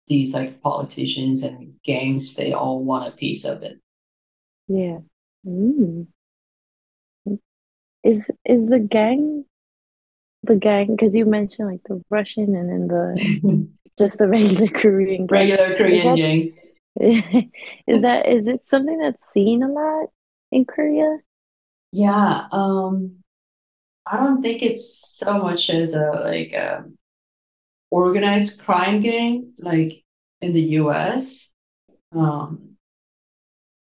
these 0.07 0.35
like 0.35 0.63
politicians 0.63 1.43
and 1.43 1.75
gangs 1.85 2.37
they 2.37 2.53
all 2.53 2.85
want 2.85 3.13
a 3.13 3.17
piece 3.17 3.45
of 3.45 3.65
it. 3.65 3.81
Yeah. 4.69 4.99
Mm, 5.45 6.07
is 8.05 8.31
is 8.45 8.69
the 8.69 8.79
gang 8.79 9.47
the 10.43 10.57
gang 10.57 10.97
because 10.97 11.15
you 11.15 11.25
mentioned 11.25 11.69
like 11.69 11.83
the 11.85 12.03
Russian 12.11 12.55
and 12.57 12.69
then 12.69 12.89
the 12.89 13.69
just 13.99 14.19
the 14.19 14.29
regular 14.29 14.69
Korean 14.69 15.27
gang. 15.27 15.49
Regular 15.49 15.77
Korean 15.77 16.17
gang. 16.17 16.53
is 17.87 18.03
that 18.03 18.29
is 18.29 18.47
it 18.47 18.67
something 18.67 18.99
that's 18.99 19.31
seen 19.31 19.63
a 19.63 19.69
lot 19.69 20.09
in 20.51 20.65
Korea? 20.65 21.19
Yeah, 21.93 22.47
um, 22.53 23.23
I 24.07 24.17
don't 24.17 24.43
think 24.43 24.63
it's 24.63 25.17
so 25.19 25.39
much 25.39 25.71
as 25.71 25.93
a 25.93 26.11
like 26.11 26.53
a 26.53 26.85
organized 27.91 28.59
crime 28.59 29.01
gang 29.01 29.53
like 29.59 30.03
in 30.41 30.53
the 30.53 30.63
US. 30.81 31.49
Um, 32.13 32.77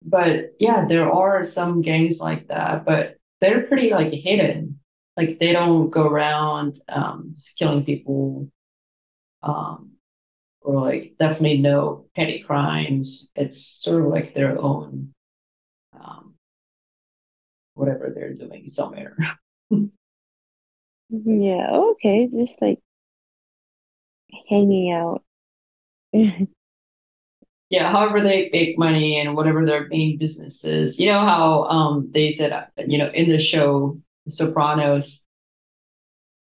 but 0.03 0.53
yeah, 0.61 0.87
there 0.87 1.11
are 1.11 1.45
some 1.45 1.81
gangs 1.81 2.21
like 2.21 2.49
that, 2.49 2.85
but 2.85 3.17
they're 3.41 3.63
pretty 3.63 3.91
like 3.91 4.13
hidden. 4.13 4.74
Like 5.17 5.39
they 5.39 5.53
don't 5.53 5.91
go 5.91 6.09
around 6.09 6.81
um, 6.89 7.37
killing 7.59 7.85
people. 7.85 8.51
Um, 9.43 9.95
or 10.65 10.81
like 10.81 11.15
definitely 11.19 11.59
no 11.59 12.07
petty 12.17 12.43
crimes. 12.43 13.31
It's 13.37 13.65
sort 13.83 14.03
of 14.03 14.09
like 14.09 14.35
their 14.35 14.59
own 14.59 15.13
um, 15.93 16.35
whatever 17.75 18.11
they're 18.15 18.35
doing 18.35 18.69
somewhere. 18.69 19.17
yeah, 21.11 21.71
okay. 21.71 22.29
Just 22.33 22.61
like 22.63 22.81
hanging 24.49 24.91
out. 24.93 25.23
yeah, 27.71 27.91
however 27.93 28.21
they 28.23 28.49
make 28.53 28.79
money 28.79 29.21
and 29.21 29.37
whatever 29.37 29.67
their 29.67 29.87
main 29.89 30.17
business 30.19 30.65
is. 30.65 30.99
You 30.99 31.07
know 31.07 31.21
how 31.21 31.65
um 31.65 32.11
they 32.13 32.31
said 32.31 32.69
you 32.87 32.99
know 32.99 33.11
in 33.11 33.29
the 33.29 33.39
show 33.39 34.01
Sopranos, 34.29 35.23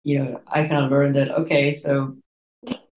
you 0.04 0.20
know, 0.20 0.42
I 0.48 0.68
kind 0.68 0.86
of 0.86 0.92
learned 0.92 1.16
that 1.16 1.32
okay, 1.32 1.74
so 1.74 2.16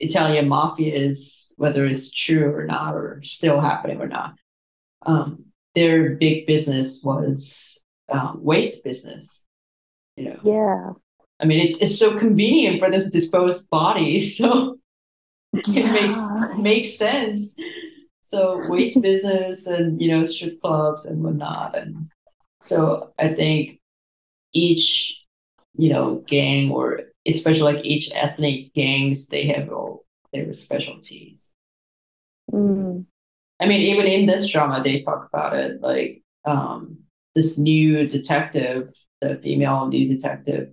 Italian 0.01 0.49
mafia 0.49 0.95
is, 0.95 1.53
whether 1.57 1.85
it's 1.85 2.11
true 2.11 2.55
or 2.55 2.65
not, 2.65 2.95
or 2.95 3.21
still 3.25 3.61
happening 3.61 4.01
or 4.01 4.09
not. 4.09 4.35
Um, 5.07 5.45
their 5.75 6.17
big 6.17 6.47
business 6.47 7.01
was 7.03 7.79
um, 8.09 8.39
waste 8.43 8.85
business. 8.85 9.43
You 10.17 10.25
know. 10.25 10.41
Yeah. 10.43 10.93
I 11.41 11.45
mean, 11.47 11.61
it's 11.61 11.81
it's 11.81 11.99
so 11.99 12.19
convenient 12.19 12.81
for 12.81 12.91
them 12.91 13.03
to 13.03 13.09
dispose 13.09 13.63
bodies, 13.63 14.37
so 14.39 14.79
yeah. 15.67 15.85
it 15.85 15.93
makes 15.93 16.19
makes 16.59 16.99
sense. 16.99 17.55
So 18.21 18.67
waste 18.69 19.01
business 19.03 19.67
and 19.67 20.01
you 20.01 20.11
know 20.11 20.27
strip 20.27 20.61
clubs 20.61 21.05
and 21.05 21.23
whatnot, 21.23 21.77
and 21.77 22.09
so 22.61 23.13
I 23.19 23.35
think 23.35 23.81
each 24.53 25.25
you 25.77 25.93
know 25.93 26.25
gang 26.27 26.71
or 26.71 27.01
especially 27.27 27.75
like 27.75 27.85
each 27.85 28.11
ethnic 28.15 28.73
gangs, 28.75 29.29
they 29.29 29.47
have 29.47 29.71
all 29.71 30.05
their 30.33 30.55
specialties. 30.55 31.51
Mm. 32.53 33.05
I 33.61 33.67
mean, 33.67 33.81
even 33.81 34.07
in 34.07 34.27
this 34.27 34.49
drama, 34.49 34.83
they 34.83 35.01
talk 35.01 35.29
about 35.29 35.55
it. 35.55 35.81
Like 35.81 36.23
um, 36.45 36.99
this 37.35 37.59
new 37.59 38.07
detective, 38.07 38.91
the 39.21 39.37
female 39.43 39.89
new 39.89 40.09
detective, 40.09 40.73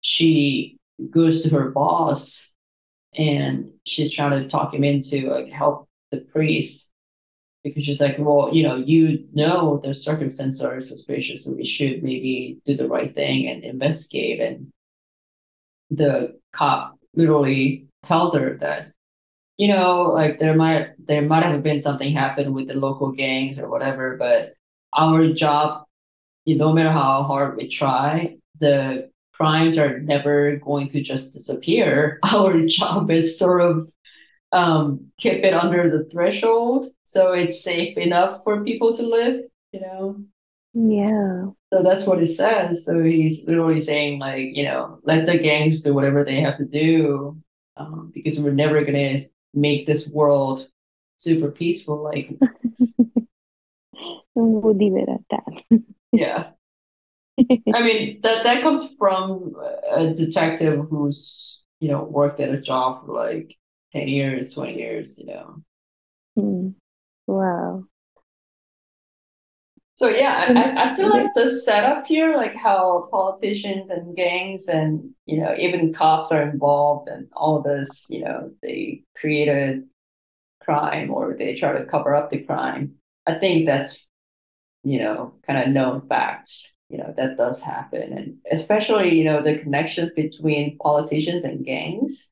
she 0.00 0.78
goes 1.10 1.42
to 1.42 1.50
her 1.50 1.70
boss 1.70 2.52
and 3.14 3.70
she's 3.84 4.12
trying 4.12 4.42
to 4.42 4.48
talk 4.48 4.74
him 4.74 4.84
into 4.84 5.28
like 5.28 5.48
help 5.48 5.88
the 6.10 6.18
priest 6.18 6.90
because 7.66 7.84
she's 7.84 8.00
like, 8.00 8.16
well, 8.18 8.50
you 8.52 8.62
know, 8.62 8.76
you 8.76 9.26
know 9.34 9.80
the 9.82 9.94
circumstances 9.94 10.60
are 10.60 10.80
suspicious, 10.80 11.46
and 11.46 11.56
we 11.56 11.64
should 11.64 12.02
maybe 12.02 12.58
do 12.64 12.76
the 12.76 12.88
right 12.88 13.14
thing 13.14 13.48
and 13.48 13.64
investigate. 13.64 14.40
And 14.40 14.72
the 15.90 16.38
cop 16.52 16.98
literally 17.14 17.86
tells 18.04 18.34
her 18.34 18.56
that 18.60 18.92
you 19.56 19.68
know 19.68 20.02
like 20.14 20.38
there 20.38 20.54
might 20.54 20.90
there 21.06 21.22
might 21.22 21.42
have 21.42 21.62
been 21.62 21.80
something 21.80 22.12
happen 22.12 22.52
with 22.52 22.68
the 22.68 22.74
local 22.74 23.10
gangs 23.12 23.58
or 23.58 23.68
whatever 23.68 24.16
but 24.16 24.54
our 24.94 25.32
job 25.32 25.84
you 26.44 26.56
know, 26.56 26.68
no 26.68 26.74
matter 26.74 26.92
how 26.92 27.22
hard 27.22 27.56
we 27.56 27.68
try 27.68 28.36
the 28.60 29.10
crimes 29.32 29.76
are 29.76 29.98
never 30.00 30.56
going 30.56 30.88
to 30.88 31.00
just 31.00 31.32
disappear 31.32 32.18
our 32.34 32.66
job 32.66 33.10
is 33.10 33.38
sort 33.38 33.60
of 33.60 33.90
um 34.56 35.00
keep 35.18 35.44
it 35.44 35.54
under 35.54 35.88
the 35.90 36.04
threshold 36.10 36.86
so 37.04 37.32
it's 37.32 37.62
safe 37.62 37.96
enough 37.96 38.42
for 38.44 38.64
people 38.64 38.94
to 38.94 39.02
live 39.02 39.42
you 39.72 39.80
know 39.80 40.16
yeah. 40.78 41.46
So 41.72 41.82
that's 41.82 42.04
what 42.04 42.22
it 42.22 42.26
says. 42.26 42.84
So 42.84 43.02
he's 43.02 43.42
literally 43.44 43.80
saying, 43.80 44.18
like, 44.18 44.54
you 44.54 44.62
know, 44.62 45.00
let 45.04 45.24
the 45.24 45.38
gangs 45.38 45.80
do 45.80 45.94
whatever 45.94 46.22
they 46.22 46.42
have 46.42 46.58
to 46.58 46.66
do, 46.66 47.38
um, 47.78 48.10
because 48.12 48.38
we're 48.38 48.50
never 48.50 48.84
gonna 48.84 49.24
make 49.54 49.86
this 49.86 50.06
world 50.06 50.68
super 51.16 51.50
peaceful. 51.50 52.02
Like, 52.04 52.28
we'll 54.34 54.76
leave 54.76 54.96
it 54.96 55.08
at 55.08 55.22
that. 55.30 55.80
yeah. 56.12 56.50
I 57.38 57.82
mean 57.82 58.20
that 58.22 58.44
that 58.44 58.62
comes 58.62 58.94
from 58.98 59.54
a 59.90 60.12
detective 60.12 60.86
who's 60.90 61.60
you 61.80 61.88
know 61.90 62.04
worked 62.04 62.40
at 62.40 62.54
a 62.54 62.60
job 62.60 63.04
for 63.04 63.12
like 63.12 63.56
ten 63.96 64.08
years, 64.08 64.52
twenty 64.52 64.78
years. 64.78 65.16
You 65.18 65.26
know. 65.26 65.62
Mm. 66.38 66.74
Wow. 67.26 67.84
So 69.96 70.08
yeah, 70.08 70.52
I, 70.54 70.90
I 70.90 70.94
feel 70.94 71.08
like 71.08 71.32
the 71.34 71.46
setup 71.46 72.06
here, 72.06 72.36
like 72.36 72.54
how 72.54 73.08
politicians 73.10 73.88
and 73.88 74.14
gangs 74.14 74.68
and 74.68 75.10
you 75.24 75.40
know 75.40 75.54
even 75.58 75.94
cops 75.94 76.30
are 76.30 76.42
involved 76.42 77.08
and 77.08 77.26
all 77.32 77.62
this, 77.62 78.06
you 78.10 78.22
know, 78.22 78.50
they 78.62 79.02
create 79.16 79.48
a 79.48 79.82
crime 80.62 81.10
or 81.10 81.34
they 81.38 81.54
try 81.54 81.72
to 81.72 81.86
cover 81.86 82.14
up 82.14 82.28
the 82.28 82.42
crime. 82.42 82.92
I 83.26 83.38
think 83.38 83.64
that's 83.64 84.06
you 84.84 84.98
know 84.98 85.34
kind 85.46 85.62
of 85.62 85.72
known 85.72 86.06
facts. 86.08 86.74
You 86.90 86.98
know 86.98 87.14
that 87.16 87.38
does 87.38 87.62
happen, 87.62 88.12
and 88.12 88.36
especially 88.52 89.14
you 89.14 89.24
know 89.24 89.42
the 89.42 89.58
connections 89.58 90.12
between 90.14 90.76
politicians 90.76 91.42
and 91.42 91.64
gangs. 91.64 92.28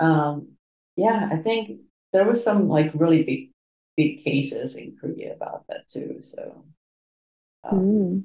Um, 0.00 0.48
yeah, 0.96 1.28
I 1.30 1.36
think 1.36 1.80
there 2.12 2.26
was 2.26 2.42
some 2.42 2.68
like 2.68 2.90
really 2.94 3.22
big 3.22 3.50
big 3.96 4.24
cases 4.24 4.74
in 4.74 4.96
Korea 5.00 5.34
about 5.34 5.64
that 5.68 5.86
too. 5.86 6.18
So, 6.22 6.64
um, 7.64 7.78
mm. 7.78 8.24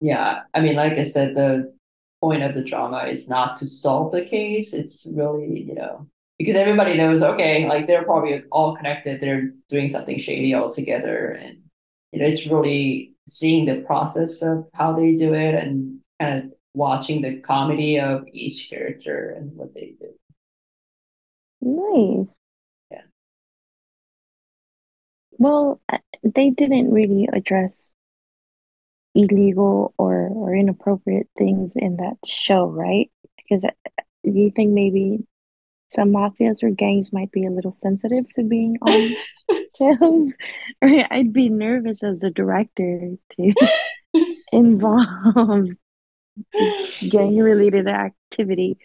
yeah, 0.00 0.42
I 0.54 0.60
mean, 0.60 0.76
like 0.76 0.94
I 0.94 1.02
said, 1.02 1.34
the 1.34 1.72
point 2.20 2.42
of 2.42 2.54
the 2.54 2.64
drama 2.64 3.04
is 3.04 3.28
not 3.28 3.56
to 3.56 3.66
solve 3.66 4.12
the 4.12 4.24
case. 4.24 4.72
It's 4.72 5.06
really, 5.12 5.62
you 5.62 5.74
know, 5.74 6.08
because 6.38 6.56
everybody 6.56 6.96
knows, 6.96 7.22
okay, 7.22 7.68
like 7.68 7.86
they're 7.86 8.04
probably 8.04 8.42
all 8.50 8.76
connected. 8.76 9.20
They're 9.20 9.50
doing 9.68 9.88
something 9.90 10.18
shady 10.18 10.54
all 10.54 10.70
together, 10.70 11.38
and 11.40 11.58
you 12.12 12.20
know, 12.20 12.26
it's 12.26 12.46
really 12.46 13.12
seeing 13.28 13.66
the 13.66 13.82
process 13.82 14.42
of 14.42 14.66
how 14.74 14.92
they 14.92 15.14
do 15.14 15.34
it 15.34 15.54
and 15.54 15.98
kind 16.20 16.38
of 16.38 16.52
watching 16.74 17.22
the 17.22 17.40
comedy 17.40 17.98
of 17.98 18.24
each 18.32 18.68
character 18.68 19.34
and 19.36 19.54
what 19.56 19.74
they 19.74 19.94
do. 19.98 20.12
Nice. 21.66 22.28
Yeah. 22.90 23.02
Well, 25.38 25.80
they 26.22 26.50
didn't 26.50 26.92
really 26.92 27.28
address 27.32 27.92
illegal 29.14 29.94
or, 29.98 30.28
or 30.28 30.54
inappropriate 30.54 31.28
things 31.38 31.72
in 31.74 31.96
that 31.96 32.16
show, 32.26 32.66
right? 32.66 33.10
Because 33.36 33.64
uh, 33.64 33.70
do 34.24 34.32
you 34.32 34.50
think 34.50 34.72
maybe 34.72 35.26
some 35.88 36.10
mafias 36.12 36.62
or 36.62 36.70
gangs 36.70 37.12
might 37.12 37.32
be 37.32 37.46
a 37.46 37.50
little 37.50 37.74
sensitive 37.74 38.26
to 38.34 38.44
being 38.44 38.78
on 38.82 39.16
shows? 39.78 40.34
Or 40.82 40.90
I'd 41.10 41.32
be 41.32 41.48
nervous 41.48 42.02
as 42.02 42.24
a 42.24 42.30
director 42.30 43.12
to 43.38 43.54
involve 44.52 45.68
gang 47.10 47.36
related 47.36 47.88
activity. 47.88 48.78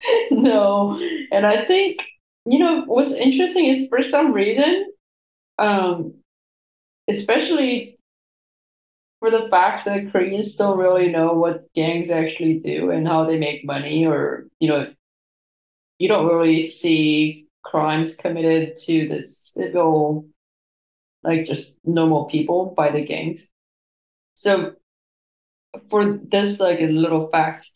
no, 0.30 0.98
and 1.32 1.46
I 1.46 1.64
think 1.64 2.02
you 2.48 2.58
know, 2.58 2.84
what's 2.86 3.12
interesting 3.12 3.66
is 3.66 3.88
for 3.88 4.02
some 4.02 4.32
reason, 4.32 4.90
um, 5.58 6.14
especially 7.08 7.98
for 9.20 9.30
the 9.30 9.48
facts 9.50 9.84
that 9.84 10.10
Koreans 10.12 10.54
don't 10.54 10.78
really 10.78 11.08
know 11.08 11.34
what 11.34 11.72
gangs 11.74 12.08
actually 12.08 12.60
do 12.60 12.90
and 12.90 13.06
how 13.06 13.26
they 13.26 13.38
make 13.38 13.64
money, 13.66 14.06
or 14.06 14.46
you 14.60 14.68
know, 14.68 14.92
you 15.98 16.08
don't 16.08 16.26
really 16.26 16.60
see 16.60 17.46
crimes 17.62 18.14
committed 18.14 18.78
to 18.78 19.08
the 19.08 19.20
civil, 19.22 20.26
like 21.22 21.44
just 21.44 21.78
normal 21.84 22.26
people 22.26 22.72
by 22.76 22.90
the 22.90 23.04
gangs. 23.04 23.46
So, 24.36 24.74
for 25.90 26.18
this 26.30 26.60
like 26.60 26.80
a 26.80 26.86
little 26.86 27.28
fact, 27.28 27.70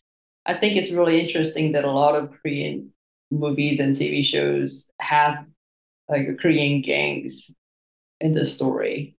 I 0.45 0.55
think 0.55 0.75
it's 0.75 0.91
really 0.91 1.21
interesting 1.21 1.71
that 1.73 1.85
a 1.85 1.91
lot 1.91 2.15
of 2.15 2.31
Korean 2.41 2.91
movies 3.31 3.79
and 3.79 3.95
TV 3.95 4.23
shows 4.23 4.91
have 4.99 5.45
like 6.09 6.37
Korean 6.39 6.81
gangs 6.81 7.49
in 8.19 8.33
the 8.33 8.45
story. 8.45 9.15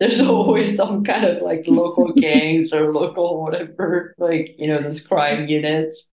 there's 0.00 0.20
always 0.22 0.76
some 0.76 1.04
kind 1.04 1.24
of 1.24 1.42
like 1.42 1.64
local 1.66 2.12
gangs 2.16 2.72
or 2.72 2.92
local 2.92 3.42
whatever, 3.42 4.14
like 4.18 4.56
you 4.58 4.68
know, 4.68 4.82
those 4.82 5.00
crime 5.00 5.46
units. 5.48 6.08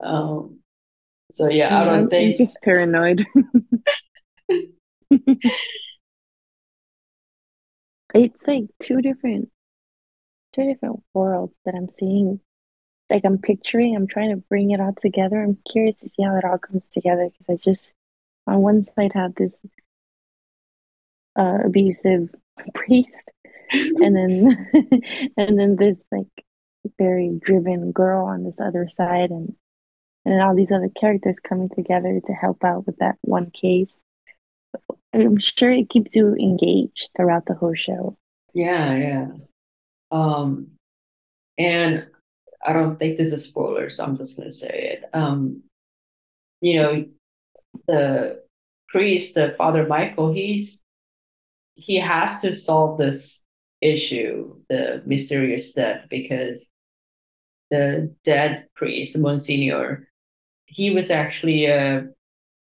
Um, 0.00 0.60
so 1.30 1.48
yeah, 1.48 1.78
I 1.80 1.84
don't 1.84 1.94
I'm, 1.94 2.00
I'm 2.04 2.10
think 2.10 2.36
just 2.36 2.60
paranoid. 2.62 3.26
It's 8.14 8.46
like 8.46 8.66
two 8.80 9.02
different 9.02 9.50
two 10.54 10.64
different 10.64 11.02
worlds 11.14 11.58
that 11.64 11.74
I'm 11.74 11.88
seeing. 11.90 12.40
Like 13.12 13.26
I'm 13.26 13.36
picturing, 13.36 13.94
I'm 13.94 14.06
trying 14.06 14.30
to 14.30 14.38
bring 14.48 14.70
it 14.70 14.80
all 14.80 14.94
together. 14.94 15.42
I'm 15.42 15.58
curious 15.70 16.00
to 16.00 16.08
see 16.08 16.22
how 16.22 16.34
it 16.36 16.44
all 16.44 16.56
comes 16.56 16.86
together 16.90 17.28
because 17.28 17.60
I 17.60 17.62
just 17.62 17.92
on 18.46 18.62
one 18.62 18.82
side 18.82 19.12
have 19.12 19.34
this 19.34 19.60
uh, 21.38 21.58
abusive 21.66 22.34
priest, 22.74 23.32
and 23.70 24.16
then 24.16 24.70
and 25.36 25.58
then 25.58 25.76
this 25.76 25.98
like 26.10 26.26
very 26.98 27.38
driven 27.44 27.92
girl 27.92 28.24
on 28.24 28.44
this 28.44 28.58
other 28.58 28.88
side, 28.96 29.28
and 29.28 29.54
and 30.24 30.40
all 30.40 30.56
these 30.56 30.72
other 30.72 30.88
characters 30.88 31.36
coming 31.46 31.68
together 31.68 32.18
to 32.26 32.32
help 32.32 32.64
out 32.64 32.86
with 32.86 32.96
that 32.96 33.16
one 33.20 33.50
case. 33.50 33.98
I'm 35.12 35.38
sure 35.38 35.70
it 35.70 35.90
keeps 35.90 36.16
you 36.16 36.34
engaged 36.34 37.10
throughout 37.14 37.44
the 37.44 37.54
whole 37.54 37.74
show. 37.74 38.16
yeah, 38.54 38.96
yeah. 38.96 39.26
Um, 40.10 40.68
and 41.58 42.06
I 42.64 42.72
don't 42.72 42.98
think 42.98 43.18
this 43.18 43.28
is 43.28 43.32
a 43.34 43.38
spoiler, 43.38 43.90
so 43.90 44.04
I'm 44.04 44.16
just 44.16 44.36
gonna 44.36 44.52
say 44.52 44.98
it. 44.98 45.10
Um, 45.12 45.62
you 46.60 46.80
know, 46.80 47.06
the 47.88 48.42
priest, 48.88 49.34
the 49.34 49.54
Father 49.58 49.86
Michael, 49.86 50.32
he's 50.32 50.82
he 51.74 51.98
has 51.98 52.40
to 52.42 52.54
solve 52.54 52.98
this 52.98 53.40
issue, 53.80 54.56
the 54.68 55.02
mysterious 55.06 55.72
death, 55.72 56.06
because 56.10 56.66
the 57.70 58.14
dead 58.24 58.68
priest, 58.76 59.18
Monsignor, 59.18 60.08
he 60.66 60.90
was 60.90 61.10
actually 61.10 61.66
a, 61.66 62.06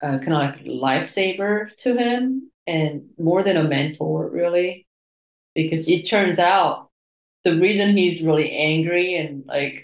a 0.03 0.19
kind 0.19 0.33
of 0.33 0.41
like 0.41 0.65
lifesaver 0.65 1.75
to 1.79 1.95
him 1.97 2.51
and 2.67 3.11
more 3.19 3.43
than 3.43 3.57
a 3.57 3.65
mentor, 3.65 4.29
really, 4.29 4.87
because 5.55 5.87
it 5.87 6.05
turns 6.05 6.39
out 6.39 6.89
the 7.45 7.61
reason 7.61 7.97
he's 7.97 8.23
really 8.23 8.51
angry 8.53 9.17
and 9.17 9.45
like 9.47 9.84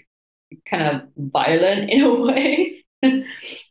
kind 0.69 0.83
of 0.95 1.01
violent 1.17 1.89
in 1.89 2.01
a 2.01 2.13
way 2.21 2.83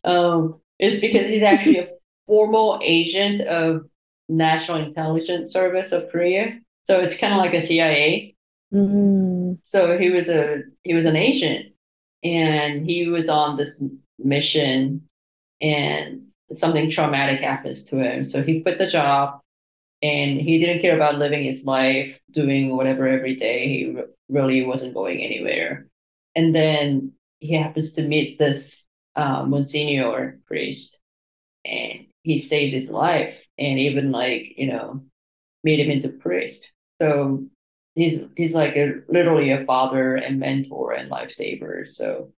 um, 0.05 0.61
is 0.78 1.01
because 1.01 1.28
he's 1.28 1.43
actually 1.43 1.78
a 1.78 1.89
formal 2.26 2.81
agent 2.83 3.41
of 3.43 3.89
National 4.28 4.78
Intelligence 4.78 5.53
Service 5.53 5.93
of 5.93 6.11
Korea. 6.11 6.59
So 6.85 7.01
it's 7.01 7.16
kind 7.16 7.33
of 7.35 7.39
like 7.39 7.55
a 7.55 7.61
CIA. 7.61 8.37
Mm, 8.72 9.59
So 9.62 9.99
he 9.99 10.11
was 10.11 10.28
a 10.28 10.62
he 10.85 10.95
was 10.95 11.05
an 11.05 11.16
agent, 11.16 11.74
and 12.22 12.87
he 12.87 13.09
was 13.09 13.28
on 13.28 13.57
this 13.57 13.83
mission, 14.18 15.09
and 15.61 16.28
something 16.53 16.91
traumatic 16.91 17.41
happens 17.41 17.85
to 17.85 17.99
him. 17.99 18.24
So 18.24 18.43
he 18.43 18.62
quit 18.62 18.78
the 18.78 18.87
job, 18.87 19.41
and 20.03 20.41
he 20.41 20.61
didn't 20.61 20.83
care 20.83 20.97
about 20.97 21.16
living 21.18 21.45
his 21.45 21.64
life, 21.64 22.20
doing 22.31 22.76
whatever 22.76 23.09
every 23.09 23.37
day. 23.37 23.68
He 23.68 23.91
re- 23.93 24.05
really 24.28 24.64
wasn't 24.66 24.95
going 24.95 25.22
anywhere. 25.22 25.89
And 26.35 26.55
then 26.55 27.12
he 27.39 27.55
happens 27.55 27.93
to 27.93 28.03
meet 28.03 28.39
this 28.39 28.85
uh, 29.16 29.45
Monsignor 29.45 30.39
priest, 30.47 30.99
and 31.64 32.07
he 32.22 32.39
saved 32.39 32.74
his 32.74 32.89
life, 32.89 33.43
and 33.59 33.78
even 33.78 34.12
like 34.12 34.55
you 34.57 34.68
know 34.68 35.03
made 35.64 35.81
him 35.81 35.91
into 35.91 36.09
priest. 36.09 36.70
So 37.01 37.45
he's 37.95 38.20
he's 38.37 38.55
like 38.55 38.76
a 38.76 39.01
literally 39.09 39.51
a 39.51 39.64
father 39.64 40.16
and 40.16 40.39
mentor 40.39 40.93
and 40.93 41.11
lifesaver. 41.11 41.89
So 41.89 42.33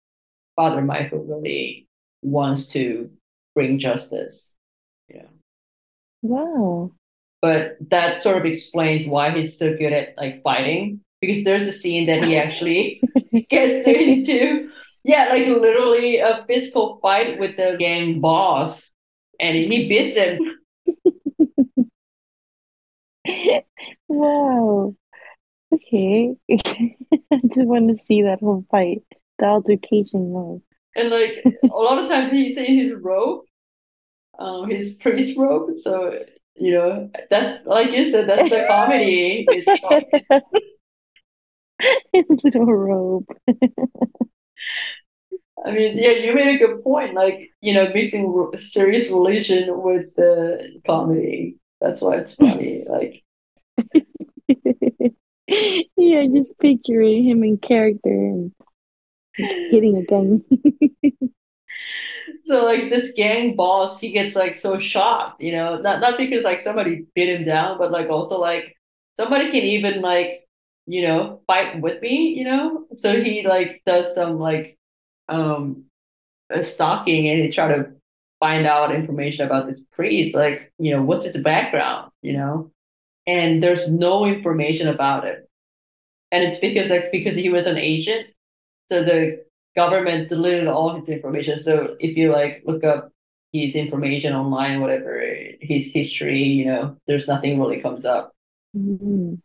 Father 0.55 0.81
Michael 0.81 1.23
really 1.23 1.87
wants 2.21 2.67
to 2.67 3.09
bring 3.55 3.79
justice, 3.79 4.53
you 5.07 5.19
know. 5.19 5.29
wow. 6.21 6.91
But 7.41 7.77
that 7.89 8.19
sort 8.19 8.37
of 8.37 8.45
explains 8.45 9.07
why 9.07 9.31
he's 9.31 9.57
so 9.57 9.75
good 9.75 9.93
at 9.93 10.15
like 10.17 10.43
fighting 10.43 11.01
because 11.21 11.43
there's 11.43 11.67
a 11.67 11.71
scene 11.71 12.05
that 12.07 12.23
he 12.23 12.37
actually 12.37 13.01
gets 13.49 13.87
into 13.87 14.69
yeah, 15.03 15.29
like 15.29 15.47
literally 15.47 16.17
a 16.17 16.45
physical 16.47 16.99
fight 17.01 17.39
with 17.39 17.57
the 17.57 17.75
gang 17.79 18.21
boss 18.21 18.91
and 19.39 19.57
he 19.57 19.87
beats 19.87 20.15
him. 20.15 20.39
Wow. 24.07 24.93
Okay. 25.73 26.35
I 26.51 27.39
just 27.53 27.67
want 27.67 27.89
to 27.89 27.97
see 27.97 28.23
that 28.23 28.41
whole 28.41 28.65
fight, 28.69 29.03
the 29.39 29.45
altercation 29.45 30.33
mode. 30.33 30.61
And 30.95 31.09
like 31.09 31.43
a 31.63 31.67
lot 31.67 31.97
of 31.97 32.09
times 32.09 32.31
he's 32.31 32.57
in 32.57 32.77
his 32.77 32.91
robe, 32.93 33.45
um, 34.37 34.69
his 34.69 34.95
priest 34.95 35.37
robe. 35.37 35.77
So 35.77 36.19
you 36.55 36.73
know, 36.73 37.09
that's 37.29 37.65
like 37.65 37.91
you 37.91 38.03
said, 38.03 38.27
that's 38.27 38.49
the 38.49 38.65
comedy. 38.67 39.47
His 42.13 42.25
little 42.43 42.65
robe. 42.65 43.25
I 45.65 45.71
mean, 45.71 45.97
yeah, 45.97 46.11
you 46.11 46.33
made 46.33 46.55
a 46.55 46.57
good 46.57 46.83
point. 46.83 47.13
Like, 47.13 47.51
you 47.61 47.73
know, 47.73 47.89
mixing 47.93 48.51
serious 48.55 49.09
religion 49.09 49.81
with 49.81 50.15
the 50.15 50.81
comedy. 50.85 51.57
That's 51.79 52.01
why 52.01 52.17
it's 52.17 52.35
funny. 52.35 52.85
Like, 52.89 53.23
Yeah, 55.97 56.25
just 56.33 56.57
picturing 56.59 57.25
him 57.25 57.43
in 57.43 57.57
character 57.57 58.09
and 58.09 58.53
hitting 59.35 59.97
a 59.97 60.03
gun. 60.05 60.43
so 62.43 62.65
like 62.65 62.89
this 62.89 63.13
gang 63.13 63.55
boss, 63.55 63.99
he 63.99 64.11
gets 64.11 64.35
like 64.35 64.55
so 64.55 64.77
shocked, 64.77 65.41
you 65.41 65.51
know, 65.51 65.77
not 65.79 65.99
not 66.01 66.17
because 66.17 66.43
like 66.43 66.61
somebody 66.61 67.05
beat 67.15 67.29
him 67.29 67.45
down, 67.45 67.77
but 67.77 67.91
like 67.91 68.09
also 68.09 68.39
like 68.39 68.75
somebody 69.17 69.51
can 69.51 69.61
even 69.63 70.01
like, 70.01 70.40
you 70.87 71.03
know, 71.07 71.41
fight 71.47 71.81
with 71.81 72.01
me, 72.01 72.29
you 72.37 72.45
know. 72.45 72.85
So 72.95 73.21
he 73.21 73.45
like 73.47 73.81
does 73.85 74.13
some 74.15 74.39
like 74.39 74.77
um 75.29 75.85
uh, 76.53 76.61
stalking 76.61 77.27
and 77.29 77.41
he 77.43 77.49
try 77.49 77.67
to 77.69 77.91
find 78.39 78.65
out 78.65 78.93
information 78.93 79.45
about 79.45 79.67
this 79.67 79.81
priest, 79.93 80.35
like, 80.35 80.73
you 80.79 80.91
know, 80.91 81.03
what's 81.03 81.25
his 81.25 81.37
background, 81.37 82.11
you 82.21 82.33
know? 82.33 82.71
And 83.27 83.63
there's 83.63 83.91
no 83.91 84.25
information 84.25 84.87
about 84.87 85.25
it. 85.25 85.49
And 86.31 86.43
it's 86.43 86.57
because 86.57 86.89
like 86.89 87.11
because 87.11 87.35
he 87.35 87.49
was 87.49 87.67
an 87.67 87.77
agent, 87.77 88.27
so 88.89 89.03
the 89.03 89.43
government 89.75 90.29
deleted 90.29 90.67
all 90.67 90.95
his 90.95 91.09
information. 91.09 91.61
So 91.61 91.95
if 91.99 92.17
you 92.17 92.31
like 92.31 92.63
look 92.65 92.83
up 92.83 93.11
his 93.53 93.75
information 93.75 94.33
online, 94.33 94.81
whatever, 94.81 95.23
his 95.61 95.91
history, 95.91 96.43
you 96.43 96.65
know, 96.65 96.97
there's 97.07 97.27
nothing 97.27 97.59
really 97.59 97.81
comes 97.81 98.05
up. 98.05 98.33
Mhm. 98.75 99.39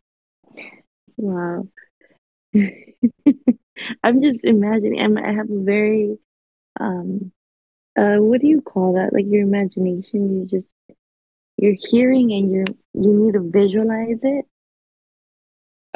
Wow. 1.17 1.69
I'm 4.03 4.23
just 4.23 4.45
imagining. 4.45 5.01
I'm, 5.01 5.19
I 5.19 5.33
have 5.33 5.51
a 5.51 5.63
very 5.63 6.19
um 6.81 7.33
uh 7.99 8.17
what 8.17 8.41
do 8.43 8.49
you 8.49 8.63
call 8.63 8.95
that? 8.95 9.13
Like 9.13 9.27
your 9.29 9.43
imagination, 9.43 10.41
you 10.41 10.47
just 10.47 10.71
you're 11.59 11.77
hearing 11.79 12.33
and 12.33 12.53
you're 12.53 12.67
you 12.95 13.13
need 13.15 13.35
to 13.35 13.41
visualize 13.51 14.21
it 14.25 14.47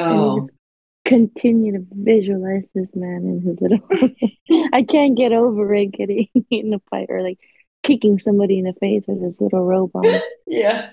and 0.08 0.24
you 0.24 0.32
just 0.32 0.46
Oh, 0.46 0.50
continue 1.04 1.72
to 1.72 1.86
visualize 1.92 2.64
this 2.74 2.88
man 2.94 3.24
in 3.24 3.42
his 3.42 3.60
little 3.60 3.80
I 4.74 4.84
can't 4.84 5.16
get 5.16 5.32
over 5.32 5.74
it 5.74 5.86
getting 5.92 6.28
in 6.50 6.74
a 6.74 6.80
fight 6.90 7.08
or 7.10 7.22
like 7.22 7.38
kicking 7.82 8.18
somebody 8.20 8.58
in 8.58 8.64
the 8.66 8.74
face 8.80 9.06
with 9.08 9.22
this 9.22 9.40
little 9.40 9.64
robot. 9.64 10.24
yeah. 10.46 10.90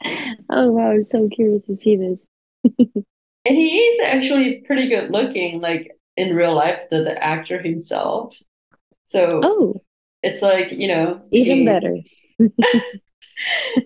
Oh 0.50 0.72
wow, 0.72 0.90
I'm 0.92 1.04
so 1.04 1.28
curious 1.28 1.64
to 1.66 1.76
see 1.76 1.96
this. 1.96 3.04
And 3.44 3.56
he 3.56 3.78
is 3.78 4.00
actually 4.00 4.62
pretty 4.66 4.88
good 4.88 5.10
looking, 5.10 5.60
like 5.60 5.98
in 6.16 6.36
real 6.36 6.54
life, 6.54 6.82
the, 6.90 6.98
the 7.04 7.22
actor 7.22 7.60
himself. 7.60 8.36
So 9.04 9.40
Oh, 9.42 9.74
it's 10.22 10.42
like, 10.42 10.72
you 10.72 10.88
know, 10.88 11.22
even 11.32 11.58
he 11.58 11.64
better. 11.64 11.96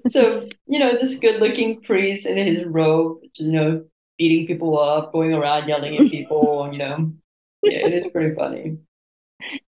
So, 0.06 0.48
you 0.66 0.78
know, 0.78 0.96
this 0.96 1.18
good 1.18 1.40
looking 1.40 1.80
priest 1.82 2.26
in 2.26 2.36
his 2.36 2.64
robe, 2.64 3.20
you 3.36 3.52
know, 3.52 3.84
beating 4.18 4.46
people 4.46 4.78
up, 4.78 5.12
going 5.12 5.32
around 5.32 5.68
yelling 5.68 5.96
at 5.98 6.10
people, 6.10 6.68
you 6.72 6.78
know. 6.78 7.12
Yeah, 7.62 7.86
it 7.86 7.94
is 7.94 8.10
pretty 8.12 8.34
funny. 8.34 8.78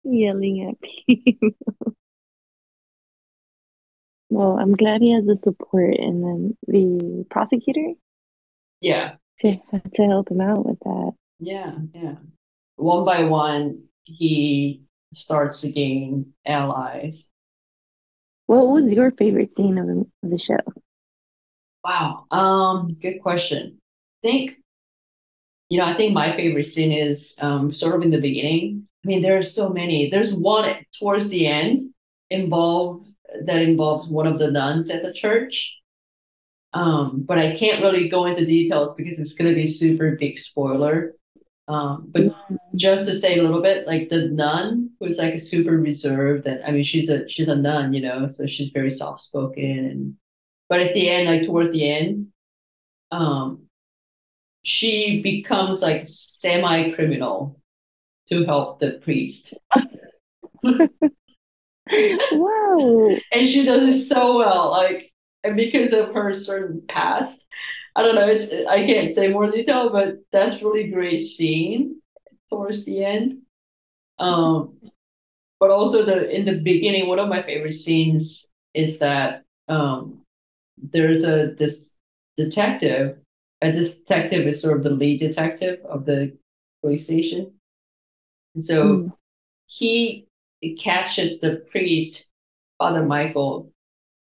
Yelling 0.04 0.70
at 0.70 0.82
people. 0.82 1.52
Well, 4.34 4.58
I'm 4.60 4.76
glad 4.76 5.02
he 5.02 5.14
has 5.14 5.28
the 5.28 5.38
support 5.38 5.96
and 5.98 6.24
then 6.24 6.58
the 6.68 7.26
prosecutor 7.30 7.94
Yeah, 8.82 9.16
to 9.40 9.58
to 9.96 10.04
help 10.08 10.32
him 10.32 10.42
out 10.42 10.66
with 10.66 10.80
that. 10.80 11.12
yeah, 11.40 11.76
yeah. 11.94 12.16
One 12.76 13.06
by 13.06 13.26
one, 13.26 13.86
he 14.04 14.84
starts 15.14 15.62
to 15.62 15.72
gain 15.72 16.34
allies. 16.46 17.30
What 18.46 18.68
was 18.70 18.90
your 18.94 19.12
favorite 19.12 19.54
scene 19.54 19.78
of 19.78 19.88
the, 19.88 20.06
of 20.24 20.30
the 20.30 20.40
show? 20.40 20.56
Wow. 21.84 22.26
Um, 22.32 22.88
good 23.02 23.22
question. 23.22 23.80
I 24.24 24.28
think, 24.28 24.58
you 25.70 25.80
know, 25.80 25.86
I 25.86 25.96
think 25.96 26.14
my 26.14 26.36
favorite 26.36 26.64
scene 26.64 26.92
is 26.92 27.36
um 27.42 27.74
sort 27.74 27.96
of 27.96 28.02
in 28.02 28.12
the 28.12 28.22
beginning. 28.22 28.88
I 29.04 29.08
mean, 29.08 29.22
there 29.22 29.38
are 29.38 29.42
so 29.44 29.70
many. 29.70 30.10
There's 30.10 30.34
one 30.34 30.76
towards 31.00 31.30
the 31.30 31.48
end 31.48 31.82
involved 32.30 33.06
that 33.46 33.62
involves 33.62 34.08
one 34.08 34.28
of 34.28 34.40
the 34.40 34.52
nuns 34.52 34.90
at 34.90 35.04
the 35.04 35.14
church. 35.14 35.80
Um, 36.74 37.24
but 37.28 37.38
I 37.38 37.56
can't 37.56 37.84
really 37.84 38.10
go 38.10 38.26
into 38.26 38.46
details 38.46 38.96
because 38.96 39.20
it's 39.20 39.34
gonna 39.34 39.54
be 39.54 39.66
super 39.66 40.16
big 40.20 40.38
spoiler. 40.38 41.16
Um, 41.68 42.08
but 42.10 42.36
just 42.76 43.06
to 43.06 43.14
say 43.14 43.38
a 43.40 43.44
little 43.44 43.62
bit, 43.62 43.88
like 43.88 44.10
the 44.10 44.28
nun 44.28 44.90
who's 45.00 45.18
like 45.18 45.36
a 45.36 45.40
super 45.40 45.78
reserved, 45.78 46.48
and 46.48 46.64
I 46.64 46.72
mean 46.72 46.84
she's 46.84 47.10
a 47.10 47.28
she's 47.30 47.48
a 47.48 47.56
nun, 47.56 47.94
you 47.94 48.02
know, 48.02 48.28
so 48.30 48.46
she's 48.46 48.70
very 48.70 48.92
soft 48.92 49.22
spoken 49.22 49.64
and 49.64 50.16
but 50.70 50.80
at 50.80 50.94
the 50.94 51.10
end, 51.10 51.28
like 51.28 51.46
towards 51.46 51.72
the 51.72 51.88
end, 51.88 52.20
um, 53.12 53.68
she 54.64 55.22
becomes 55.22 55.82
like 55.82 56.02
semi-criminal 56.04 57.60
to 58.30 58.46
help 58.46 58.80
the 58.80 58.94
priest. 58.94 59.54
Wow. 62.32 63.16
and 63.32 63.48
she 63.48 63.66
does 63.66 63.84
it 63.84 64.04
so 64.04 64.38
well, 64.38 64.72
like 64.72 65.12
and 65.44 65.56
because 65.56 65.94
of 65.94 66.14
her 66.14 66.34
certain 66.34 66.82
past. 66.88 67.44
I 67.96 68.02
don't 68.02 68.16
know, 68.16 68.28
it's 68.28 68.50
I 68.68 68.86
can't 68.86 69.10
say 69.10 69.28
more 69.28 69.52
detail, 69.52 69.90
but 69.92 70.18
that's 70.32 70.64
really 70.64 70.90
great 70.90 71.20
scene 71.20 72.02
towards 72.50 72.86
the 72.86 73.04
end. 73.04 73.40
Um, 74.20 74.78
but 75.60 75.72
also 75.72 76.06
the 76.06 76.30
in 76.36 76.46
the 76.46 76.60
beginning, 76.60 77.08
one 77.08 77.20
of 77.20 77.30
my 77.30 77.42
favorite 77.44 77.74
scenes 77.74 78.48
is 78.74 79.00
that 79.00 79.44
um 79.70 80.22
there's 80.78 81.24
a 81.26 81.54
this 81.58 81.96
detective, 82.38 83.18
a 83.62 83.72
detective 83.72 84.48
is 84.48 84.62
sort 84.62 84.78
of 84.78 84.84
the 84.84 84.90
lead 84.92 85.20
detective 85.20 85.80
of 85.86 86.06
the 86.06 86.38
police 86.82 87.06
station. 87.06 87.54
And 88.56 88.66
so 88.66 88.84
Mm. 88.84 89.14
he 89.68 90.28
catches 90.76 91.40
the 91.40 91.64
priest, 91.72 92.28
Father 92.78 93.06
Michael, 93.06 93.72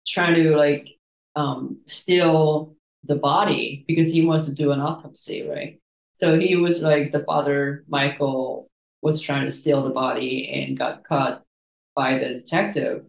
trying 0.07 0.35
to 0.35 0.55
like 0.55 0.87
um 1.35 1.79
steal 1.87 2.75
the 3.05 3.15
body 3.15 3.85
because 3.87 4.09
he 4.09 4.25
wants 4.25 4.47
to 4.47 4.53
do 4.53 4.71
an 4.71 4.79
autopsy, 4.79 5.47
right? 5.47 5.79
So 6.13 6.39
he 6.39 6.55
was 6.55 6.81
like 6.81 7.11
the 7.11 7.23
Father 7.23 7.83
Michael 7.87 8.69
was 9.01 9.21
trying 9.21 9.43
to 9.45 9.51
steal 9.51 9.83
the 9.83 9.91
body 9.91 10.49
and 10.51 10.77
got 10.77 11.03
caught 11.03 11.43
by 11.95 12.17
the 12.17 12.29
detective. 12.29 13.05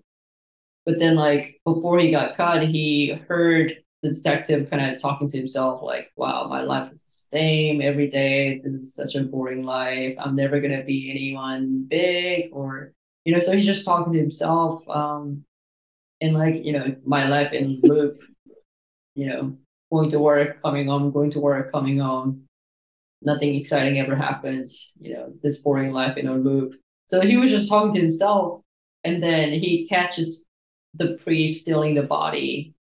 But 0.84 0.98
then, 1.00 1.16
like, 1.16 1.60
before 1.64 1.98
he 1.98 2.10
got 2.10 2.36
caught, 2.36 2.62
he 2.62 3.18
heard 3.28 3.76
the 4.02 4.12
detective 4.12 4.70
kind 4.70 4.94
of 4.94 5.00
talking 5.00 5.28
to 5.30 5.36
himself, 5.36 5.82
like, 5.82 6.12
wow, 6.16 6.46
my 6.48 6.62
life 6.62 6.92
is 6.92 7.02
the 7.02 7.38
same 7.38 7.80
every 7.82 8.08
day. 8.08 8.60
This 8.62 8.72
is 8.74 8.94
such 8.94 9.14
a 9.16 9.24
boring 9.24 9.64
life. 9.64 10.16
I'm 10.20 10.36
never 10.36 10.60
going 10.60 10.78
to 10.78 10.84
be 10.84 11.10
anyone 11.10 11.86
big 11.88 12.50
or, 12.52 12.92
you 13.26 13.34
know, 13.34 13.40
so 13.40 13.50
he's 13.50 13.66
just 13.66 13.84
talking 13.84 14.12
to 14.12 14.18
himself. 14.18 14.88
Um, 14.88 15.44
and 16.20 16.32
like, 16.32 16.64
you 16.64 16.72
know, 16.72 16.94
my 17.04 17.26
life 17.26 17.52
in 17.52 17.80
loop, 17.82 18.22
you 19.16 19.26
know, 19.26 19.56
going 19.92 20.10
to 20.10 20.20
work, 20.20 20.62
coming 20.62 20.86
home, 20.86 21.10
going 21.10 21.32
to 21.32 21.40
work, 21.40 21.72
coming 21.72 21.98
home. 21.98 22.44
Nothing 23.22 23.56
exciting 23.56 23.98
ever 23.98 24.14
happens, 24.14 24.92
you 25.00 25.14
know, 25.14 25.32
this 25.42 25.56
boring 25.56 25.92
life 25.92 26.16
in 26.16 26.28
a 26.28 26.34
loop. 26.34 26.74
So 27.06 27.20
he 27.20 27.36
was 27.36 27.50
just 27.50 27.68
talking 27.68 27.94
to 27.94 28.00
himself. 28.00 28.62
And 29.02 29.20
then 29.20 29.50
he 29.50 29.88
catches 29.88 30.46
the 30.94 31.18
priest 31.24 31.62
stealing 31.62 31.96
the 31.96 32.04
body. 32.04 32.74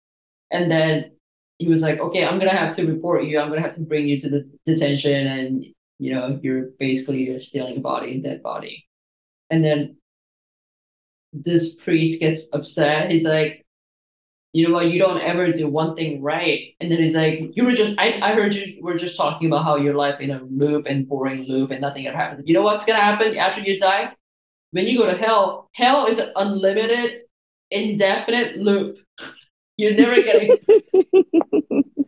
And 0.51 0.70
then 0.70 1.12
he 1.59 1.68
was 1.68 1.80
like, 1.80 2.01
okay, 2.01 2.26
I'm 2.26 2.38
to 2.38 2.49
have 2.51 2.76
to 2.76 2.86
report 2.86 3.24
you. 3.24 3.40
I'm 3.40 3.51
to 3.51 3.61
have 3.61 3.76
to 3.76 3.80
bring 3.80 4.07
you 4.07 4.20
to 4.20 4.28
the 4.28 4.51
detention. 4.66 5.26
And, 5.26 5.64
you 5.99 6.12
know, 6.12 6.38
you're 6.42 6.66
basically 6.78 7.24
just 7.24 7.49
stealing 7.49 7.78
a 7.78 7.80
body, 7.80 8.20
dead 8.20 8.42
body. 8.42 8.86
And 9.49 9.64
then 9.64 9.97
this 11.35 11.74
priest 11.74 12.20
gets 12.20 12.49
upset. 12.53 13.11
He's 13.11 13.24
like, 13.24 13.66
you 14.53 14.68
know 14.68 14.74
what, 14.74 14.89
you 14.91 15.01
don't 15.01 15.20
ever 15.20 15.53
do 15.53 15.68
one 15.68 15.97
thing 15.97 16.22
right. 16.22 16.74
And 16.80 16.91
then 16.91 17.03
he's 17.03 17.14
like, 17.14 17.41
you 17.55 17.64
were 17.64 17.72
just, 17.72 17.99
I, 17.99 18.20
I 18.22 18.35
heard 18.35 18.55
you 18.55 18.82
were 18.82 18.97
just 18.97 19.16
talking 19.16 19.49
about 19.49 19.64
how 19.64 19.76
your 19.76 19.95
life 19.95 20.20
in 20.20 20.30
a 20.30 20.43
loop 20.45 20.87
and 20.87 21.09
boring 21.09 21.45
loop 21.49 21.72
and 21.72 21.80
nothing 21.80 22.07
ever 22.07 22.16
happens. 22.16 22.45
You 22.47 22.55
know 22.55 22.62
what's 22.62 22.85
going 22.87 22.99
to 22.99 23.05
happen 23.05 23.37
after 23.37 23.61
you 23.61 23.78
die? 23.78 24.12
When 24.70 24.87
you 24.87 24.99
go 24.99 25.07
to 25.07 25.16
hell, 25.18 25.70
hell 25.74 26.07
is 26.07 26.20
an 26.20 26.32
unlimited, 26.37 27.22
indefinite 27.70 28.59
loop. 28.59 28.99
You're 29.76 29.95
never 29.95 30.22
getting, 30.22 30.57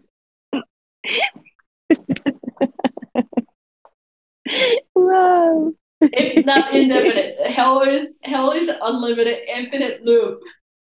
Wow. 4.95 5.74
It's 6.13 6.47
not 6.47 6.75
indefinite. 6.75 7.39
Hell 7.51 7.83
is, 7.83 8.19
hell 8.23 8.53
is 8.53 8.71
unlimited, 8.83 9.39
infinite 9.49 10.05
loop. 10.05 10.41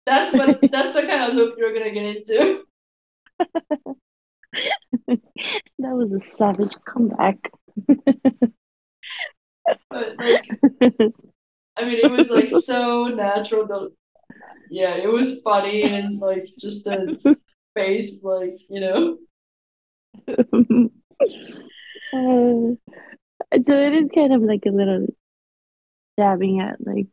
That's 0.05 0.33
what, 0.33 0.59
that's 0.71 0.93
the 0.93 1.01
kind 1.01 1.29
of 1.31 1.35
loop 1.35 1.55
you're 1.57 1.73
going 1.73 1.85
to 1.85 1.91
get 1.91 2.15
into. 2.17 2.63
That 5.79 5.93
was 5.93 6.11
a 6.11 6.19
savage 6.19 6.73
comeback. 6.85 7.51
But 9.89 10.15
like, 10.17 10.47
I 11.77 11.83
mean, 11.83 11.99
it 12.03 12.11
was 12.11 12.29
like 12.29 12.47
so 12.49 13.05
natural. 13.05 13.67
The, 13.67 13.91
yeah, 14.69 14.95
it 14.95 15.11
was 15.11 15.39
funny 15.43 15.83
and 15.83 16.19
like 16.19 16.47
just 16.57 16.87
a 16.87 17.17
face, 17.75 18.13
like, 18.23 18.57
you 18.69 18.81
know. 18.81 19.17
Uh, 22.13 22.71
so 23.53 23.77
it 23.77 23.93
is 23.93 24.09
kind 24.13 24.33
of 24.33 24.41
like 24.41 24.63
a 24.65 24.69
little 24.71 25.07
jabbing 26.17 26.59
at 26.61 26.77
like 26.85 27.07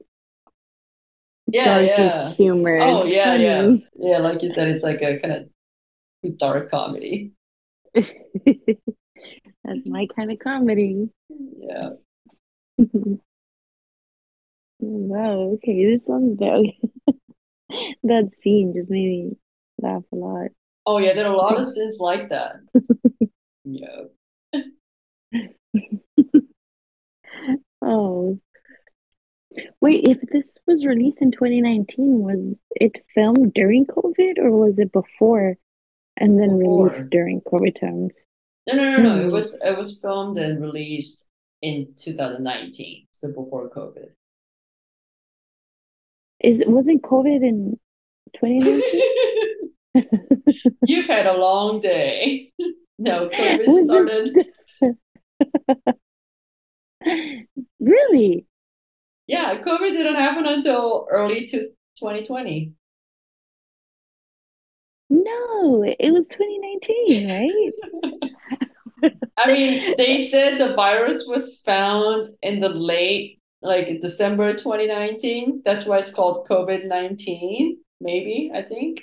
Yeah, 1.47 1.81
yeah. 1.81 2.33
humor. 2.35 2.79
Oh, 2.81 3.05
yeah, 3.05 3.35
yeah. 3.37 3.71
Yeah, 3.99 4.19
like 4.19 4.43
you 4.43 4.49
said, 4.49 4.69
it's 4.69 4.83
like 4.83 5.03
a 5.03 5.19
kind 5.21 5.51
of 6.25 6.39
dark 6.39 6.71
comedy. 6.71 7.33
That's 7.95 9.89
my 9.89 10.07
kind 10.17 10.33
of 10.33 10.39
comedy. 10.39 11.11
Yeah. 11.59 11.91
Wow, 14.81 15.55
okay, 15.55 15.85
this 15.87 16.07
sounds 16.07 16.39
very 16.39 16.79
that 18.05 18.31
scene 18.37 18.75
just 18.75 18.91
made 18.91 19.09
me 19.09 19.37
laugh 19.81 20.05
a 20.13 20.17
lot. 20.17 20.51
Oh, 20.87 20.99
yeah, 20.99 21.15
there 21.15 21.27
are 21.27 21.33
a 21.33 21.37
lot 21.37 21.59
of 21.59 21.67
scenes 21.67 21.99
like 22.01 22.29
that. 22.31 22.57
Yeah. 23.65 24.05
Oh, 27.83 28.41
wait, 29.81 30.05
if 30.09 30.21
this 30.33 30.59
was 30.67 30.85
released 30.87 31.23
in 31.23 31.31
2019, 31.31 32.21
was 32.23 32.57
it 32.73 33.05
filmed 33.15 33.53
during 33.55 33.87
COVID 33.87 34.39
or 34.39 34.51
was 34.51 34.79
it 34.79 34.93
before 34.93 35.57
and 36.17 36.41
then 36.41 36.59
released 36.59 37.11
during 37.11 37.41
COVID 37.43 37.81
times? 37.81 38.19
No, 38.67 38.75
no, 38.75 38.83
no, 38.91 39.03
no. 39.03 39.21
It 39.21 39.25
Hmm. 39.27 39.31
was 39.31 39.61
it 39.63 39.77
was 39.79 39.99
filmed 40.01 40.39
and 40.39 40.63
released 40.63 41.29
in 41.63 41.95
2019, 41.97 43.07
so 43.13 43.29
before 43.29 43.71
COVID. 43.71 44.11
Is 46.41 46.61
it 46.61 46.69
wasn't 46.69 47.03
COVID 47.03 47.43
in 47.43 47.79
2019? 48.37 49.01
You've 50.87 51.07
had 51.07 51.27
a 51.27 51.37
long 51.37 51.81
day. 51.81 52.53
No, 52.97 53.29
COVID 53.29 53.67
Was 53.67 53.87
started. 53.87 54.37
it 54.37 54.54
really? 57.81 58.47
Yeah, 59.27 59.61
COVID 59.61 59.93
didn't 59.93 60.17
happen 60.17 60.47
until 60.47 61.07
early 61.11 61.47
to 61.47 61.69
2020. 61.99 62.73
No, 65.11 65.85
it 65.85 66.13
was 66.13 66.27
2019, 66.31 67.29
right? 67.31 69.13
I 69.39 69.47
mean, 69.47 69.95
they 69.97 70.19
said 70.19 70.59
the 70.59 70.75
virus 70.75 71.27
was 71.27 71.61
found 71.65 72.29
in 72.43 72.61
the 72.61 72.69
late, 72.69 73.41
like 73.63 74.01
December 74.01 74.55
2019. 74.55 75.63
That's 75.65 75.85
why 75.85 75.99
it's 75.99 76.13
called 76.13 76.47
COVID-19, 76.49 77.77
maybe, 78.01 78.51
I 78.55 78.63
think. 78.63 79.03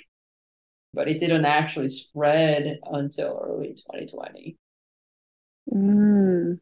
But 0.94 1.08
it 1.08 1.20
didn't 1.20 1.46
actually 1.46 1.88
spread 1.88 2.78
until 2.84 3.40
early 3.42 3.74
2020. 3.74 4.56
Mm. 5.72 6.58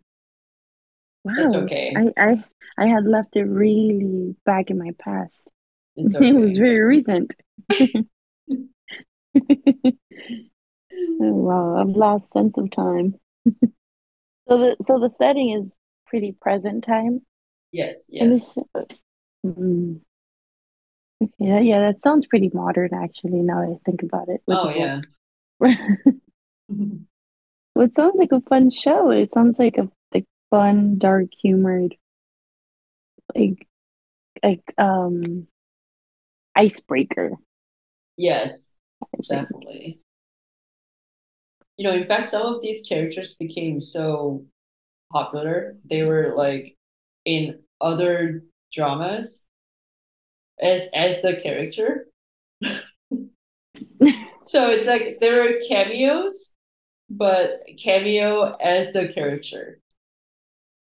That's 1.25 1.55
Wow. 1.55 1.63
okay. 1.65 1.93
I, 1.97 2.13
I 2.17 2.45
I 2.79 2.87
had 2.87 3.05
left 3.05 3.37
it 3.37 3.45
really 3.45 4.35
back 4.47 4.71
in 4.71 4.79
my 4.79 4.91
past. 4.99 5.51
It's 5.97 6.15
It 6.21 6.35
was 6.35 6.57
very 6.57 6.81
recent. 6.83 7.35
Oh, 7.71 8.05
wow, 11.19 11.77
I've 11.81 11.89
lost 11.97 12.33
sense 12.33 12.57
of 12.59 12.71
time. 12.71 13.15
So 14.49 14.59
the 14.59 14.77
so 14.83 14.99
the 14.99 15.11
setting 15.11 15.51
is 15.51 15.75
pretty 16.07 16.33
present 16.33 16.83
time 16.83 17.23
Yes, 17.73 18.09
yes. 18.11 18.59
Mm. 19.47 20.01
Okay, 21.23 21.33
yeah, 21.39 21.61
yeah, 21.61 21.81
that 21.81 22.03
sounds 22.03 22.27
pretty 22.27 22.51
modern 22.53 22.95
actually, 22.95 23.41
now 23.41 23.61
that 23.61 23.73
I 23.73 23.79
think 23.85 24.03
about 24.03 24.29
it 24.29 24.43
Oh, 24.49 24.71
yeah. 24.71 25.01
Well, 27.81 27.89
it 27.89 27.97
sounds 27.97 28.19
like 28.19 28.33
a 28.33 28.43
fun 28.43 28.69
show. 28.69 29.09
It 29.11 29.33
sounds 29.33 29.59
like 29.59 29.79
a 29.79 29.89
like 30.13 30.27
fun, 30.51 30.99
dark 30.99 31.29
humored, 31.43 31.97
like 33.35 33.67
like 34.45 34.75
um 34.77 35.47
icebreaker. 36.55 37.31
Yes, 38.19 38.77
definitely. 39.31 39.99
You 41.79 41.89
know, 41.89 41.95
in 41.95 42.07
fact, 42.07 42.29
some 42.29 42.43
of 42.43 42.61
these 42.61 42.83
characters 42.87 43.35
became 43.41 43.81
so 43.81 44.45
popular. 45.11 45.79
They 45.89 46.03
were 46.03 46.35
like 46.37 46.77
in 47.25 47.61
other 47.81 48.43
dramas 48.75 49.47
as 50.61 50.83
as 50.93 51.23
the 51.23 51.41
character. 51.43 52.09
so 54.45 54.67
it's 54.69 54.85
like 54.85 55.17
there 55.23 55.43
are 55.45 55.61
cameos, 55.67 56.53
but 57.11 57.63
cameo 57.79 58.57
as 58.57 58.93
the 58.93 59.09
character. 59.09 59.81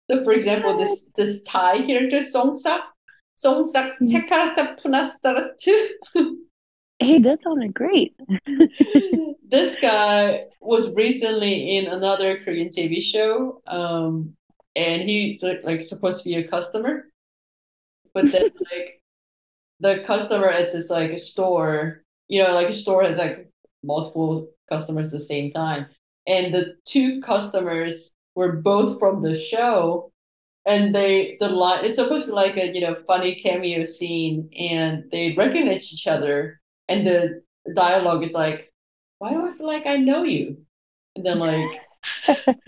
So 0.10 0.24
for 0.24 0.34
example, 0.34 0.78
this 0.78 1.10
this 1.16 1.42
Thai 1.44 1.86
character 1.86 2.20
Songsak, 2.20 2.82
Songsak 3.38 3.98
Mhm. 4.00 4.10
Tekarata 4.10 4.78
Punastaratu. 4.80 6.36
Hey, 7.00 7.20
that 7.20 7.40
sounded 7.44 7.74
great. 7.74 8.14
this 9.48 9.80
guy 9.80 10.46
was 10.60 10.94
recently 10.96 11.78
in 11.78 11.88
another 11.88 12.40
Korean 12.44 12.70
TV 12.70 13.02
show, 13.02 13.62
um, 13.68 14.36
and 14.76 15.02
he's 15.04 15.42
like 15.64 15.84
supposed 15.84 16.24
to 16.24 16.30
be 16.30 16.36
a 16.36 16.48
customer, 16.48 17.06
but 18.14 18.32
then 18.32 18.50
like 18.72 19.02
the 19.80 20.04
customer 20.06 20.50
at 20.50 20.74
this 20.74 20.90
like 20.90 21.18
store, 21.20 22.04
you 22.28 22.44
know, 22.44 22.52
like 22.54 22.68
a 22.70 22.74
store 22.74 23.04
has 23.04 23.18
like 23.18 23.50
multiple 23.84 24.50
customers 24.70 25.08
at 25.08 25.12
the 25.14 25.20
same 25.20 25.52
time, 25.52 25.88
and 26.30 26.54
the 26.54 26.76
two 26.86 27.22
customers 27.22 28.12
were 28.36 28.54
both 28.54 29.00
from 29.00 29.24
the 29.24 29.38
show, 29.38 30.12
and 30.66 30.96
they 30.96 31.38
the 31.40 31.50
line 31.50 31.86
it's 31.86 31.96
supposed 31.96 32.26
to 32.26 32.32
be 32.32 32.36
like 32.36 32.58
a 32.58 32.68
you 32.74 32.82
know 32.82 32.98
funny 33.08 33.36
cameo 33.36 33.86
scene, 33.86 34.50
and 34.60 35.06
they 35.12 35.34
recognize 35.38 35.92
each 35.94 36.08
other, 36.08 36.62
and 36.90 37.08
the 37.08 37.44
dialogue 37.76 38.24
is 38.24 38.34
like, 38.34 38.74
"Why 39.20 39.32
do 39.32 39.48
I 39.48 39.54
feel 39.58 39.68
like 39.68 39.86
I 39.88 39.98
know 39.98 40.24
you?" 40.24 40.66
And 41.16 41.26
then 41.26 41.40
like 41.40 41.82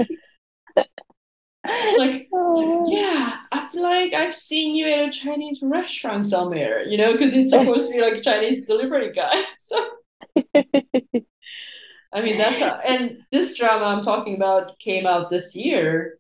like 1.98 2.28
Oh, 2.34 2.90
yeah, 2.90 3.38
I 3.52 3.68
feel 3.72 3.84
like 3.84 4.14
I've 4.14 4.36
seen 4.36 4.76
you 4.76 4.88
at 4.88 5.08
a 5.08 5.12
Chinese 5.12 5.60
restaurant 5.62 6.28
somewhere, 6.28 6.84
you 6.84 6.98
know, 6.98 7.12
because 7.14 7.34
it's 7.34 7.52
supposed 7.52 7.92
to 7.92 7.98
be 7.98 8.02
like 8.02 8.22
Chinese 8.22 8.64
delivery 8.64 9.12
guy. 9.14 9.44
So 9.58 9.90
I 12.14 12.22
mean 12.22 12.38
that's 12.38 12.60
how, 12.60 12.80
and 12.88 13.20
this 13.32 13.58
drama 13.58 13.86
I'm 13.86 14.04
talking 14.04 14.36
about 14.36 14.78
came 14.80 15.06
out 15.06 15.30
this 15.30 15.56
year. 15.56 16.18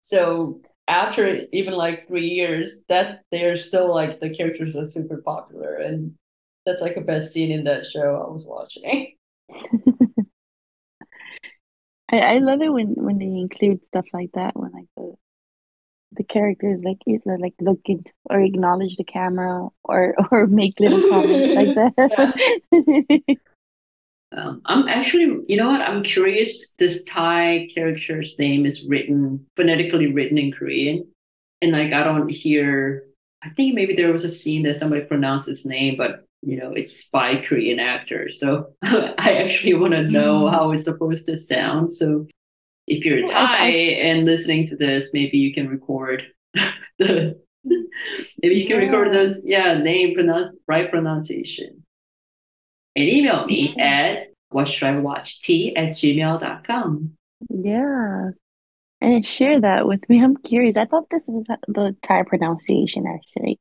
So 0.00 0.60
after 0.86 1.46
even 1.52 1.74
like 1.74 2.06
three 2.06 2.28
years, 2.28 2.84
that 2.88 3.22
they're 3.30 3.56
still 3.56 3.92
like 3.92 4.20
the 4.20 4.34
characters 4.34 4.76
are 4.76 4.86
super 4.86 5.22
popular, 5.22 5.76
and 5.76 6.14
that's 6.66 6.80
like 6.80 6.96
a 6.96 7.00
best 7.00 7.32
scene 7.32 7.52
in 7.52 7.64
that 7.64 7.86
show 7.86 8.16
I 8.26 8.30
was 8.30 8.44
watching. 8.44 9.14
I, 12.10 12.18
I 12.20 12.38
love 12.38 12.62
it 12.62 12.72
when 12.72 12.94
when 12.94 13.18
they 13.18 13.26
include 13.26 13.84
stuff 13.86 14.06
like 14.12 14.32
that 14.32 14.56
when 14.56 14.72
like 14.72 14.88
the 14.96 15.14
the 16.12 16.24
characters 16.24 16.80
like 16.82 16.98
either 17.06 17.38
like 17.38 17.54
look 17.60 17.80
into 17.84 18.12
or 18.30 18.40
acknowledge 18.40 18.96
the 18.96 19.04
camera 19.04 19.68
or 19.84 20.14
or 20.30 20.46
make 20.46 20.80
little 20.80 21.06
comments 21.10 21.54
like 21.54 21.74
that. 21.74 23.36
Um, 24.36 24.60
I'm 24.66 24.88
actually, 24.88 25.42
you 25.48 25.56
know 25.56 25.68
what? 25.70 25.80
I'm 25.80 26.02
curious. 26.02 26.74
This 26.78 27.02
Thai 27.04 27.68
character's 27.74 28.34
name 28.38 28.66
is 28.66 28.84
written 28.86 29.46
phonetically 29.56 30.12
written 30.12 30.36
in 30.38 30.52
Korean, 30.52 31.06
and 31.62 31.72
like 31.72 31.92
I 31.92 32.04
don't 32.04 32.28
hear. 32.28 33.04
I 33.42 33.50
think 33.50 33.74
maybe 33.74 33.94
there 33.94 34.12
was 34.12 34.24
a 34.24 34.30
scene 34.30 34.64
that 34.64 34.76
somebody 34.78 35.02
pronounced 35.02 35.48
his 35.48 35.64
name, 35.64 35.96
but 35.96 36.24
you 36.42 36.58
know 36.58 36.72
it's 36.72 37.08
by 37.08 37.36
Korean 37.36 37.80
actors. 37.80 38.38
So 38.38 38.74
I 38.82 39.42
actually 39.44 39.74
want 39.74 39.94
to 39.94 40.02
know 40.02 40.44
Mm. 40.44 40.52
how 40.52 40.72
it's 40.72 40.84
supposed 40.84 41.26
to 41.26 41.38
sound. 41.38 41.90
So 41.92 42.26
if 42.86 43.04
you're 43.04 43.22
I, 43.24 43.26
Thai 43.26 43.66
and 43.68 44.26
listening 44.26 44.66
to 44.68 44.76
this, 44.76 45.10
maybe 45.14 45.38
you 45.38 45.54
can 45.54 45.68
record 45.68 46.24
the. 46.98 47.40
Maybe 48.42 48.54
you 48.54 48.66
can 48.68 48.78
record 48.78 49.08
yeah 49.08 49.12
those, 49.12 49.40
yeah, 49.44 49.74
name 49.78 50.14
pronounce 50.14 50.54
right 50.68 50.90
pronunciation 50.90 51.84
and 53.00 53.08
email 53.08 53.46
me 53.46 53.74
yeah 53.76 53.84
at 53.84 54.28
what 54.50 54.68
should 54.68 54.88
I 54.88 54.98
watch 54.98 55.42
t 55.42 55.76
at 55.76 55.92
gmail.com. 55.92 57.12
yeah 57.50 58.30
and 59.00 59.24
share 59.24 59.60
that 59.60 59.86
with 59.86 60.08
me. 60.08 60.22
I'm 60.22 60.36
curious. 60.38 60.76
I 60.76 60.84
thought 60.84 61.08
this 61.10 61.28
was 61.28 61.44
the 61.68 61.96
Thai 62.02 62.24
pronunciation 62.24 63.04
actually. 63.06 63.60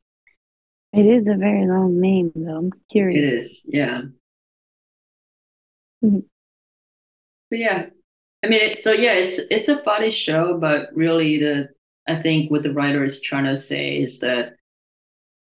It 0.94 1.06
is 1.06 1.28
a 1.28 1.36
very 1.36 1.68
long 1.68 2.00
name 2.02 2.32
though. 2.36 2.58
I'm 2.58 2.72
curious. 2.90 3.34
is, 3.34 3.62
yeah. 3.66 4.02
Mhm. 6.04 6.24
But 7.50 7.60
yeah, 7.60 7.86
I 8.44 8.48
mean, 8.48 8.62
it, 8.62 8.80
so 8.80 8.92
yeah, 8.92 9.14
it's 9.14 9.40
it's 9.52 9.68
a 9.68 9.84
funny 9.84 10.12
show, 10.12 10.58
but 10.58 10.90
really 10.96 11.40
the 11.40 11.70
I 12.08 12.22
think 12.22 12.50
what 12.50 12.64
the 12.64 12.74
writer 12.74 13.04
is 13.04 13.22
trying 13.22 13.46
to 13.46 13.62
say 13.62 13.98
is 13.98 14.20
that 14.20 14.56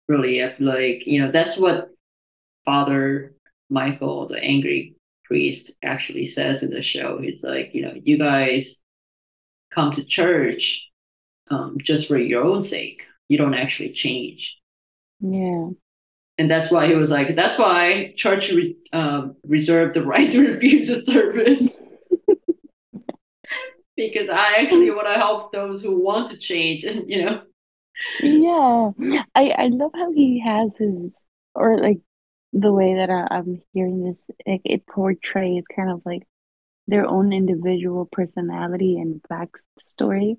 really, 0.09 0.41
if 0.41 0.59
like 0.61 1.07
you 1.07 1.23
know 1.23 1.31
that's 1.31 1.57
what 1.57 1.89
Father 2.65 3.33
Michael, 3.71 4.29
the 4.29 4.39
angry 4.39 4.97
priest, 5.25 5.73
actually 5.83 6.27
says 6.27 6.63
in 6.63 6.71
the 6.71 6.83
show. 6.83 7.19
He's 7.19 7.43
like, 7.43 7.71
you 7.75 7.83
know, 7.83 7.95
you 7.95 8.19
guys 8.19 8.81
come 9.75 9.93
to 9.95 10.05
church 10.05 10.89
um, 11.51 11.77
just 11.83 12.09
for 12.09 12.17
your 12.17 12.45
own 12.45 12.63
sake. 12.63 13.03
You 13.29 13.39
don't 13.39 13.55
actually 13.55 13.93
change. 13.93 14.57
Yeah. 15.21 15.69
And 16.39 16.51
that's 16.51 16.71
why 16.71 16.87
he 16.87 16.95
was 16.95 17.11
like, 17.11 17.35
that's 17.35 17.59
why 17.59 18.13
church 18.17 18.53
re- 18.53 18.77
um, 18.93 19.37
reserved 19.45 19.95
the 19.95 20.05
right 20.05 20.31
to 20.31 20.53
refuse 20.53 20.91
a 20.91 21.03
service. 21.03 21.83
because 23.97 24.29
I 24.29 24.57
actually 24.59 24.91
want 24.91 25.07
to 25.07 25.15
help 25.15 25.53
those 25.53 25.83
who 25.83 25.99
want 25.99 26.31
to 26.31 26.39
change, 26.39 26.85
and 26.85 27.05
you 27.11 27.25
know. 27.25 27.43
Yeah. 28.21 29.23
I 29.35 29.55
I 29.59 29.69
love 29.69 29.93
how 29.95 30.13
he 30.13 30.41
has 30.45 30.77
his 30.77 31.25
or 31.55 31.79
like 31.79 31.99
the 32.53 32.73
way 32.73 32.95
that 32.95 33.11
I, 33.11 33.27
I'm 33.31 33.63
hearing 33.73 34.05
this 34.05 34.25
it, 34.47 34.63
it 34.65 34.87
portrays 34.87 35.65
kind 35.75 35.91
of 35.91 36.03
like 36.05 36.23
their 36.89 37.07
own 37.07 37.33
individual 37.33 38.07
personality 38.11 38.99
and 38.99 39.21
backstory, 39.31 40.37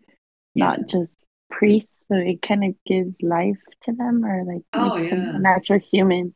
Yeah. 0.55 0.67
not 0.67 0.87
just 0.87 1.13
priests. 1.49 1.93
So 2.07 2.15
it 2.15 2.41
kind 2.41 2.63
of 2.63 2.75
gives 2.85 3.13
life 3.21 3.59
to 3.81 3.91
them 3.93 4.23
or 4.25 4.43
like 4.45 4.63
Oh 4.73 4.97
yeah, 4.97 5.37
natural 5.37 5.79
human. 5.79 6.33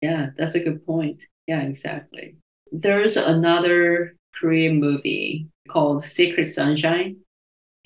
yeah, 0.00 0.30
that's 0.36 0.54
a 0.54 0.60
good 0.60 0.84
point. 0.86 1.20
Yeah, 1.46 1.62
exactly. 1.62 2.36
There's 2.70 3.16
another 3.18 4.16
Korean 4.34 4.80
movie 4.80 5.48
called 5.68 6.04
Secret 6.04 6.54
Sunshine, 6.54 7.16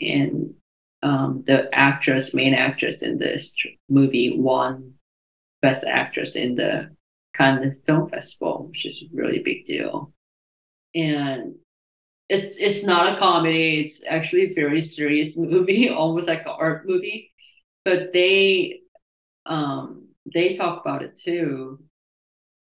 and 0.01 0.55
um, 1.03 1.43
the 1.47 1.69
actress, 1.75 2.33
main 2.35 2.55
actress 2.55 3.03
in 3.03 3.19
this 3.19 3.53
tr- 3.55 3.69
movie, 3.89 4.39
won 4.39 4.95
Best 5.63 5.85
Actress 5.85 6.37
in 6.37 6.55
the 6.55 6.96
Cannes 7.37 7.77
Film 7.87 8.09
Festival, 8.09 8.69
which 8.69 8.87
is 8.87 9.03
a 9.03 9.17
really 9.17 9.41
big 9.41 9.67
deal. 9.67 10.13
And 10.95 11.57
it's 12.29 12.57
it's 12.59 12.85
not 12.85 13.15
a 13.15 13.19
comedy; 13.19 13.81
it's 13.85 14.03
actually 14.07 14.51
a 14.51 14.55
very 14.55 14.83
serious 14.83 15.37
movie, 15.37 15.89
almost 15.89 16.29
like 16.29 16.41
an 16.41 16.55
art 16.59 16.87
movie. 16.87 17.33
But 17.85 18.13
they 18.13 18.81
um, 19.47 20.09
they 20.35 20.57
talk 20.57 20.81
about 20.81 21.03
it 21.03 21.19
too. 21.23 21.83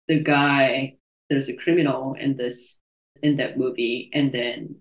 The 0.09 0.21
guy, 0.21 0.97
there's 1.29 1.49
a 1.49 1.57
criminal 1.57 2.15
in 2.15 2.37
this 2.37 2.79
in 3.23 3.37
that 3.37 3.59
movie, 3.59 4.11
and 4.15 4.33
then 4.33 4.77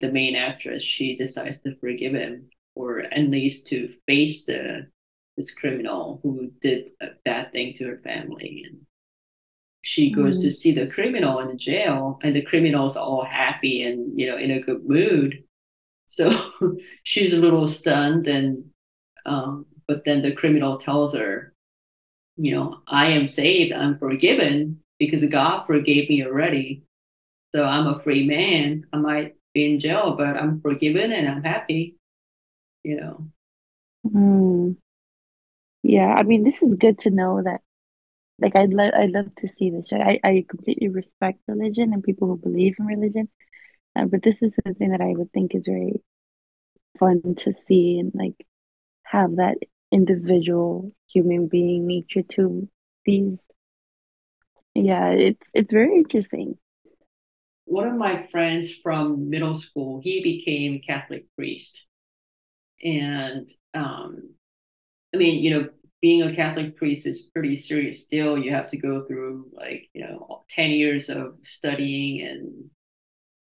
the 0.00 0.10
main 0.12 0.36
actress 0.36 0.82
she 0.82 1.16
decides 1.16 1.60
to 1.62 1.76
forgive 1.80 2.14
him 2.14 2.48
or 2.74 3.00
at 3.00 3.28
least 3.28 3.66
to 3.66 3.92
face 4.06 4.44
the 4.44 4.86
this 5.36 5.50
criminal 5.52 6.20
who 6.22 6.50
did 6.62 6.90
a 7.00 7.08
bad 7.24 7.52
thing 7.52 7.74
to 7.74 7.84
her 7.84 8.00
family 8.02 8.64
and 8.66 8.80
she 9.92 10.04
goes 10.18 10.36
to 10.42 10.48
Mm. 10.48 10.54
see 10.60 10.72
the 10.74 10.86
criminal 10.96 11.38
in 11.42 11.48
the 11.48 11.56
jail 11.70 12.18
and 12.22 12.36
the 12.36 12.42
criminal's 12.50 12.96
are 12.96 13.04
all 13.12 13.24
happy 13.24 13.76
and 13.86 13.98
you 14.20 14.26
know 14.28 14.36
in 14.44 14.50
a 14.52 14.60
good 14.66 14.82
mood 14.94 15.30
so 16.16 16.24
she's 17.10 17.32
a 17.34 17.42
little 17.46 17.66
stunned 17.68 18.26
and 18.36 18.50
um 19.26 19.66
but 19.88 20.02
then 20.04 20.20
the 20.22 20.34
criminal 20.40 20.78
tells 20.78 21.14
her 21.14 21.32
you 22.36 22.52
know 22.54 22.68
i 22.88 23.06
am 23.18 23.28
saved 23.28 23.72
i'm 23.72 23.98
forgiven 23.98 24.54
because 24.98 25.24
god 25.38 25.66
forgave 25.66 26.08
me 26.10 26.18
already 26.26 26.82
so 27.54 27.64
i'm 27.64 27.86
a 27.88 28.00
free 28.04 28.26
man 28.36 28.84
i 28.92 28.98
might 28.98 29.30
be 29.54 29.62
in 29.72 29.80
jail 29.80 30.16
but 30.16 30.36
i'm 30.42 30.60
forgiven 30.60 31.12
and 31.12 31.28
i'm 31.28 31.44
happy 31.54 31.96
you 32.84 32.96
know 33.00 33.16
Mm. 34.06 34.76
Yeah, 35.82 36.14
I 36.14 36.22
mean, 36.22 36.44
this 36.44 36.62
is 36.62 36.76
good 36.76 36.98
to 37.00 37.10
know 37.10 37.42
that 37.42 37.62
like 38.38 38.56
I'd 38.56 38.72
lo- 38.72 38.90
I'd 38.94 39.10
love 39.10 39.34
to 39.36 39.48
see 39.48 39.70
this. 39.70 39.92
I, 39.92 40.20
I 40.24 40.44
completely 40.48 40.88
respect 40.88 41.40
religion 41.48 41.92
and 41.92 42.02
people 42.02 42.28
who 42.28 42.36
believe 42.36 42.76
in 42.78 42.86
religion, 42.86 43.28
uh, 43.96 44.06
but 44.06 44.22
this 44.22 44.42
is 44.42 44.56
something 44.64 44.90
that 44.90 45.00
I 45.00 45.14
would 45.16 45.32
think 45.32 45.54
is 45.54 45.66
very 45.66 46.02
fun 46.98 47.34
to 47.36 47.52
see 47.52 47.98
and 47.98 48.12
like 48.14 48.46
have 49.04 49.36
that 49.36 49.58
individual 49.92 50.92
human 51.10 51.48
being 51.48 51.86
nature 51.86 52.22
to 52.22 52.68
these. 53.04 53.38
Yeah, 54.74 55.10
it's 55.10 55.46
it's 55.54 55.72
very 55.72 55.96
interesting. 55.96 56.58
One 57.64 57.86
of 57.88 57.94
my 57.96 58.26
friends 58.30 58.74
from 58.74 59.28
middle 59.28 59.54
school, 59.60 60.00
he 60.02 60.22
became 60.22 60.80
Catholic 60.86 61.26
priest, 61.36 61.86
and 62.82 63.50
um, 63.74 64.34
I 65.14 65.18
mean, 65.18 65.42
you 65.42 65.50
know, 65.50 65.68
being 66.00 66.22
a 66.22 66.34
Catholic 66.34 66.76
priest 66.76 67.06
is 67.06 67.22
pretty 67.34 67.56
serious 67.56 68.04
deal. 68.04 68.38
You 68.38 68.52
have 68.52 68.70
to 68.70 68.76
go 68.76 69.04
through 69.06 69.50
like, 69.52 69.88
you 69.94 70.02
know, 70.02 70.44
10 70.50 70.70
years 70.70 71.08
of 71.08 71.36
studying 71.42 72.26
and, 72.26 72.70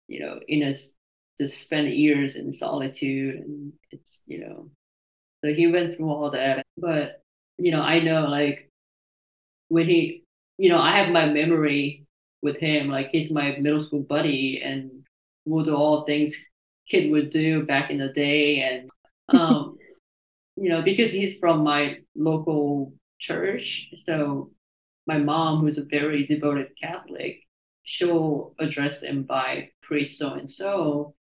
you 0.08 0.20
know, 0.20 0.40
in 0.46 0.62
a, 0.62 0.74
to 1.38 1.48
spend 1.48 1.88
years 1.88 2.36
in 2.36 2.54
solitude. 2.54 3.36
And 3.36 3.72
it's, 3.90 4.22
you 4.26 4.40
know, 4.40 4.70
so 5.42 5.52
he 5.54 5.68
went 5.68 5.96
through 5.96 6.10
all 6.10 6.30
that. 6.32 6.64
But, 6.76 7.22
you 7.56 7.70
know, 7.70 7.80
I 7.80 8.00
know 8.00 8.26
like 8.26 8.70
when 9.68 9.88
he, 9.88 10.24
you 10.58 10.68
know, 10.68 10.78
I 10.78 10.98
have 10.98 11.12
my 11.12 11.26
memory 11.26 12.06
with 12.42 12.58
him, 12.58 12.88
like 12.88 13.08
he's 13.10 13.30
my 13.30 13.56
middle 13.56 13.82
school 13.82 14.02
buddy 14.02 14.60
and 14.62 14.90
we'll 15.46 15.64
do 15.64 15.74
all 15.74 16.04
things 16.04 16.36
kid 16.88 17.10
would 17.10 17.30
do 17.30 17.64
back 17.64 17.90
in 17.90 17.98
the 17.98 18.12
day. 18.12 18.60
And, 18.60 18.90
um, 19.28 19.63
you 20.56 20.68
know, 20.68 20.82
because 20.82 21.12
he's 21.12 21.38
from 21.38 21.64
my 21.64 21.98
local 22.14 22.92
church. 23.18 23.88
So 24.04 24.50
my 25.06 25.18
mom, 25.18 25.60
who's 25.60 25.78
a 25.78 25.84
very 25.84 26.26
devoted 26.26 26.68
Catholic, 26.80 27.40
she'll 27.82 28.54
address 28.58 29.02
him 29.02 29.24
by 29.24 29.70
priest 29.82 30.18
so 30.18 30.34
and 30.34 30.50
so, 30.50 31.14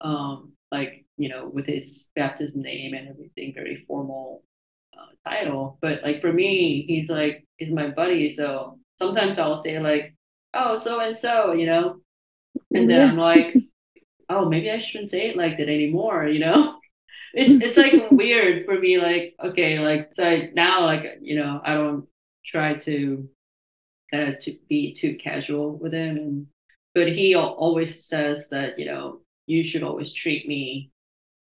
um, 0.00 0.52
like 0.70 1.04
you 1.16 1.28
know, 1.28 1.50
with 1.52 1.66
his 1.66 2.08
baptism 2.14 2.62
name 2.62 2.94
and 2.94 3.08
everything, 3.08 3.52
very 3.54 3.84
formal 3.86 4.42
uh, 4.96 5.28
title. 5.28 5.78
But 5.82 6.02
like 6.02 6.20
for 6.20 6.32
me, 6.32 6.84
he's 6.86 7.08
like 7.10 7.46
he's 7.56 7.72
my 7.72 7.88
buddy, 7.88 8.30
so 8.32 8.78
sometimes 8.98 9.38
I'll 9.38 9.62
say 9.62 9.78
like, 9.78 10.14
oh, 10.54 10.76
so 10.76 11.00
and 11.00 11.16
so, 11.16 11.52
you 11.52 11.66
know, 11.66 12.00
and 12.72 12.88
then 12.88 13.08
I'm 13.08 13.16
like, 13.16 13.54
oh, 14.28 14.48
maybe 14.48 14.70
I 14.70 14.78
shouldn't 14.78 15.10
say 15.10 15.30
it 15.30 15.36
like 15.36 15.58
that 15.58 15.68
anymore, 15.68 16.28
you 16.28 16.40
know 16.40 16.79
it's 17.34 17.62
it's 17.62 17.78
like 17.78 18.10
weird 18.10 18.64
for 18.64 18.78
me 18.78 18.98
like 18.98 19.34
okay 19.42 19.78
like 19.78 20.10
so 20.14 20.42
now 20.54 20.84
like 20.84 21.18
you 21.20 21.38
know 21.38 21.60
i 21.64 21.74
don't 21.74 22.06
try 22.44 22.74
to 22.74 23.28
uh, 24.12 24.32
to 24.40 24.56
be 24.68 24.92
too 24.94 25.16
casual 25.16 25.78
with 25.78 25.92
him 25.92 26.16
and 26.16 26.46
but 26.94 27.06
he 27.06 27.34
always 27.34 28.04
says 28.06 28.48
that 28.48 28.78
you 28.78 28.84
know 28.84 29.20
you 29.46 29.62
should 29.62 29.82
always 29.82 30.12
treat 30.12 30.48
me 30.48 30.90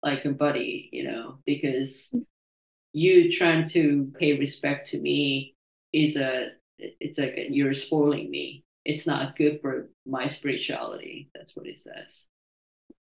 like 0.02 0.26
a 0.26 0.32
buddy 0.32 0.90
you 0.92 1.04
know 1.04 1.38
because 1.46 2.12
you 2.96 3.30
trying 3.30 3.68
to 3.68 4.12
pay 4.18 4.40
respect 4.40 4.90
to 4.90 5.00
me 5.00 5.54
is 5.92 6.16
a 6.16 6.52
it's 6.78 7.18
like 7.18 7.36
a, 7.38 7.52
you're 7.52 7.74
spoiling 7.74 8.30
me. 8.30 8.64
It's 8.86 9.06
not 9.06 9.36
good 9.36 9.60
for 9.62 9.90
my 10.06 10.28
spirituality. 10.28 11.30
That's 11.34 11.56
what 11.56 11.66
he 11.66 11.76
says. 11.76 12.28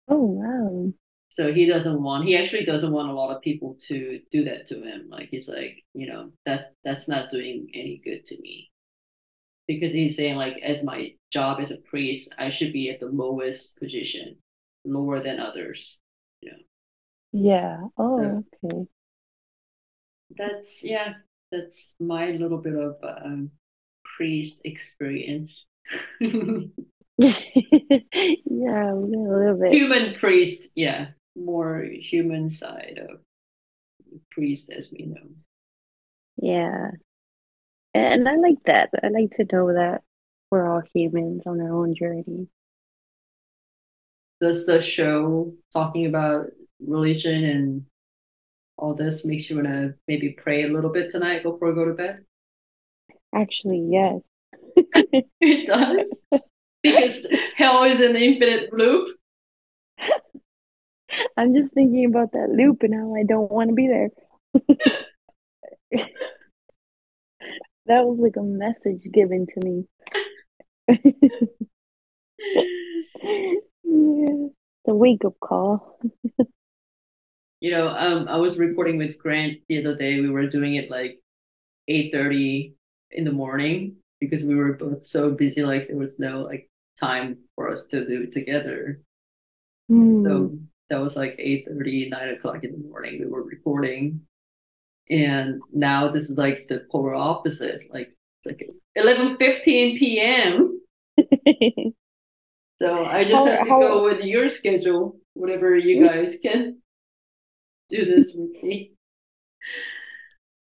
Oh 0.08 0.16
wow 0.16 0.92
so 1.30 1.52
he 1.52 1.66
doesn't 1.66 2.02
want 2.02 2.24
he 2.24 2.36
actually 2.36 2.64
doesn't 2.64 2.92
want 2.92 3.08
a 3.08 3.12
lot 3.12 3.34
of 3.34 3.42
people 3.42 3.76
to 3.88 4.20
do 4.32 4.44
that 4.44 4.66
to 4.68 4.82
him. 4.82 5.08
Like 5.08 5.28
he's 5.30 5.48
like 5.48 5.84
you 5.94 6.08
know 6.08 6.32
that's 6.44 6.64
that's 6.84 7.08
not 7.08 7.30
doing 7.30 7.68
any 7.74 8.00
good 8.04 8.24
to 8.26 8.40
me. 8.40 8.70
Because 9.66 9.92
he's 9.92 10.16
saying 10.16 10.36
like 10.36 10.58
as 10.62 10.82
my 10.82 11.12
job 11.30 11.60
as 11.60 11.70
a 11.70 11.76
priest 11.76 12.32
i 12.38 12.48
should 12.48 12.72
be 12.72 12.88
at 12.88 13.00
the 13.00 13.06
lowest 13.06 13.78
position 13.78 14.36
lower 14.84 15.22
than 15.22 15.38
others 15.38 15.98
you 16.40 16.50
know. 16.50 16.58
Yeah. 17.32 17.78
Oh 17.98 18.44
so 18.62 18.68
okay. 18.70 18.86
that's 20.36 20.82
yeah 20.82 21.14
that's 21.52 21.94
my 22.00 22.30
little 22.30 22.58
bit 22.58 22.74
of 22.74 22.96
um, 23.02 23.50
priest 24.16 24.62
experience. 24.64 25.66
Yeah 27.20 28.92
a 28.92 28.94
little 28.94 29.58
bit. 29.60 29.72
Human 29.72 30.14
priest 30.14 30.70
yeah 30.74 31.08
more 31.44 31.84
human 31.84 32.50
side 32.50 33.00
of 33.08 33.20
priest 34.30 34.70
as 34.70 34.90
we 34.90 35.06
know. 35.06 35.28
Yeah. 36.36 36.90
And 37.94 38.28
I 38.28 38.36
like 38.36 38.62
that. 38.66 38.90
I 39.02 39.08
like 39.08 39.32
to 39.32 39.46
know 39.50 39.72
that 39.72 40.02
we're 40.50 40.70
all 40.70 40.82
humans 40.94 41.42
on 41.46 41.60
our 41.60 41.74
own 41.74 41.94
journey. 41.94 42.48
Does 44.40 44.66
the 44.66 44.80
show 44.80 45.52
talking 45.72 46.06
about 46.06 46.46
religion 46.80 47.44
and 47.44 47.84
all 48.76 48.94
this 48.94 49.24
makes 49.24 49.50
you 49.50 49.56
want 49.56 49.68
to 49.68 49.94
maybe 50.06 50.30
pray 50.30 50.62
a 50.62 50.68
little 50.68 50.90
bit 50.90 51.10
tonight 51.10 51.42
before 51.42 51.72
I 51.72 51.74
go 51.74 51.84
to 51.86 51.94
bed? 51.94 52.24
Actually, 53.34 53.88
yes. 53.90 54.20
it 55.40 55.66
does. 55.66 56.20
because 56.82 57.26
hell 57.56 57.84
is 57.84 58.00
an 58.00 58.16
infinite 58.16 58.72
loop. 58.72 59.08
I'm 61.36 61.54
just 61.54 61.72
thinking 61.72 62.06
about 62.06 62.32
that 62.32 62.50
loop 62.50 62.82
and 62.82 62.94
how 62.94 63.14
I 63.14 63.22
don't 63.24 63.50
want 63.50 63.70
to 63.70 63.74
be 63.74 63.88
there. 63.88 64.10
that 67.86 68.04
was 68.04 68.18
like 68.20 68.36
a 68.36 68.42
message 68.42 69.10
given 69.12 69.46
to 69.46 69.60
me. 69.64 69.84
yeah, 73.84 74.48
the 74.84 74.94
wake 74.94 75.24
up 75.24 75.38
call. 75.40 75.98
you 77.60 77.70
know, 77.70 77.88
um, 77.88 78.28
I 78.28 78.36
was 78.36 78.58
recording 78.58 78.98
with 78.98 79.18
Grant 79.18 79.58
the 79.68 79.78
other 79.80 79.96
day. 79.96 80.20
We 80.20 80.30
were 80.30 80.46
doing 80.46 80.76
it 80.76 80.90
like 80.90 81.18
eight 81.88 82.12
thirty 82.12 82.74
in 83.10 83.24
the 83.24 83.32
morning 83.32 83.96
because 84.20 84.44
we 84.44 84.54
were 84.54 84.74
both 84.74 85.02
so 85.02 85.30
busy. 85.30 85.62
Like 85.62 85.88
there 85.88 85.96
was 85.96 86.18
no 86.18 86.42
like 86.42 86.70
time 86.98 87.38
for 87.54 87.70
us 87.70 87.86
to 87.88 88.06
do 88.06 88.22
it 88.24 88.32
together. 88.32 89.00
Mm. 89.90 90.24
So 90.24 90.58
that 90.90 91.00
was 91.00 91.16
like 91.16 91.36
8 91.38 91.66
30 91.68 92.08
9 92.10 92.28
o'clock 92.30 92.64
in 92.64 92.72
the 92.72 92.88
morning 92.88 93.20
we 93.20 93.26
were 93.26 93.42
recording. 93.42 94.20
And 95.10 95.60
now 95.72 96.10
this 96.10 96.28
is 96.30 96.36
like 96.36 96.66
the 96.68 96.86
polar 96.90 97.14
opposite 97.14 97.82
like 97.90 98.14
it's 98.44 98.46
like 98.46 98.68
11 98.94 99.36
15 99.38 99.98
p.m 99.98 100.80
so 102.80 103.04
i 103.04 103.24
just 103.24 103.34
how, 103.34 103.46
have 103.46 103.64
to 103.64 103.70
how... 103.70 103.80
go 103.80 104.04
with 104.04 104.22
your 104.22 104.48
schedule 104.48 105.18
whatever 105.34 105.76
you 105.76 106.06
guys 106.06 106.36
can 106.42 106.80
do 107.88 108.04
this 108.04 108.32
with 108.34 108.62
me. 108.62 108.92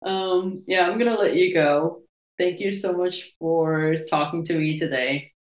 Um 0.06 0.64
yeah 0.68 0.90
i'm 0.90 1.00
gonna 1.00 1.18
let 1.18 1.36
you 1.36 1.54
go. 1.54 2.02
Thank 2.38 2.60
you 2.60 2.74
so 2.74 2.92
much 2.92 3.32
for 3.40 3.98
talking 4.10 4.44
to 4.46 4.58
me 4.58 4.78
today 4.78 5.33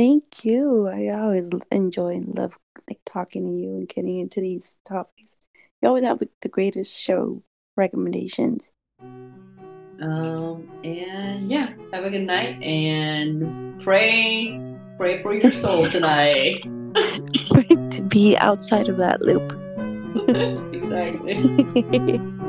Thank 0.00 0.46
you. 0.46 0.88
I 0.88 1.10
always 1.14 1.50
enjoy 1.70 2.14
and 2.14 2.38
love 2.38 2.58
like 2.88 3.00
talking 3.04 3.44
to 3.44 3.52
you 3.52 3.76
and 3.76 3.86
getting 3.86 4.18
into 4.18 4.40
these 4.40 4.76
topics. 4.82 5.36
You 5.82 5.88
always 5.88 6.04
have 6.04 6.20
the, 6.20 6.30
the 6.40 6.48
greatest 6.48 6.98
show 6.98 7.42
recommendations. 7.76 8.72
Um 9.02 10.70
and 10.82 11.50
yeah, 11.50 11.74
have 11.92 12.04
a 12.04 12.10
good 12.10 12.22
night 12.22 12.62
and 12.62 13.82
pray 13.82 14.58
pray 14.96 15.22
for 15.22 15.34
your 15.34 15.52
soul 15.52 15.86
tonight. 15.86 16.62
to 16.94 18.06
be 18.08 18.38
outside 18.38 18.88
of 18.88 18.98
that 19.00 19.20
loop. 19.20 19.52
exactly. 20.74 21.36